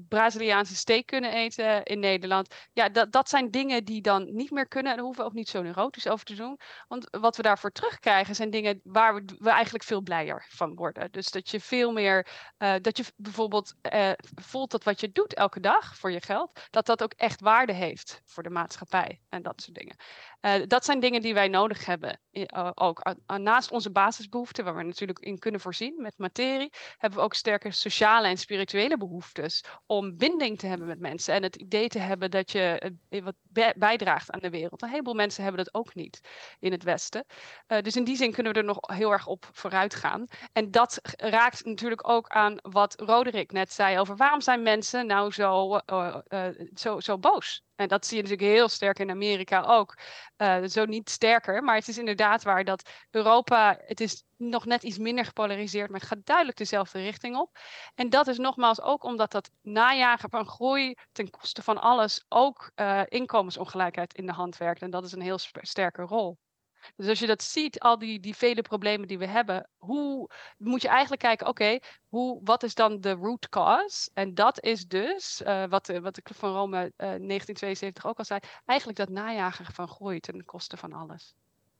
Braziliaanse 0.08 0.76
steak 0.76 1.06
kunnen 1.06 1.34
eten 1.34 1.84
in 1.84 2.00
Nederland. 2.00 2.56
Ja, 2.74 2.90
dat, 2.90 3.12
dat 3.12 3.30
zijn 3.30 3.52
dingen 3.52 3.86
die 3.86 4.02
dan 4.02 4.36
niet 4.36 4.52
meer 4.52 4.68
kunnen. 4.68 4.92
En 4.92 4.98
daar 4.98 5.06
hoeven 5.06 5.24
we 5.24 5.30
ook 5.30 5.36
niet 5.36 5.50
zo 5.50 5.62
neurotisch 5.62 6.08
over 6.08 6.26
te 6.26 6.36
doen. 6.36 6.60
Want 6.88 7.08
wat 7.10 7.36
we 7.36 7.42
daarvoor 7.42 7.72
terugkrijgen 7.72 8.36
zijn 8.36 8.50
dingen 8.50 8.80
waar 8.84 9.16
we, 9.16 9.24
we 9.40 9.50
eigenlijk 9.50 9.84
veel 9.84 10.02
blijer 10.02 10.46
van 10.50 10.76
worden. 10.76 11.12
Dus 11.12 11.30
dat 11.30 11.50
je 11.50 11.60
veel 11.60 11.92
meer, 11.92 12.28
uh, 12.58 12.76
dat 12.82 12.98
je 12.98 13.06
bijvoorbeeld 13.16 13.76
voelt 14.36 14.72
dat 14.72 14.84
wat 14.84 15.00
je 15.00 15.12
doet 15.12 15.34
elke 15.34 15.60
dag 15.60 15.96
voor 15.96 16.12
je 16.12 16.22
geld, 16.22 16.68
dat 16.70 16.86
dat 16.86 17.04
ook 17.04 17.14
echt 17.14 17.42
waarde 17.42 17.74
heeft 17.74 18.22
voor 18.26 18.44
de 18.44 18.50
maatschappij 18.50 19.22
en 19.30 19.42
dat 19.42 19.62
soort 19.62 19.78
dingen. 19.78 19.96
Dat 20.68 20.86
zijn 20.86 21.00
dingen 21.00 21.22
die 21.22 21.34
wij 21.34 21.48
nodig 21.48 21.86
hebben. 21.86 22.20
ook 22.74 23.16
naast 23.38 23.72
onze 23.72 23.92
basisbehoeften, 23.92 24.64
waar 24.64 24.76
we 24.76 24.84
natuurlijk 24.84 25.20
in 25.20 25.40
kunnen 25.40 25.62
voorzien 25.62 26.02
met 26.02 26.18
materie, 26.18 26.72
hebben 26.98 27.20
we 27.20 27.26
ook 27.26 27.34
sterke 27.34 27.72
sociale 27.72 28.28
en 28.28 28.38
spirituele 28.38 28.98
behoeftes 28.98 29.64
om 29.86 30.18
binding 30.18 30.60
te 30.60 30.68
hebben 30.68 30.88
met 30.88 31.00
mensen 31.00 31.34
en 31.34 31.44
het 31.44 31.56
idee 31.56 31.88
te 31.88 32.00
hebben 32.00 32.32
dat 32.32 32.52
je 32.52 32.94
eh, 33.10 33.24
wat 33.24 33.36
bijdraagt 33.76 34.32
aan 34.32 34.40
de 34.40 34.50
wereld. 34.50 34.82
Een 34.82 34.90
heleboel 34.90 35.14
mensen 35.14 35.44
hebben 35.44 35.64
dat 35.64 35.74
ook 35.74 35.96
niet 35.96 36.20
in 36.60 36.72
het 36.72 36.84
Westen. 36.84 37.26
Dus 37.82 37.96
in 37.96 38.04
die 38.04 38.16
zin 38.16 38.32
kunnen 38.32 38.54
we 38.54 38.60
er 38.60 38.66
nog 38.66 38.78
heel 38.82 39.12
erg 39.12 39.28
op 39.28 39.50
vooruit 39.52 39.96
gaan. 39.96 40.26
En 40.54 40.72
dat 40.72 41.00
raakt 41.16 41.66
natuurlijk 41.66 42.10
ook 42.10 42.28
aan 42.28 42.58
wat 42.62 43.02
Roderick 43.02 43.52
net 43.52 43.74
zei 43.74 44.00
over 44.00 44.16
waarom 44.16 44.42
zijn 44.42 44.62
mensen 44.62 45.06
nou 45.08 45.32
zo, 45.32 45.80
zo, 46.74 47.00
zo 47.00 47.18
boos 47.18 47.66
en 47.78 47.88
dat 47.88 48.06
zie 48.06 48.18
je 48.18 48.24
natuurlijk 48.24 48.52
heel 48.52 48.70
sterk 48.70 49.00
in 49.00 49.10
Amerika 49.10 49.62
ook. 49.62 49.98
Uh, 50.38 50.64
zo 50.64 50.86
niet 50.86 51.10
sterker, 51.10 51.64
maar 51.64 51.76
het 51.76 51.88
is 51.88 51.98
inderdaad 51.98 52.44
waar 52.44 52.64
dat 52.64 52.90
Europa, 53.12 53.78
het 53.86 54.00
is 54.00 54.24
nog 54.38 54.66
net 54.66 54.84
iets 54.84 54.98
minder 54.98 55.26
gepolariseerd, 55.26 55.90
maar 55.90 56.00
het 56.00 56.10
gaat 56.10 56.26
duidelijk 56.26 56.58
dezelfde 56.58 57.02
richting 57.02 57.36
op. 57.36 57.58
En 57.96 58.10
dat 58.10 58.28
is 58.28 58.38
nogmaals 58.38 58.82
ook 58.82 59.04
omdat 59.04 59.32
dat 59.32 59.50
najagen 59.62 60.30
van 60.30 60.48
groei 60.48 60.96
ten 61.12 61.30
koste 61.30 61.64
van 61.64 61.82
alles 61.82 62.26
ook 62.28 62.72
uh, 62.76 63.02
inkomensongelijkheid 63.06 64.14
in 64.14 64.26
de 64.26 64.32
hand 64.32 64.58
werkt. 64.58 64.82
En 64.82 64.90
dat 64.90 65.04
is 65.04 65.12
een 65.12 65.22
heel 65.22 65.40
sterke 65.62 66.02
rol. 66.02 66.38
Dus 66.96 67.08
als 67.08 67.20
je 67.20 67.28
dat 67.28 67.44
ziet, 67.44 67.80
al 67.80 68.00
die, 68.00 68.20
die 68.20 68.36
vele 68.36 68.62
problemen 68.62 69.08
die 69.08 69.18
we 69.18 69.28
hebben, 69.28 69.70
hoe 69.78 70.30
moet 70.58 70.82
je 70.82 70.88
eigenlijk 70.88 71.22
kijken, 71.22 71.48
oké, 71.48 71.80
hoe 72.08 72.40
wat 72.44 72.64
is 72.64 72.76
dan 72.76 73.02
de 73.02 73.12
root 73.12 73.50
cause? 73.50 74.10
En 74.14 74.34
dat 74.34 74.64
is 74.64 74.88
dus, 74.88 75.42
uh, 75.46 75.66
wat, 75.70 75.88
wat 76.02 76.16
de 76.16 76.22
Club 76.22 76.38
van 76.38 76.54
Rome 76.54 76.78
uh, 76.78 76.92
1972 76.98 78.06
ook 78.06 78.18
al 78.18 78.26
zei, 78.26 78.40
eigenlijk 78.66 79.00
dat 79.00 79.10
najagen 79.10 79.66
van 79.66 79.88
groei 79.88 80.20
ten 80.20 80.46
koste 80.46 80.78
van 80.78 80.94
alles. 80.94 81.36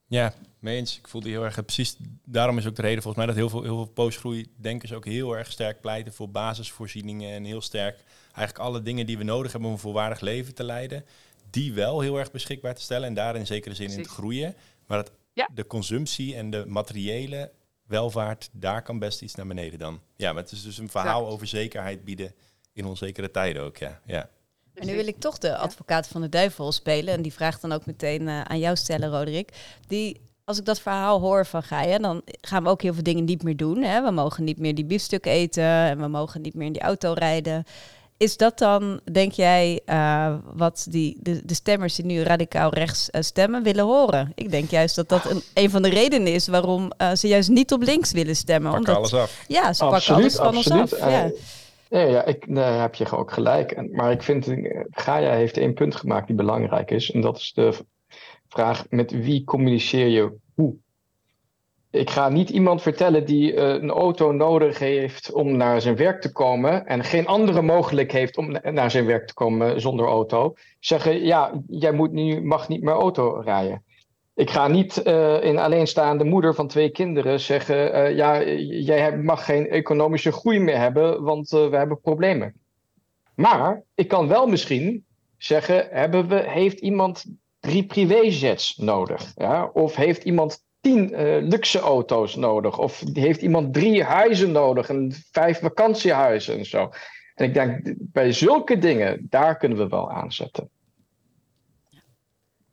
Ja, 0.10 0.34
mee 0.60 0.78
eens. 0.78 0.98
Ik 0.98 1.08
voelde 1.08 1.30
heel 1.30 1.44
erg, 1.44 1.66
precies 1.66 1.98
daarom 2.26 2.58
is 2.58 2.68
ook 2.68 2.76
de 2.76 2.82
reden 2.82 3.02
volgens 3.02 3.26
mij 3.26 3.34
dat 3.34 3.36
heel 3.36 3.50
veel, 3.50 3.64
heel 3.64 3.84
veel 3.84 3.94
postgroeidenkers 3.94 4.94
ook 4.94 5.06
heel 5.06 5.38
erg 5.38 5.52
sterk 5.52 5.82
pleiten 5.82 6.14
voor 6.14 6.30
basisvoorzieningen 6.30 7.34
en 7.34 7.44
heel 7.44 7.62
sterk 7.62 8.04
eigenlijk 8.26 8.58
alle 8.58 8.82
dingen 8.82 9.06
die 9.06 9.18
we 9.18 9.24
nodig 9.24 9.52
hebben 9.52 9.70
om 9.70 9.76
een 9.76 9.82
volwaardig 9.82 10.20
leven 10.20 10.56
te 10.56 10.64
leiden, 10.64 11.06
die 11.50 11.74
wel 11.74 12.00
heel 12.00 12.18
erg 12.18 12.32
beschikbaar 12.32 12.76
te 12.76 12.82
stellen 12.82 13.08
en 13.08 13.14
daar 13.14 13.36
in 13.36 13.46
zekere 13.46 13.76
zin 13.76 13.92
in 13.92 14.04
te 14.04 14.10
groeien. 14.10 14.56
Maar 14.88 14.98
dat 14.98 15.12
ja. 15.34 15.50
de 15.54 15.68
consumptie 15.68 16.36
en 16.36 16.50
de 16.50 16.64
materiële 16.68 17.52
welvaart, 17.86 18.50
daar 18.52 18.82
kan 18.82 19.00
best 19.00 19.22
iets 19.22 19.36
naar 19.36 19.48
beneden 19.48 19.80
dan. 19.80 20.02
Ja, 20.16 20.34
maar 20.34 20.44
het 20.44 20.52
is 20.52 20.64
dus 20.64 20.78
een 20.78 20.90
verhaal 20.90 21.28
over 21.28 21.48
zekerheid 21.48 22.04
bieden 22.04 22.34
in 22.74 22.86
onzekere 22.86 23.32
tijden 23.32 23.62
ook, 23.62 23.78
ja. 23.78 24.02
ja. 24.06 24.30
En 24.74 24.88
nu 24.88 24.96
wil 24.96 25.08
ik 25.08 25.20
toch 25.20 25.38
de 25.38 25.58
advocaat 25.58 26.08
van 26.08 26.22
de 26.22 26.30
duivel 26.30 26.72
spelen. 26.72 27.14
En 27.14 27.22
die 27.22 27.34
vraagt 27.34 27.62
dan 27.62 27.72
ook 27.72 27.86
meteen 27.86 28.22
uh, 28.22 28.42
aan 28.42 28.60
jou 28.60 28.76
stellen, 28.76 29.10
Roderick. 29.10 29.78
Die, 29.88 30.22
als 30.44 30.58
ik 30.58 30.66
dat 30.66 30.80
verhaal 30.80 31.20
hoor 31.20 31.46
van 31.46 31.64
Gaia, 31.64 31.98
dan 31.98 32.22
gaan 32.42 32.64
we 32.64 32.70
ook 32.70 32.82
heel 32.82 32.94
veel 32.94 33.04
dingen 33.04 33.24
niet 33.24 33.44
meer 33.44 33.58
doen. 33.58 33.82
Hè? 33.84 34.04
We 34.04 34.12
mogen 34.12 34.44
niet 34.44 34.60
meer 34.60 34.76
die 34.76 34.86
biefstuk 34.86 35.26
eten 35.26 35.64
en 35.64 36.00
we 36.00 36.08
mogen 36.08 36.42
niet 36.42 36.54
meer 36.54 36.68
in 36.68 36.74
die 36.74 36.82
auto 36.82 37.14
rijden. 37.14 37.64
Is 38.18 38.38
dat 38.38 38.58
dan, 38.58 39.00
denk 39.12 39.32
jij, 39.32 39.82
uh, 39.86 40.36
wat 40.54 40.88
die, 40.90 41.18
de, 41.20 41.42
de, 41.46 41.54
stemmers 41.54 41.96
die 41.96 42.06
nu 42.06 42.22
radicaal 42.22 42.74
rechts 42.74 43.10
uh, 43.12 43.22
stemmen 43.22 43.64
willen 43.64 43.86
horen? 43.86 44.32
Ik 44.36 44.52
denk 44.52 44.70
juist 44.70 44.96
dat 44.96 45.10
dat 45.10 45.30
een, 45.30 45.42
een 45.54 45.70
van 45.70 45.82
de 45.82 45.90
redenen 45.90 46.34
is 46.34 46.48
waarom 46.48 46.92
uh, 47.02 47.12
ze 47.12 47.28
juist 47.28 47.50
niet 47.50 47.72
op 47.72 47.82
links 47.82 48.12
willen 48.12 48.36
stemmen. 48.36 48.72
Pakken 48.72 48.96
omdat, 48.96 49.14
alles 49.14 49.24
af. 49.24 49.44
Ja, 49.48 49.74
ze 49.74 49.86
pakken 49.86 50.16
alles 50.16 50.36
van 50.36 50.56
absoluut. 50.56 50.82
ons 50.82 51.00
af. 51.00 51.12
Ja. 51.12 51.32
Nee, 51.90 52.12
ja, 52.12 52.26
ik, 52.26 52.48
nee, 52.48 52.64
heb 52.64 52.96
je 52.96 53.12
ook 53.12 53.32
gelijk. 53.32 53.92
Maar 53.92 54.12
ik 54.12 54.24
vind, 54.24 54.48
Gaia 54.92 55.34
heeft 55.34 55.58
één 55.58 55.74
punt 55.74 55.96
gemaakt 55.96 56.28
die 56.28 56.36
belangrijk 56.36 56.92
is. 56.92 57.12
En 57.12 57.22
dat 57.22 57.38
is 57.38 57.52
de 57.54 57.74
vraag, 58.48 58.86
met 58.90 59.12
wie 59.12 59.44
communiceer 59.44 60.08
je? 60.08 60.36
Ik 61.92 62.10
ga 62.10 62.30
niet 62.30 62.50
iemand 62.50 62.82
vertellen 62.82 63.26
die 63.26 63.54
uh, 63.54 63.60
een 63.60 63.90
auto 63.90 64.32
nodig 64.32 64.80
heeft 64.80 65.32
om 65.32 65.58
naar 65.58 65.82
zijn 65.82 65.96
werk 65.96 66.22
te 66.22 66.32
komen 66.32 66.86
en 66.86 67.04
geen 67.04 67.28
andere 67.28 67.62
mogelijk 67.62 68.12
heeft 68.12 68.38
om 68.38 68.58
naar 68.64 68.92
zijn 68.92 69.06
werk 69.06 69.28
te 69.28 69.34
komen 69.34 69.82
zonder 69.82 70.06
auto, 70.06 70.54
zeggen 70.80 71.26
ja, 71.26 71.62
jij 71.68 71.92
moet 71.92 72.12
nu, 72.12 72.42
mag 72.42 72.68
niet 72.68 72.82
meer 72.82 72.94
auto 72.94 73.40
rijden. 73.40 73.84
Ik 74.36 74.50
ga 74.50 74.68
niet 74.68 75.02
uh, 75.06 75.44
een 75.44 75.58
alleenstaande 75.58 76.24
moeder 76.24 76.56
van 76.56 76.68
twee 76.68 76.90
kinderen 76.90 77.40
zeggen, 77.40 77.96
uh, 77.96 78.16
ja, 78.16 78.44
jij 78.84 79.18
mag 79.18 79.46
geen 79.46 79.70
economische 79.70 80.32
groei 80.32 80.60
meer 80.60 80.78
hebben, 80.78 81.24
want 81.24 81.50
we 81.50 81.76
hebben 81.76 82.02
problemen. 82.02 82.54
Maar 83.36 83.84
ik 83.96 84.08
kan 84.08 84.28
wel 84.28 84.48
misschien 84.48 85.06
zeggen, 85.38 85.88
hebben 85.90 86.28
we, 86.28 86.36
heeft 86.36 86.80
iemand 86.80 87.26
drie 87.60 87.86
privéjets 87.86 88.78
nodig? 88.78 89.32
Ja? 89.36 89.70
Of 89.74 89.96
heeft 89.96 90.24
iemand 90.24 90.66
tien 90.82 91.12
uh, 91.12 91.48
luxe 91.48 91.80
auto's 91.80 92.36
nodig? 92.36 92.80
Of 92.80 93.04
heeft 93.14 93.42
iemand 93.42 93.74
drie 93.74 94.04
huizen 94.04 94.52
nodig 94.52 94.90
en 94.90 95.14
vijf 95.32 95.60
vakantiehuizen 95.60 96.58
en 96.58 96.66
zo? 96.66 96.92
En 97.36 97.46
ik 97.46 97.54
denk, 97.54 97.96
bij 97.98 98.32
zulke 98.32 98.78
dingen, 98.78 99.28
daar 99.30 99.58
kunnen 99.58 99.78
we 99.78 99.88
wel 99.88 100.12
aanzetten. 100.12 100.70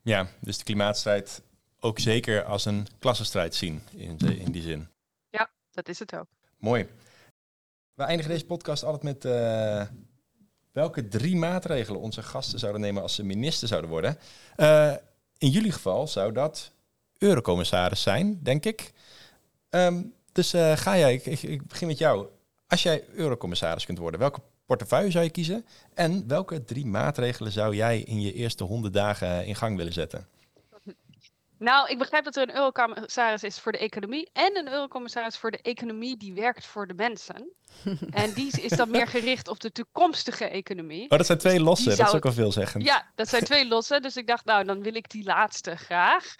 Ja, 0.02 0.26
dus 0.40 0.58
de 0.58 0.64
klimaatstrijd 0.64 1.42
ook 1.80 1.98
zeker 1.98 2.44
als 2.44 2.64
een 2.64 2.86
klassenstrijd 2.98 3.54
zien 3.54 3.82
in, 3.96 4.16
de, 4.16 4.36
in 4.36 4.52
die 4.52 4.62
zin. 4.62 4.88
Ja, 5.30 5.50
dat 5.70 5.88
is 5.88 5.98
het 5.98 6.16
ook. 6.16 6.26
Mooi. 6.58 6.88
We 7.94 8.02
eindigen 8.02 8.32
deze 8.32 8.46
podcast 8.46 8.84
altijd 8.84 9.02
met 9.02 9.24
uh, 9.24 9.82
welke 10.72 11.08
drie 11.08 11.36
maatregelen 11.36 12.00
onze 12.00 12.22
gasten 12.22 12.58
zouden 12.58 12.80
nemen 12.80 13.02
als 13.02 13.14
ze 13.14 13.24
minister 13.24 13.68
zouden 13.68 13.90
worden. 13.90 14.18
Uh, 14.56 14.94
in 15.38 15.48
jullie 15.48 15.72
geval 15.72 16.06
zou 16.06 16.32
dat 16.32 16.72
eurocommissaris 17.24 18.02
zijn, 18.02 18.38
denk 18.42 18.64
ik. 18.64 18.92
Um, 19.70 20.14
dus 20.32 20.54
uh, 20.54 20.76
ga 20.76 20.98
jij, 20.98 21.14
ik, 21.14 21.26
ik, 21.26 21.42
ik, 21.42 21.66
begin 21.66 21.86
met 21.86 21.98
jou. 21.98 22.26
Als 22.68 22.82
jij 22.82 23.04
eurocommissaris 23.14 23.86
kunt 23.86 23.98
worden, 23.98 24.20
welke 24.20 24.40
portefeuille 24.66 25.10
zou 25.10 25.24
je 25.24 25.30
kiezen? 25.30 25.66
En 25.94 26.28
welke 26.28 26.64
drie 26.64 26.86
maatregelen 26.86 27.52
zou 27.52 27.74
jij 27.74 28.00
in 28.00 28.20
je 28.20 28.32
eerste 28.32 28.64
honderd 28.64 28.94
dagen 28.94 29.46
in 29.46 29.54
gang 29.54 29.76
willen 29.76 29.92
zetten? 29.92 30.28
Nou, 31.58 31.88
ik 31.90 31.98
begrijp 31.98 32.24
dat 32.24 32.36
er 32.36 32.42
een 32.42 32.54
eurocommissaris 32.54 33.42
is 33.42 33.58
voor 33.58 33.72
de 33.72 33.78
economie 33.78 34.30
en 34.32 34.56
een 34.56 34.68
eurocommissaris 34.68 35.36
voor 35.36 35.50
de 35.50 35.60
economie 35.62 36.16
die 36.16 36.34
werkt 36.34 36.66
voor 36.66 36.86
de 36.86 36.94
mensen. 36.94 37.52
en 38.10 38.32
die 38.32 38.60
is 38.60 38.70
dan 38.70 38.90
meer 38.90 39.06
gericht 39.06 39.48
op 39.48 39.60
de 39.60 39.72
toekomstige 39.72 40.44
economie. 40.44 41.02
Oh, 41.10 41.16
dat 41.18 41.26
zijn 41.26 41.38
twee 41.38 41.54
Dus 41.54 41.62
losse, 41.62 41.88
die 41.88 41.96
dat 41.96 42.04
is 42.04 42.10
zou- 42.10 42.16
ook 42.16 42.22
wel 42.22 42.44
veelzeggend. 42.44 42.84
Ja, 42.84 43.10
dat 43.14 43.28
zijn 43.28 43.44
twee 43.44 43.68
losse. 43.68 44.00
Dus 44.00 44.16
ik 44.16 44.26
dacht, 44.26 44.44
nou, 44.44 44.64
dan 44.64 44.82
wil 44.82 44.94
ik 44.94 45.10
die 45.10 45.24
laatste 45.24 45.76
graag. 45.76 46.34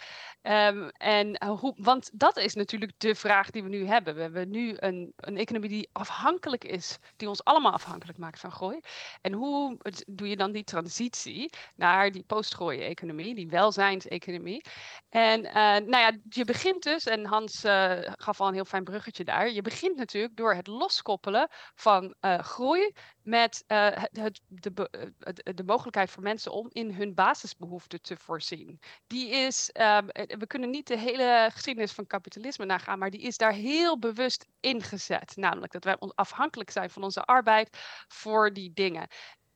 Ehm, 0.45 0.89
en 0.89 1.35
eh, 1.35 1.61
hoe, 1.61 1.75
want 1.77 2.11
dat 2.13 2.37
is 2.37 2.55
natuurlijk 2.55 2.93
de 2.99 3.15
vraag 3.15 3.51
die 3.51 3.63
we 3.63 3.69
nu 3.69 3.87
hebben. 3.87 4.15
We 4.15 4.21
hebben 4.21 4.51
nu 4.51 4.75
een, 4.77 5.13
een 5.17 5.37
economie 5.37 5.69
die 5.69 5.89
afhankelijk 5.93 6.65
is, 6.65 6.99
die 7.17 7.29
ons 7.29 7.45
allemaal 7.45 7.73
afhankelijk 7.73 8.19
maakt 8.19 8.41
van 8.41 8.51
groei. 8.53 8.81
En 9.21 9.33
hoe 9.33 9.79
doe 10.07 10.29
je 10.29 10.37
dan 10.37 10.53
die 10.53 10.65
transitie 10.65 11.51
naar 11.77 12.11
die 12.11 12.23
postgroei-economie, 12.23 13.35
die 13.35 13.49
welzijnseconomie? 13.49 14.65
En 15.09 15.45
eh, 15.45 15.55
nou 15.55 15.97
ja, 15.97 16.19
je 16.29 16.45
begint 16.45 16.83
dus, 16.83 17.05
en 17.07 17.27
Hans 17.27 17.65
eh, 17.65 17.99
gaf 18.03 18.41
al 18.41 18.49
een 18.49 18.55
heel 18.55 18.65
fijn 18.65 18.85
bruggetje 18.85 19.25
daar. 19.25 19.51
Je 19.51 19.63
begint 19.63 19.97
natuurlijk 19.97 20.37
door 20.37 20.55
het 20.55 20.67
loskoppelen 20.67 21.49
van 21.75 22.15
groei 22.21 22.93
met 23.25 23.65
eh, 23.67 24.05
de, 24.11 24.89
eh, 24.91 25.55
de 25.55 25.65
mogelijkheid 25.65 26.11
voor 26.11 26.23
mensen 26.23 26.53
om 26.53 26.69
in 26.73 26.91
hun 26.91 27.15
basisbehoeften 27.15 28.03
te 28.03 28.17
voorzien. 28.17 28.81
Die 29.07 29.31
is, 29.31 29.71
ehm, 29.71 30.09
eh, 30.09 30.37
we 30.39 30.47
kunnen 30.47 30.71
niet 30.71 30.87
de 30.87 30.99
hele 30.99 31.49
geschiedenis 31.53 31.93
van 31.93 32.07
kapitalisme 32.07 32.65
nagaan, 32.65 32.99
maar 32.99 33.11
die 33.11 33.21
is 33.21 33.37
daar 33.37 33.53
heel 33.53 33.99
bewust 33.99 34.47
ingezet. 34.61 35.37
Namelijk 35.37 35.73
dat 35.73 35.85
wij 35.85 35.97
afhankelijk 35.99 36.71
zijn 36.71 36.91
van 36.91 37.03
onze 37.03 37.23
arbeid 37.23 37.79
voor 38.09 38.53
die 38.53 38.73
dingen. 38.73 39.07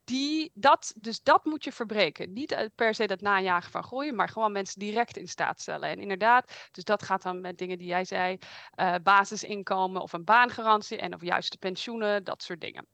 Die, 0.05 0.51
dat, 0.55 0.95
dus 0.97 1.23
dat 1.23 1.45
moet 1.45 1.65
je 1.65 1.73
verbreken. 1.73 2.33
Niet 2.33 2.71
per 2.75 2.95
se 2.95 3.07
dat 3.07 3.21
najagen 3.21 3.71
van 3.71 3.85
groei, 3.85 4.13
maar 4.13 4.29
gewoon 4.29 4.53
mensen 4.53 4.81
direct 4.81 5.17
in 5.17 5.29
staat 5.29 5.61
stellen. 5.61 5.89
En 5.89 5.99
inderdaad, 5.99 6.69
dus 6.71 6.85
dat 6.85 7.03
gaat 7.03 7.23
dan 7.23 7.41
met 7.41 7.59
dingen 7.59 7.79
die 7.79 7.87
jij 7.87 8.05
zei, 8.05 8.39
basisinkomen 9.03 10.03
of 10.03 10.13
een 10.13 10.25
baangarantie 10.25 10.99
en 10.99 11.15
of 11.15 11.23
juist 11.23 11.53
de 11.53 11.59
pensioenen, 11.59 12.25
dat 12.25 12.43
soort 12.43 12.61
dingen. 12.61 12.87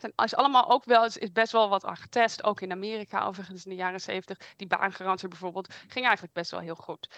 Het 0.00 0.12
is 0.24 0.34
allemaal 0.34 0.70
ook 0.70 0.84
wel, 0.84 1.04
is 1.04 1.32
best 1.32 1.52
wel 1.52 1.68
wat 1.68 1.84
aan 1.84 1.96
getest, 1.96 2.44
ook 2.44 2.60
in 2.60 2.72
Amerika 2.72 3.24
overigens 3.26 3.64
in 3.64 3.70
de 3.70 3.76
jaren 3.76 4.00
zeventig. 4.00 4.38
Die 4.56 4.66
baangarantie 4.66 5.28
bijvoorbeeld 5.28 5.74
ging 5.88 6.04
eigenlijk 6.04 6.34
best 6.34 6.50
wel 6.50 6.60
heel 6.60 6.74
goed. 6.74 7.08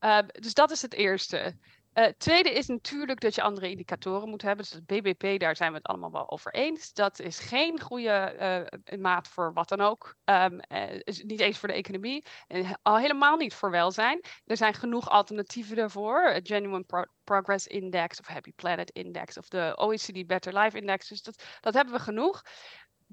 Uh, 0.00 0.18
dus 0.32 0.54
dat 0.54 0.70
is 0.70 0.82
het 0.82 0.94
eerste. 0.94 1.56
Uh, 1.94 2.06
tweede 2.18 2.50
is 2.52 2.66
natuurlijk 2.66 3.20
dat 3.20 3.34
je 3.34 3.42
andere 3.42 3.70
indicatoren 3.70 4.28
moet 4.28 4.42
hebben. 4.42 4.64
Dus 4.64 4.74
het 4.74 4.86
BBP, 4.86 5.40
daar 5.40 5.56
zijn 5.56 5.70
we 5.70 5.76
het 5.76 5.86
allemaal 5.86 6.12
wel 6.12 6.30
over 6.30 6.54
eens. 6.54 6.92
Dat 6.92 7.18
is 7.18 7.38
geen 7.38 7.80
goede 7.80 8.36
uh, 8.84 8.98
maat 8.98 9.28
voor 9.28 9.52
wat 9.52 9.68
dan 9.68 9.80
ook. 9.80 10.16
Um, 10.24 10.60
is 11.02 11.22
niet 11.22 11.40
eens 11.40 11.58
voor 11.58 11.68
de 11.68 11.74
economie. 11.74 12.24
En 12.46 12.78
al 12.82 12.98
helemaal 12.98 13.36
niet 13.36 13.54
voor 13.54 13.70
welzijn. 13.70 14.20
Er 14.44 14.56
zijn 14.56 14.74
genoeg 14.74 15.10
alternatieven 15.10 15.76
daarvoor. 15.76 16.40
Genuine 16.42 16.84
Pro 16.84 17.04
Progress 17.24 17.66
Index 17.66 18.20
of 18.20 18.26
Happy 18.26 18.52
Planet 18.52 18.90
Index 18.90 19.38
of 19.38 19.48
de 19.48 19.72
OECD 19.76 20.26
Better 20.26 20.58
Life 20.58 20.76
Index. 20.76 21.08
Dus 21.08 21.22
dat, 21.22 21.44
dat 21.60 21.74
hebben 21.74 21.94
we 21.94 22.00
genoeg 22.00 22.42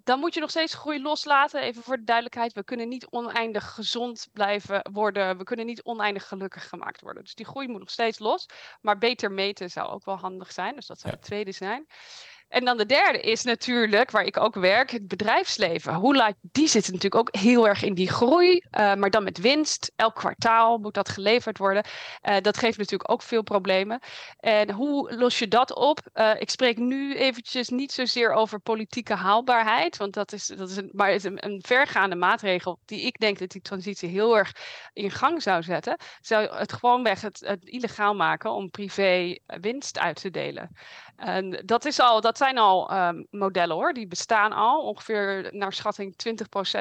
dan 0.04 0.20
moet 0.20 0.34
je 0.34 0.40
nog 0.40 0.50
steeds 0.50 0.74
groei 0.74 1.02
loslaten. 1.02 1.62
Even 1.62 1.84
voor 1.84 1.98
de 1.98 2.04
duidelijkheid, 2.04 2.54
we 2.54 2.64
kunnen 2.64 2.88
niet 2.88 3.08
oneindig 3.10 3.74
gezond 3.74 4.28
blijven 4.34 4.90
worden. 4.92 5.38
We 5.38 5.44
kunnen 5.44 5.66
niet 5.66 5.84
oneindig 5.84 6.28
gelukkig 6.28 6.70
gemaakt 6.70 7.02
worden. 7.02 7.24
Dus 7.24 7.36
die 7.36 7.46
groei 7.46 7.68
moet 7.68 7.80
nog 7.80 7.90
steeds 7.90 8.20
los. 8.20 8.46
Maar 8.82 8.98
beter 8.98 9.32
meten 9.32 9.70
zou 9.70 9.90
ook 9.90 10.06
wel 10.06 10.18
handig 10.18 10.52
zijn. 10.52 10.76
Dus 10.76 10.88
dat 10.88 11.00
zou 11.00 11.14
het 11.14 11.24
tweede 11.24 11.52
zijn. 11.52 11.88
En 12.50 12.66
dan 12.66 12.78
de 12.78 12.86
derde 12.86 13.20
is 13.20 13.44
natuurlijk, 13.44 14.12
waar 14.12 14.24
ik 14.24 14.40
ook 14.40 14.56
werk, 14.56 14.92
het 14.92 15.08
bedrijfsleven. 15.08 15.94
Hoe 15.94 16.16
laat, 16.16 16.36
die 16.42 16.68
zit 16.68 16.86
natuurlijk 16.86 17.16
ook 17.16 17.36
heel 17.36 17.68
erg 17.68 17.84
in 17.84 17.94
die 17.94 18.10
groei, 18.10 18.52
uh, 18.56 18.94
maar 18.94 19.10
dan 19.10 19.24
met 19.24 19.38
winst. 19.38 19.92
Elk 19.96 20.16
kwartaal 20.16 20.78
moet 20.78 20.94
dat 20.94 21.10
geleverd 21.10 21.58
worden. 21.58 21.86
Uh, 22.30 22.36
dat 22.42 22.58
geeft 22.58 22.78
natuurlijk 22.78 23.12
ook 23.12 23.22
veel 23.22 23.44
problemen. 23.44 24.00
En 24.40 24.72
hoe 24.72 25.16
los 25.16 25.40
je 25.40 25.48
dat 25.48 25.76
op? 25.76 26.00
Uh, 26.14 26.32
ik 26.40 26.50
spreek 26.50 26.78
nu 26.78 27.16
eventjes 27.16 27.70
niet 27.70 27.92
zozeer 27.92 28.32
over 28.32 28.60
politieke 28.60 29.14
haalbaarheid, 29.14 29.98
want 29.98 30.14
dat 30.14 30.32
is, 30.32 30.46
dat 30.46 30.70
is 30.70 30.78
een, 30.78 30.90
maar 30.94 31.12
een, 31.12 31.46
een 31.46 31.64
vergaande 31.66 32.16
maatregel 32.16 32.80
die 32.86 33.02
ik 33.02 33.20
denk 33.20 33.40
dat 33.40 33.50
die 33.50 33.62
transitie 33.62 34.10
heel 34.10 34.38
erg 34.38 34.52
in 34.94 35.12
gang 35.12 35.42
zou 35.42 35.64
zetten. 35.64 35.98
Zou 36.22 36.56
het 36.56 36.74
gewoonweg 36.74 37.22
het, 37.22 37.40
het 37.46 37.66
illegaal 37.66 38.16
maken 38.16 38.52
om 38.52 38.70
privé 38.70 39.38
winst 39.46 40.00
uit 40.00 40.22
te 40.22 40.30
delen. 40.30 40.70
En 41.20 41.62
dat, 41.66 41.86
is 41.86 42.00
al, 42.00 42.22
dat 42.22 42.38
zijn 42.38 42.58
al 42.58 43.08
um, 43.08 43.28
modellen 43.30 43.76
hoor, 43.76 43.94
die 43.94 44.08
bestaan 44.08 44.52
al. 44.52 44.82
Ongeveer 44.82 45.50
naar 45.52 45.74
schatting 45.74 46.16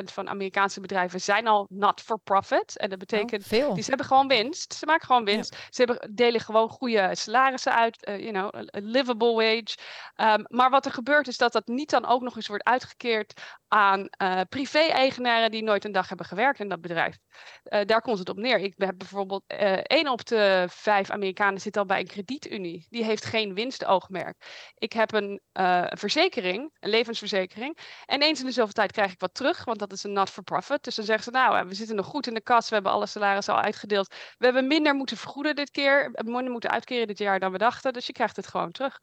20% 0.00 0.04
van 0.04 0.28
Amerikaanse 0.28 0.80
bedrijven 0.80 1.20
zijn 1.20 1.46
al 1.46 1.66
not 1.70 2.00
for 2.00 2.18
profit. 2.18 2.78
En 2.78 2.90
dat 2.90 2.98
betekent, 2.98 3.42
oh, 3.42 3.48
veel. 3.48 3.74
die 3.74 3.82
ze 3.82 3.88
hebben 3.88 4.06
gewoon 4.06 4.28
winst. 4.28 4.74
Ze 4.74 4.86
maken 4.86 5.06
gewoon 5.06 5.24
winst. 5.24 5.54
Ja. 5.54 5.60
Ze 5.70 5.82
hebben, 5.84 6.14
delen 6.14 6.40
gewoon 6.40 6.68
goede 6.68 7.10
salarissen 7.12 7.74
uit, 7.74 8.08
uh, 8.08 8.18
you 8.18 8.32
know, 8.32 8.54
a 8.54 8.62
livable 8.70 9.32
wage. 9.32 9.76
Um, 10.16 10.44
maar 10.48 10.70
wat 10.70 10.86
er 10.86 10.92
gebeurt 10.92 11.28
is 11.28 11.36
dat 11.36 11.52
dat 11.52 11.66
niet 11.66 11.90
dan 11.90 12.06
ook 12.06 12.22
nog 12.22 12.36
eens 12.36 12.48
wordt 12.48 12.64
uitgekeerd 12.64 13.40
aan 13.68 14.08
uh, 14.22 14.40
privé-eigenaren 14.48 15.50
die 15.50 15.62
nooit 15.62 15.84
een 15.84 15.92
dag 15.92 16.08
hebben 16.08 16.26
gewerkt 16.26 16.60
in 16.60 16.68
dat 16.68 16.80
bedrijf. 16.80 17.18
Uh, 17.64 17.80
daar 17.84 18.00
komt 18.00 18.18
het 18.18 18.28
op 18.28 18.36
neer. 18.36 18.58
Ik 18.58 18.74
heb 18.76 18.98
bijvoorbeeld 18.98 19.42
één 19.82 20.08
op 20.08 20.26
de 20.26 20.66
vijf 20.70 21.10
Amerikanen 21.10 21.60
zit 21.60 21.76
al 21.76 21.86
bij 21.86 22.00
een 22.00 22.06
kredietunie. 22.06 22.86
Die 22.90 23.04
heeft 23.04 23.24
geen 23.24 23.54
winstoogmerk. 23.54 24.27
Ik 24.74 24.92
heb 24.92 25.12
een 25.12 25.40
uh, 25.52 25.84
verzekering, 25.88 26.76
een 26.80 26.90
levensverzekering. 26.90 27.78
En 28.06 28.22
eens 28.22 28.40
in 28.40 28.46
de 28.46 28.52
zoveel 28.52 28.72
tijd 28.72 28.92
krijg 28.92 29.12
ik 29.12 29.20
wat 29.20 29.34
terug, 29.34 29.64
want 29.64 29.78
dat 29.78 29.92
is 29.92 30.04
een 30.04 30.12
not-for-profit. 30.12 30.84
Dus 30.84 30.94
dan 30.94 31.04
zeggen 31.04 31.24
ze, 31.24 31.30
nou, 31.30 31.68
we 31.68 31.74
zitten 31.74 31.96
nog 31.96 32.06
goed 32.06 32.26
in 32.26 32.34
de 32.34 32.42
kas. 32.42 32.68
We 32.68 32.74
hebben 32.74 32.92
alle 32.92 33.06
salarissen 33.06 33.54
al 33.54 33.60
uitgedeeld. 33.60 34.14
We 34.38 34.44
hebben 34.44 34.66
minder 34.66 34.94
moeten 34.94 35.16
vergoeden 35.16 35.56
dit 35.56 35.70
keer. 35.70 36.10
Minder 36.24 36.50
moeten 36.50 36.70
uitkeren 36.70 37.06
dit 37.06 37.18
jaar 37.18 37.40
dan 37.40 37.52
we 37.52 37.58
dachten. 37.58 37.92
Dus 37.92 38.06
je 38.06 38.12
krijgt 38.12 38.36
het 38.36 38.46
gewoon 38.46 38.70
terug. 38.70 38.98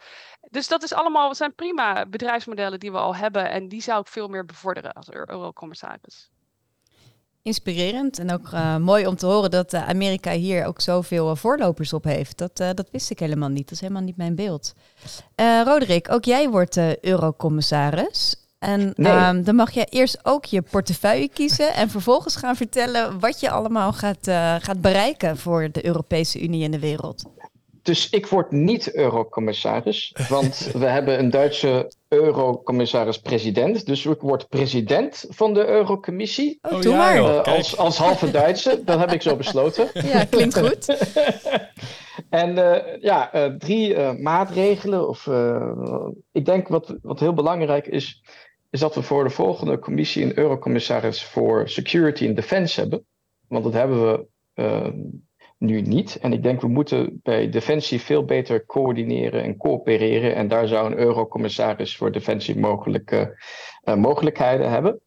Dus 0.50 0.68
dat 0.68 0.84
is 0.84 0.94
allemaal, 0.94 1.36
zijn 1.36 1.56
prima 1.56 2.06
bedrijfsmodellen 2.06 2.80
die 2.80 2.92
we 2.92 2.98
al 2.98 3.16
hebben. 3.16 3.50
En 3.50 3.68
die 3.68 3.82
zou 3.82 4.00
ik 4.00 4.08
veel 4.08 4.28
meer 4.28 4.46
bevorderen 4.46 4.94
als 4.94 5.10
eurocommissaris. 5.10 6.30
Inspirerend 7.46 8.20
en 8.20 8.32
ook 8.32 8.50
uh, 8.54 8.78
mooi 8.78 9.08
om 9.08 9.16
te 9.16 9.26
horen 9.26 9.52
dat 9.52 9.74
uh, 9.74 9.88
Amerika 9.88 10.32
hier 10.32 10.66
ook 10.66 10.82
zoveel 10.82 11.30
uh, 11.30 11.36
voorlopers 11.36 11.94
op 11.94 12.04
heeft. 12.04 12.38
Dat, 12.38 12.58
dat 12.58 12.88
wist 12.92 13.10
ik 13.10 13.20
helemaal 13.20 13.50
niet. 13.50 13.64
Dat 13.64 13.72
is 13.72 13.82
helemaal 13.82 14.02
niet 14.02 14.18
mijn 14.18 14.36
beeld. 14.36 14.74
Roderick, 15.66 16.12
ook 16.12 16.24
jij 16.24 16.50
wordt 16.50 16.78
eurocommissaris. 17.02 18.36
En 18.60 18.94
nee. 18.96 19.28
um, 19.28 19.44
dan 19.44 19.56
mag 19.56 19.72
je 19.72 19.86
eerst 19.86 20.20
ook 20.24 20.46
je 20.46 20.62
portefeuille 20.62 21.30
kiezen 21.30 21.74
en 21.74 21.90
vervolgens 21.90 22.36
gaan 22.36 22.56
vertellen 22.56 23.20
wat 23.20 23.40
je 23.40 23.50
allemaal 23.50 23.94
gaat, 23.94 24.28
gaat 24.64 24.82
bereiken 24.82 25.38
voor 25.38 25.72
de 25.72 25.86
Europese 25.86 26.42
Unie 26.42 26.64
en 26.64 26.72
de 26.72 26.80
wereld. 26.80 27.24
Dus 27.82 28.10
ik 28.10 28.28
word 28.28 28.52
niet 28.52 28.96
eurocommissaris, 28.96 30.16
want 30.30 30.70
we 30.74 30.86
hebben 30.86 31.20
een 31.20 31.30
Duitse 31.30 31.92
eurocommissaris-president. 32.16 33.86
Dus 33.86 34.06
ik 34.06 34.22
word 34.22 34.50
president 34.50 35.26
van 35.30 35.54
de 35.54 35.68
Eurocommissie. 35.68 36.60
Oh, 36.62 36.82
doe 36.82 36.96
maar. 36.96 37.18
Uh, 37.18 37.42
als, 37.42 37.78
als 37.78 37.98
halve 37.98 38.32
Duitse, 38.32 38.82
dat 38.86 39.00
heb 39.00 39.12
ik 39.12 39.22
zo 39.22 39.36
besloten. 39.36 39.90
Ja, 40.14 40.26
klinkt 40.26 40.60
goed. 40.60 41.08
en 42.30 42.58
uh, 42.58 43.02
ja, 43.02 43.36
uh, 43.36 43.46
drie 43.58 43.98
maatregelen. 44.14 45.08
Of, 45.08 45.30
ik 46.32 46.46
denk 46.46 46.68
wat, 46.68 46.96
wat 47.02 47.20
heel 47.20 47.34
belangrijk 47.34 47.88
is, 47.88 48.24
is 48.70 48.80
dat 48.80 48.96
we 48.96 49.02
voor 49.02 49.24
de 49.24 49.30
volgende 49.30 49.80
commissie 49.80 50.24
een 50.24 50.38
eurocommissaris 50.38 51.24
voor 51.24 51.70
security 51.70 52.26
en 52.26 52.36
defense 52.36 52.80
hebben. 52.80 53.06
Want 53.48 53.64
dat 53.64 53.74
hebben 53.74 54.12
we 54.12 54.26
nu 55.58 55.82
niet. 55.82 56.18
En 56.22 56.34
ik 56.34 56.44
denk 56.44 56.62
we 56.62 56.68
moeten 56.68 57.20
bij 57.24 57.50
Defensie 57.50 58.02
veel 58.02 58.26
beter 58.26 58.66
coördineren 58.66 59.44
en 59.44 59.58
coöpereren. 59.58 60.36
En 60.36 60.48
daar 60.48 60.68
zou 60.68 60.92
een 60.92 60.98
eurocommissaris 60.98 61.98
voor 61.98 62.12
Defensie 62.12 62.58
mogelijke 62.58 63.44
uh, 63.84 63.96
mogelijkheden 63.96 64.70
hebben. 64.70 65.00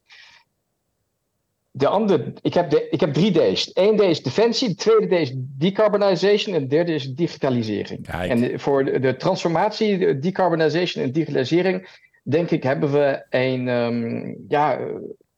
De 1.71 1.89
andere, 1.89 2.33
ik 2.43 2.55
heb, 2.55 2.71
de, 2.71 2.89
ik 2.91 3.01
heb 3.01 3.13
drie 3.13 3.33
D's. 3.33 3.71
Eén 3.75 3.97
D 3.97 4.01
is 4.01 4.23
defensie, 4.23 4.69
de 4.69 4.75
tweede 4.75 5.07
D 5.07 5.13
is 5.13 5.33
decarbonization 5.37 6.55
en 6.55 6.61
de 6.61 6.67
derde 6.67 6.95
is 6.95 7.15
digitalisering. 7.15 8.07
Kijk. 8.07 8.31
En 8.31 8.61
voor 8.61 8.85
de, 8.85 8.99
de 8.99 9.17
transformatie, 9.17 9.99
de 9.99 10.19
decarbonization 10.19 11.05
en 11.05 11.13
digitalisering, 11.13 11.89
denk 12.23 12.51
ik, 12.51 12.63
hebben 12.63 12.93
we 12.93 13.25
een 13.31 13.69
um, 13.69 14.45
ja, 14.49 14.79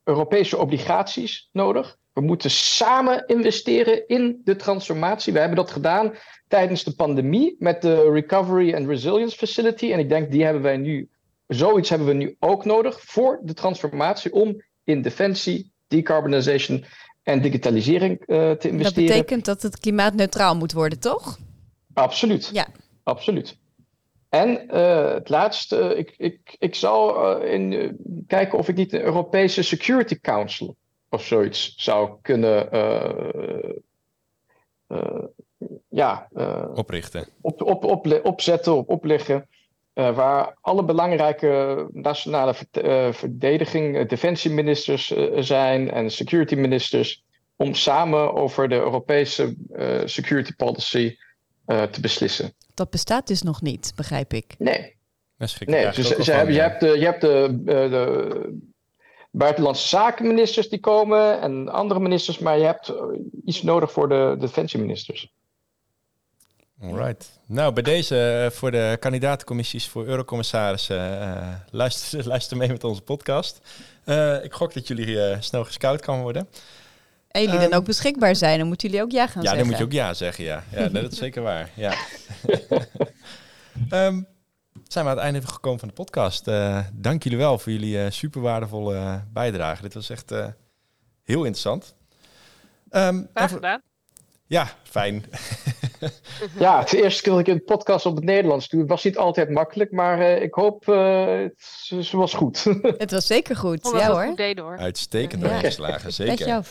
Europese 0.04 0.58
obligaties 0.58 1.48
nodig. 1.52 1.98
We 2.12 2.20
moeten 2.20 2.50
samen 2.50 3.26
investeren 3.26 4.08
in 4.08 4.40
de 4.44 4.56
transformatie. 4.56 5.32
We 5.32 5.38
hebben 5.38 5.56
dat 5.56 5.70
gedaan 5.70 6.12
tijdens 6.48 6.84
de 6.84 6.94
pandemie 6.94 7.56
met 7.58 7.82
de 7.82 8.10
Recovery 8.10 8.74
and 8.74 8.86
Resilience 8.86 9.36
Facility. 9.36 9.92
En 9.92 9.98
ik 9.98 10.08
denk, 10.08 10.30
die 10.30 10.44
hebben 10.44 10.62
wij 10.62 10.76
nu, 10.76 11.08
zoiets 11.46 11.88
hebben 11.88 12.08
we 12.08 12.14
nu 12.14 12.36
ook 12.38 12.64
nodig 12.64 13.00
voor 13.00 13.40
de 13.42 13.54
transformatie 13.54 14.32
om 14.32 14.62
in 14.84 15.02
defensie, 15.02 15.72
decarbonization 15.88 16.84
en 17.22 17.42
digitalisering 17.42 18.20
uh, 18.20 18.26
te 18.26 18.68
investeren. 18.68 18.82
Dat 18.82 18.94
betekent 18.94 19.44
dat 19.44 19.62
het 19.62 19.80
klimaatneutraal 19.80 20.56
moet 20.56 20.72
worden, 20.72 21.00
toch? 21.00 21.38
Absoluut. 21.94 22.50
Ja. 22.52 22.66
Absoluut. 23.02 23.58
En 24.30 24.66
uh, 24.74 25.12
het 25.12 25.28
laatste, 25.28 25.96
ik, 25.96 26.14
ik, 26.16 26.56
ik 26.58 26.74
zal 26.74 27.36
uh, 27.42 27.52
in, 27.52 27.72
uh, 27.72 27.92
kijken 28.26 28.58
of 28.58 28.68
ik 28.68 28.76
niet 28.76 28.90
de 28.90 29.02
Europese 29.02 29.62
Security 29.62 30.20
Council 30.20 30.76
of 31.08 31.24
zoiets 31.24 31.74
zou 31.76 32.18
kunnen 32.22 32.68
ja, 35.88 36.28
oprichten. 36.74 37.26
Op, 37.40 37.62
op, 37.62 37.84
op, 37.84 38.20
opzetten, 38.22 38.76
op 38.76 38.88
opleggen. 38.88 39.48
waar 39.94 40.56
alle 40.60 40.84
belangrijke 40.84 41.86
nationale 41.92 42.54
verdediging, 43.12 44.08
defensieministers 44.08 45.14
zijn 45.36 45.90
en 45.90 46.10
security 46.10 46.54
ministers 46.54 47.24
om 47.56 47.74
samen 47.74 48.34
over 48.34 48.68
de 48.68 48.74
Europese 48.74 49.54
security 50.04 50.52
policy 50.56 51.16
te 51.66 52.00
beslissen. 52.00 52.52
Dat 52.80 52.90
bestaat 52.90 53.26
dus 53.26 53.42
nog 53.42 53.62
niet, 53.62 53.92
begrijp 53.96 54.32
ik. 54.32 54.54
Nee. 54.58 54.96
Nee, 55.64 55.90
dus 55.90 56.16
ze 56.16 56.32
hebben, 56.32 56.54
je 56.54 56.60
hebt 56.60 56.80
de, 56.80 56.98
je 56.98 57.04
hebt 57.04 57.20
de, 57.20 57.60
uh, 57.64 57.74
de 57.90 58.58
buitenlandse 59.30 59.88
zakenministers 59.88 60.68
die 60.68 60.80
komen 60.80 61.40
en 61.40 61.68
andere 61.68 62.00
ministers, 62.00 62.38
maar 62.38 62.58
je 62.58 62.64
hebt 62.64 62.92
iets 63.44 63.62
nodig 63.62 63.92
voor 63.92 64.08
de 64.08 64.36
defensieministers. 64.38 65.32
Alright. 66.82 67.40
Nou, 67.46 67.72
bij 67.72 67.82
deze 67.82 68.48
voor 68.52 68.70
de 68.70 68.96
kandidaatcommissies 69.00 69.88
voor 69.88 70.06
eurocommissarissen, 70.06 70.96
uh, 70.96 71.48
luister, 71.70 72.26
luister 72.32 72.56
mee 72.56 72.68
met 72.68 72.84
onze 72.84 73.02
podcast. 73.02 73.60
Uh, 74.04 74.44
ik 74.44 74.52
gok 74.52 74.74
dat 74.74 74.88
jullie 74.88 75.36
snel 75.40 75.64
gescout 75.64 76.00
kan 76.00 76.20
worden. 76.20 76.48
En 77.30 77.42
jullie 77.42 77.58
dan 77.58 77.68
ehm, 77.68 77.78
ook 77.78 77.84
beschikbaar 77.84 78.36
zijn, 78.36 78.58
dan 78.58 78.66
moeten 78.66 78.88
jullie 78.88 79.04
ook 79.04 79.10
ja 79.10 79.26
gaan 79.26 79.42
ja, 79.42 79.48
zeggen. 79.48 79.52
Ja, 79.52 79.58
dan 79.58 79.66
moet 79.66 79.78
je 79.78 79.84
ook 79.84 80.06
ja 80.06 80.14
zeggen, 80.14 80.44
ja. 80.44 80.64
Ja, 80.70 80.88
dat 80.88 81.12
is 81.12 81.18
zeker 81.18 81.42
waar, 81.42 81.70
ja. 81.74 81.94
um, 83.92 84.26
zijn 84.92 85.04
we 85.04 85.10
aan 85.10 85.16
het 85.16 85.18
einde 85.18 85.46
gekomen 85.46 85.78
van 85.78 85.88
de 85.88 85.94
podcast. 85.94 86.48
Uh, 86.48 86.78
dank 86.92 87.22
jullie 87.22 87.38
wel 87.38 87.58
voor 87.58 87.72
jullie 87.72 87.96
uh, 87.96 88.10
super 88.10 88.40
waardevolle 88.40 88.94
uh, 88.94 89.14
bijdrage. 89.32 89.82
Dit 89.82 89.94
was 89.94 90.10
echt 90.10 90.30
heel 91.22 91.44
interessant. 91.44 91.94
Um, 92.90 93.28
Graag 93.34 93.50
gedaan. 93.50 93.82
Ja, 94.46 94.68
fijn. 94.82 95.24
ja, 96.58 96.78
het 96.78 96.84
is 96.84 96.90
de 96.90 97.02
eerste 97.02 97.22
keer 97.22 97.32
dat 97.32 97.40
ik 97.40 97.46
een 97.46 97.64
podcast 97.64 98.06
op 98.06 98.14
het 98.14 98.24
Nederlands 98.24 98.68
doe. 98.68 98.80
Het 98.80 98.88
was 98.88 99.04
niet 99.04 99.18
altijd 99.18 99.50
makkelijk, 99.50 99.92
maar 99.92 100.20
ik 100.20 100.54
hoop, 100.54 100.86
het, 100.86 102.10
was 102.12 102.34
goed. 102.34 102.64
het 102.98 103.10
was 103.10 103.26
zeker 103.26 103.56
goed, 103.56 103.90
ja 103.92 104.10
hoor. 104.10 104.34
hoor. 104.54 104.78
Uitstekend 104.78 105.42
ja. 105.42 105.58
geslagen, 105.58 106.12
zeker. 106.12 106.64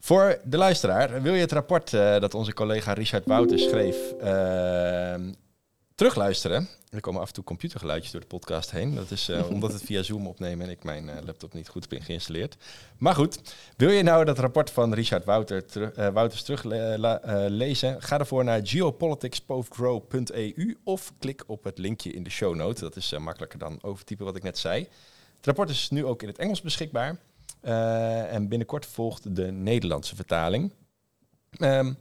Voor 0.00 0.40
de 0.44 0.56
luisteraar, 0.56 1.22
wil 1.22 1.34
je 1.34 1.40
het 1.40 1.52
rapport 1.52 1.92
uh, 1.92 2.20
dat 2.20 2.34
onze 2.34 2.52
collega 2.52 2.92
Richard 2.92 3.26
Wouters 3.26 3.62
schreef 3.62 3.96
uh, 4.22 5.14
terugluisteren? 5.94 6.68
Er 6.90 7.00
komen 7.00 7.20
af 7.20 7.28
en 7.28 7.34
toe 7.34 7.44
computergeluidjes 7.44 8.12
door 8.12 8.20
de 8.20 8.26
podcast 8.26 8.70
heen. 8.70 8.94
Dat 8.94 9.10
is 9.10 9.28
uh, 9.28 9.50
omdat 9.50 9.72
het 9.72 9.82
via 9.82 10.02
Zoom 10.02 10.26
opnemen 10.26 10.66
en 10.66 10.72
ik 10.72 10.84
mijn 10.84 11.10
laptop 11.24 11.54
niet 11.54 11.68
goed 11.68 11.88
ben 11.88 12.02
geïnstalleerd. 12.02 12.56
Maar 12.98 13.14
goed, 13.14 13.38
wil 13.76 13.90
je 13.90 14.02
nou 14.02 14.24
dat 14.24 14.38
rapport 14.38 14.70
van 14.70 14.94
Richard 14.94 15.24
Wouter 15.24 15.64
Wouters 16.12 16.42
teruglezen? 16.42 18.02
Ga 18.02 18.18
ervoor 18.18 18.44
naar 18.44 18.60
geopoliticsbothgrow.eu 18.62 20.76
of 20.84 21.12
klik 21.18 21.42
op 21.46 21.64
het 21.64 21.78
linkje 21.78 22.12
in 22.12 22.22
de 22.22 22.30
show 22.30 22.54
notes. 22.54 22.80
Dat 22.80 22.96
is 22.96 23.18
makkelijker 23.18 23.58
dan 23.58 23.78
overtypen 23.82 24.24
wat 24.24 24.36
ik 24.36 24.42
net 24.42 24.58
zei. 24.58 24.88
Het 25.36 25.46
rapport 25.46 25.70
is 25.70 25.90
nu 25.90 26.04
ook 26.04 26.22
in 26.22 26.28
het 26.28 26.38
Engels 26.38 26.60
beschikbaar. 26.60 27.18
Uh, 27.62 28.32
en 28.32 28.48
binnenkort 28.48 28.86
volgt 28.86 29.36
de 29.36 29.52
Nederlandse 29.52 30.16
vertaling. 30.16 30.72
Um, 31.58 31.96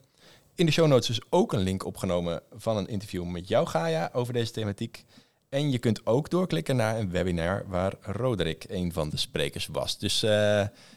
in 0.56 0.66
de 0.66 0.72
show 0.72 0.88
notes 0.88 1.10
is 1.10 1.22
ook 1.30 1.54
een 1.54 1.60
link 1.60 1.86
opgenomen 1.86 2.42
van 2.56 2.78
een 2.78 2.88
interview 2.88 3.24
met 3.24 3.48
jou, 3.48 3.68
Gaia, 3.68 4.10
over 4.14 4.34
deze 4.34 4.52
thematiek. 4.52 5.06
En 5.50 5.72
je 5.72 5.78
kunt 5.78 6.06
ook 6.06 6.30
doorklikken 6.30 6.76
naar 6.76 6.98
een 7.00 7.10
webinar 7.10 7.66
waar 7.68 7.94
Roderick 8.02 8.66
een 8.70 8.94
van 8.94 9.10
de 9.10 9.18
sprekers 9.18 9.68
was. 9.68 9.98
Dus 9.98 10.24
uh, 10.24 10.30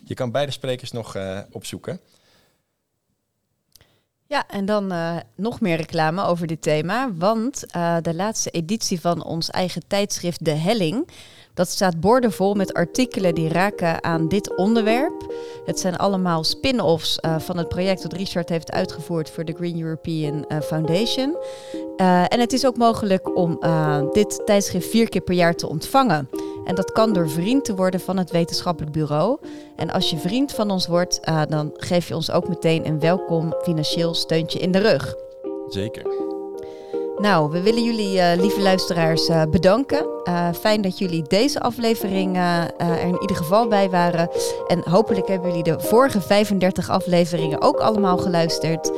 je 0.04 0.14
kan 0.14 0.30
beide 0.30 0.52
sprekers 0.52 0.92
nog 0.92 1.16
uh, 1.16 1.40
opzoeken. 1.50 2.00
Ja, 4.30 4.44
en 4.48 4.64
dan 4.64 4.92
uh, 4.92 5.16
nog 5.34 5.60
meer 5.60 5.76
reclame 5.76 6.24
over 6.24 6.46
dit 6.46 6.62
thema. 6.62 7.12
Want 7.14 7.64
de 8.02 8.14
laatste 8.14 8.50
editie 8.50 9.00
van 9.00 9.24
ons 9.24 9.50
eigen 9.50 9.82
tijdschrift 9.86 10.44
De 10.44 10.50
Helling 10.50 11.06
dat 11.54 11.68
staat 11.68 12.00
boordevol 12.00 12.54
met 12.54 12.74
artikelen 12.74 13.34
die 13.34 13.48
raken 13.48 14.04
aan 14.04 14.28
dit 14.28 14.56
onderwerp. 14.56 15.34
Het 15.64 15.80
zijn 15.80 15.96
allemaal 15.96 16.44
spin-offs 16.44 17.18
uh, 17.20 17.38
van 17.38 17.56
het 17.58 17.68
project 17.68 18.02
dat 18.02 18.12
Richard 18.12 18.48
heeft 18.48 18.72
uitgevoerd 18.72 19.30
voor 19.30 19.44
de 19.44 19.52
Green 19.52 19.80
European 19.80 20.44
Foundation. 20.62 21.36
Uh, 22.00 22.24
en 22.28 22.40
het 22.40 22.52
is 22.52 22.66
ook 22.66 22.76
mogelijk 22.76 23.36
om 23.36 23.58
dit 24.12 24.42
tijdschrift 24.44 24.88
vier 24.88 25.08
keer 25.08 25.20
per 25.20 25.34
jaar 25.34 25.54
te 25.54 25.68
ontvangen. 25.68 26.28
En 26.64 26.74
dat 26.74 26.92
kan 26.92 27.12
door 27.12 27.30
vriend 27.30 27.64
te 27.64 27.74
worden 27.74 28.00
van 28.00 28.16
het 28.16 28.30
wetenschappelijk 28.30 28.92
bureau. 28.92 29.38
En 29.76 29.90
als 29.90 30.10
je 30.10 30.18
vriend 30.18 30.52
van 30.52 30.70
ons 30.70 30.86
wordt, 30.86 31.20
dan 31.48 31.70
geef 31.74 32.08
je 32.08 32.14
ons 32.14 32.30
ook 32.30 32.48
meteen 32.48 32.86
een 32.86 33.00
welkom 33.00 33.54
financieel 33.62 34.14
steuntje 34.14 34.58
in 34.58 34.72
de 34.72 34.78
rug. 34.78 35.14
Zeker. 35.68 36.30
Nou, 37.20 37.50
we 37.50 37.60
willen 37.60 37.84
jullie, 37.84 38.16
uh, 38.16 38.32
lieve 38.36 38.60
luisteraars, 38.60 39.28
uh, 39.28 39.42
bedanken. 39.50 40.06
Uh, 40.24 40.48
fijn 40.52 40.82
dat 40.82 40.98
jullie 40.98 41.22
deze 41.22 41.60
aflevering 41.60 42.36
er 42.36 43.00
in 43.00 43.20
ieder 43.20 43.36
geval 43.36 43.68
bij 43.68 43.90
waren. 43.90 44.28
En 44.66 44.82
hopelijk 44.90 45.28
hebben 45.28 45.48
jullie 45.48 45.62
de 45.62 45.80
vorige 45.80 46.20
35 46.20 46.90
afleveringen 46.90 47.60
ook 47.60 47.78
allemaal 47.78 48.18
geluisterd. 48.18 48.90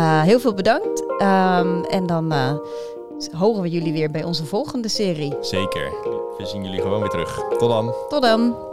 Heel 0.00 0.40
veel 0.40 0.54
bedankt. 0.54 1.00
Um, 1.00 1.84
en 1.84 2.06
dan 2.06 2.32
horen 3.32 3.62
we 3.62 3.68
jullie 3.68 3.92
weer 3.92 4.10
bij 4.10 4.24
onze 4.24 4.44
volgende 4.44 4.88
serie. 4.88 5.34
Zeker. 5.40 5.90
We 6.38 6.46
zien 6.46 6.64
jullie 6.64 6.80
gewoon 6.80 7.00
weer 7.00 7.10
terug. 7.10 7.44
Tot 7.58 7.68
dan. 7.70 7.94
Tot 8.08 8.22
dan. 8.22 8.71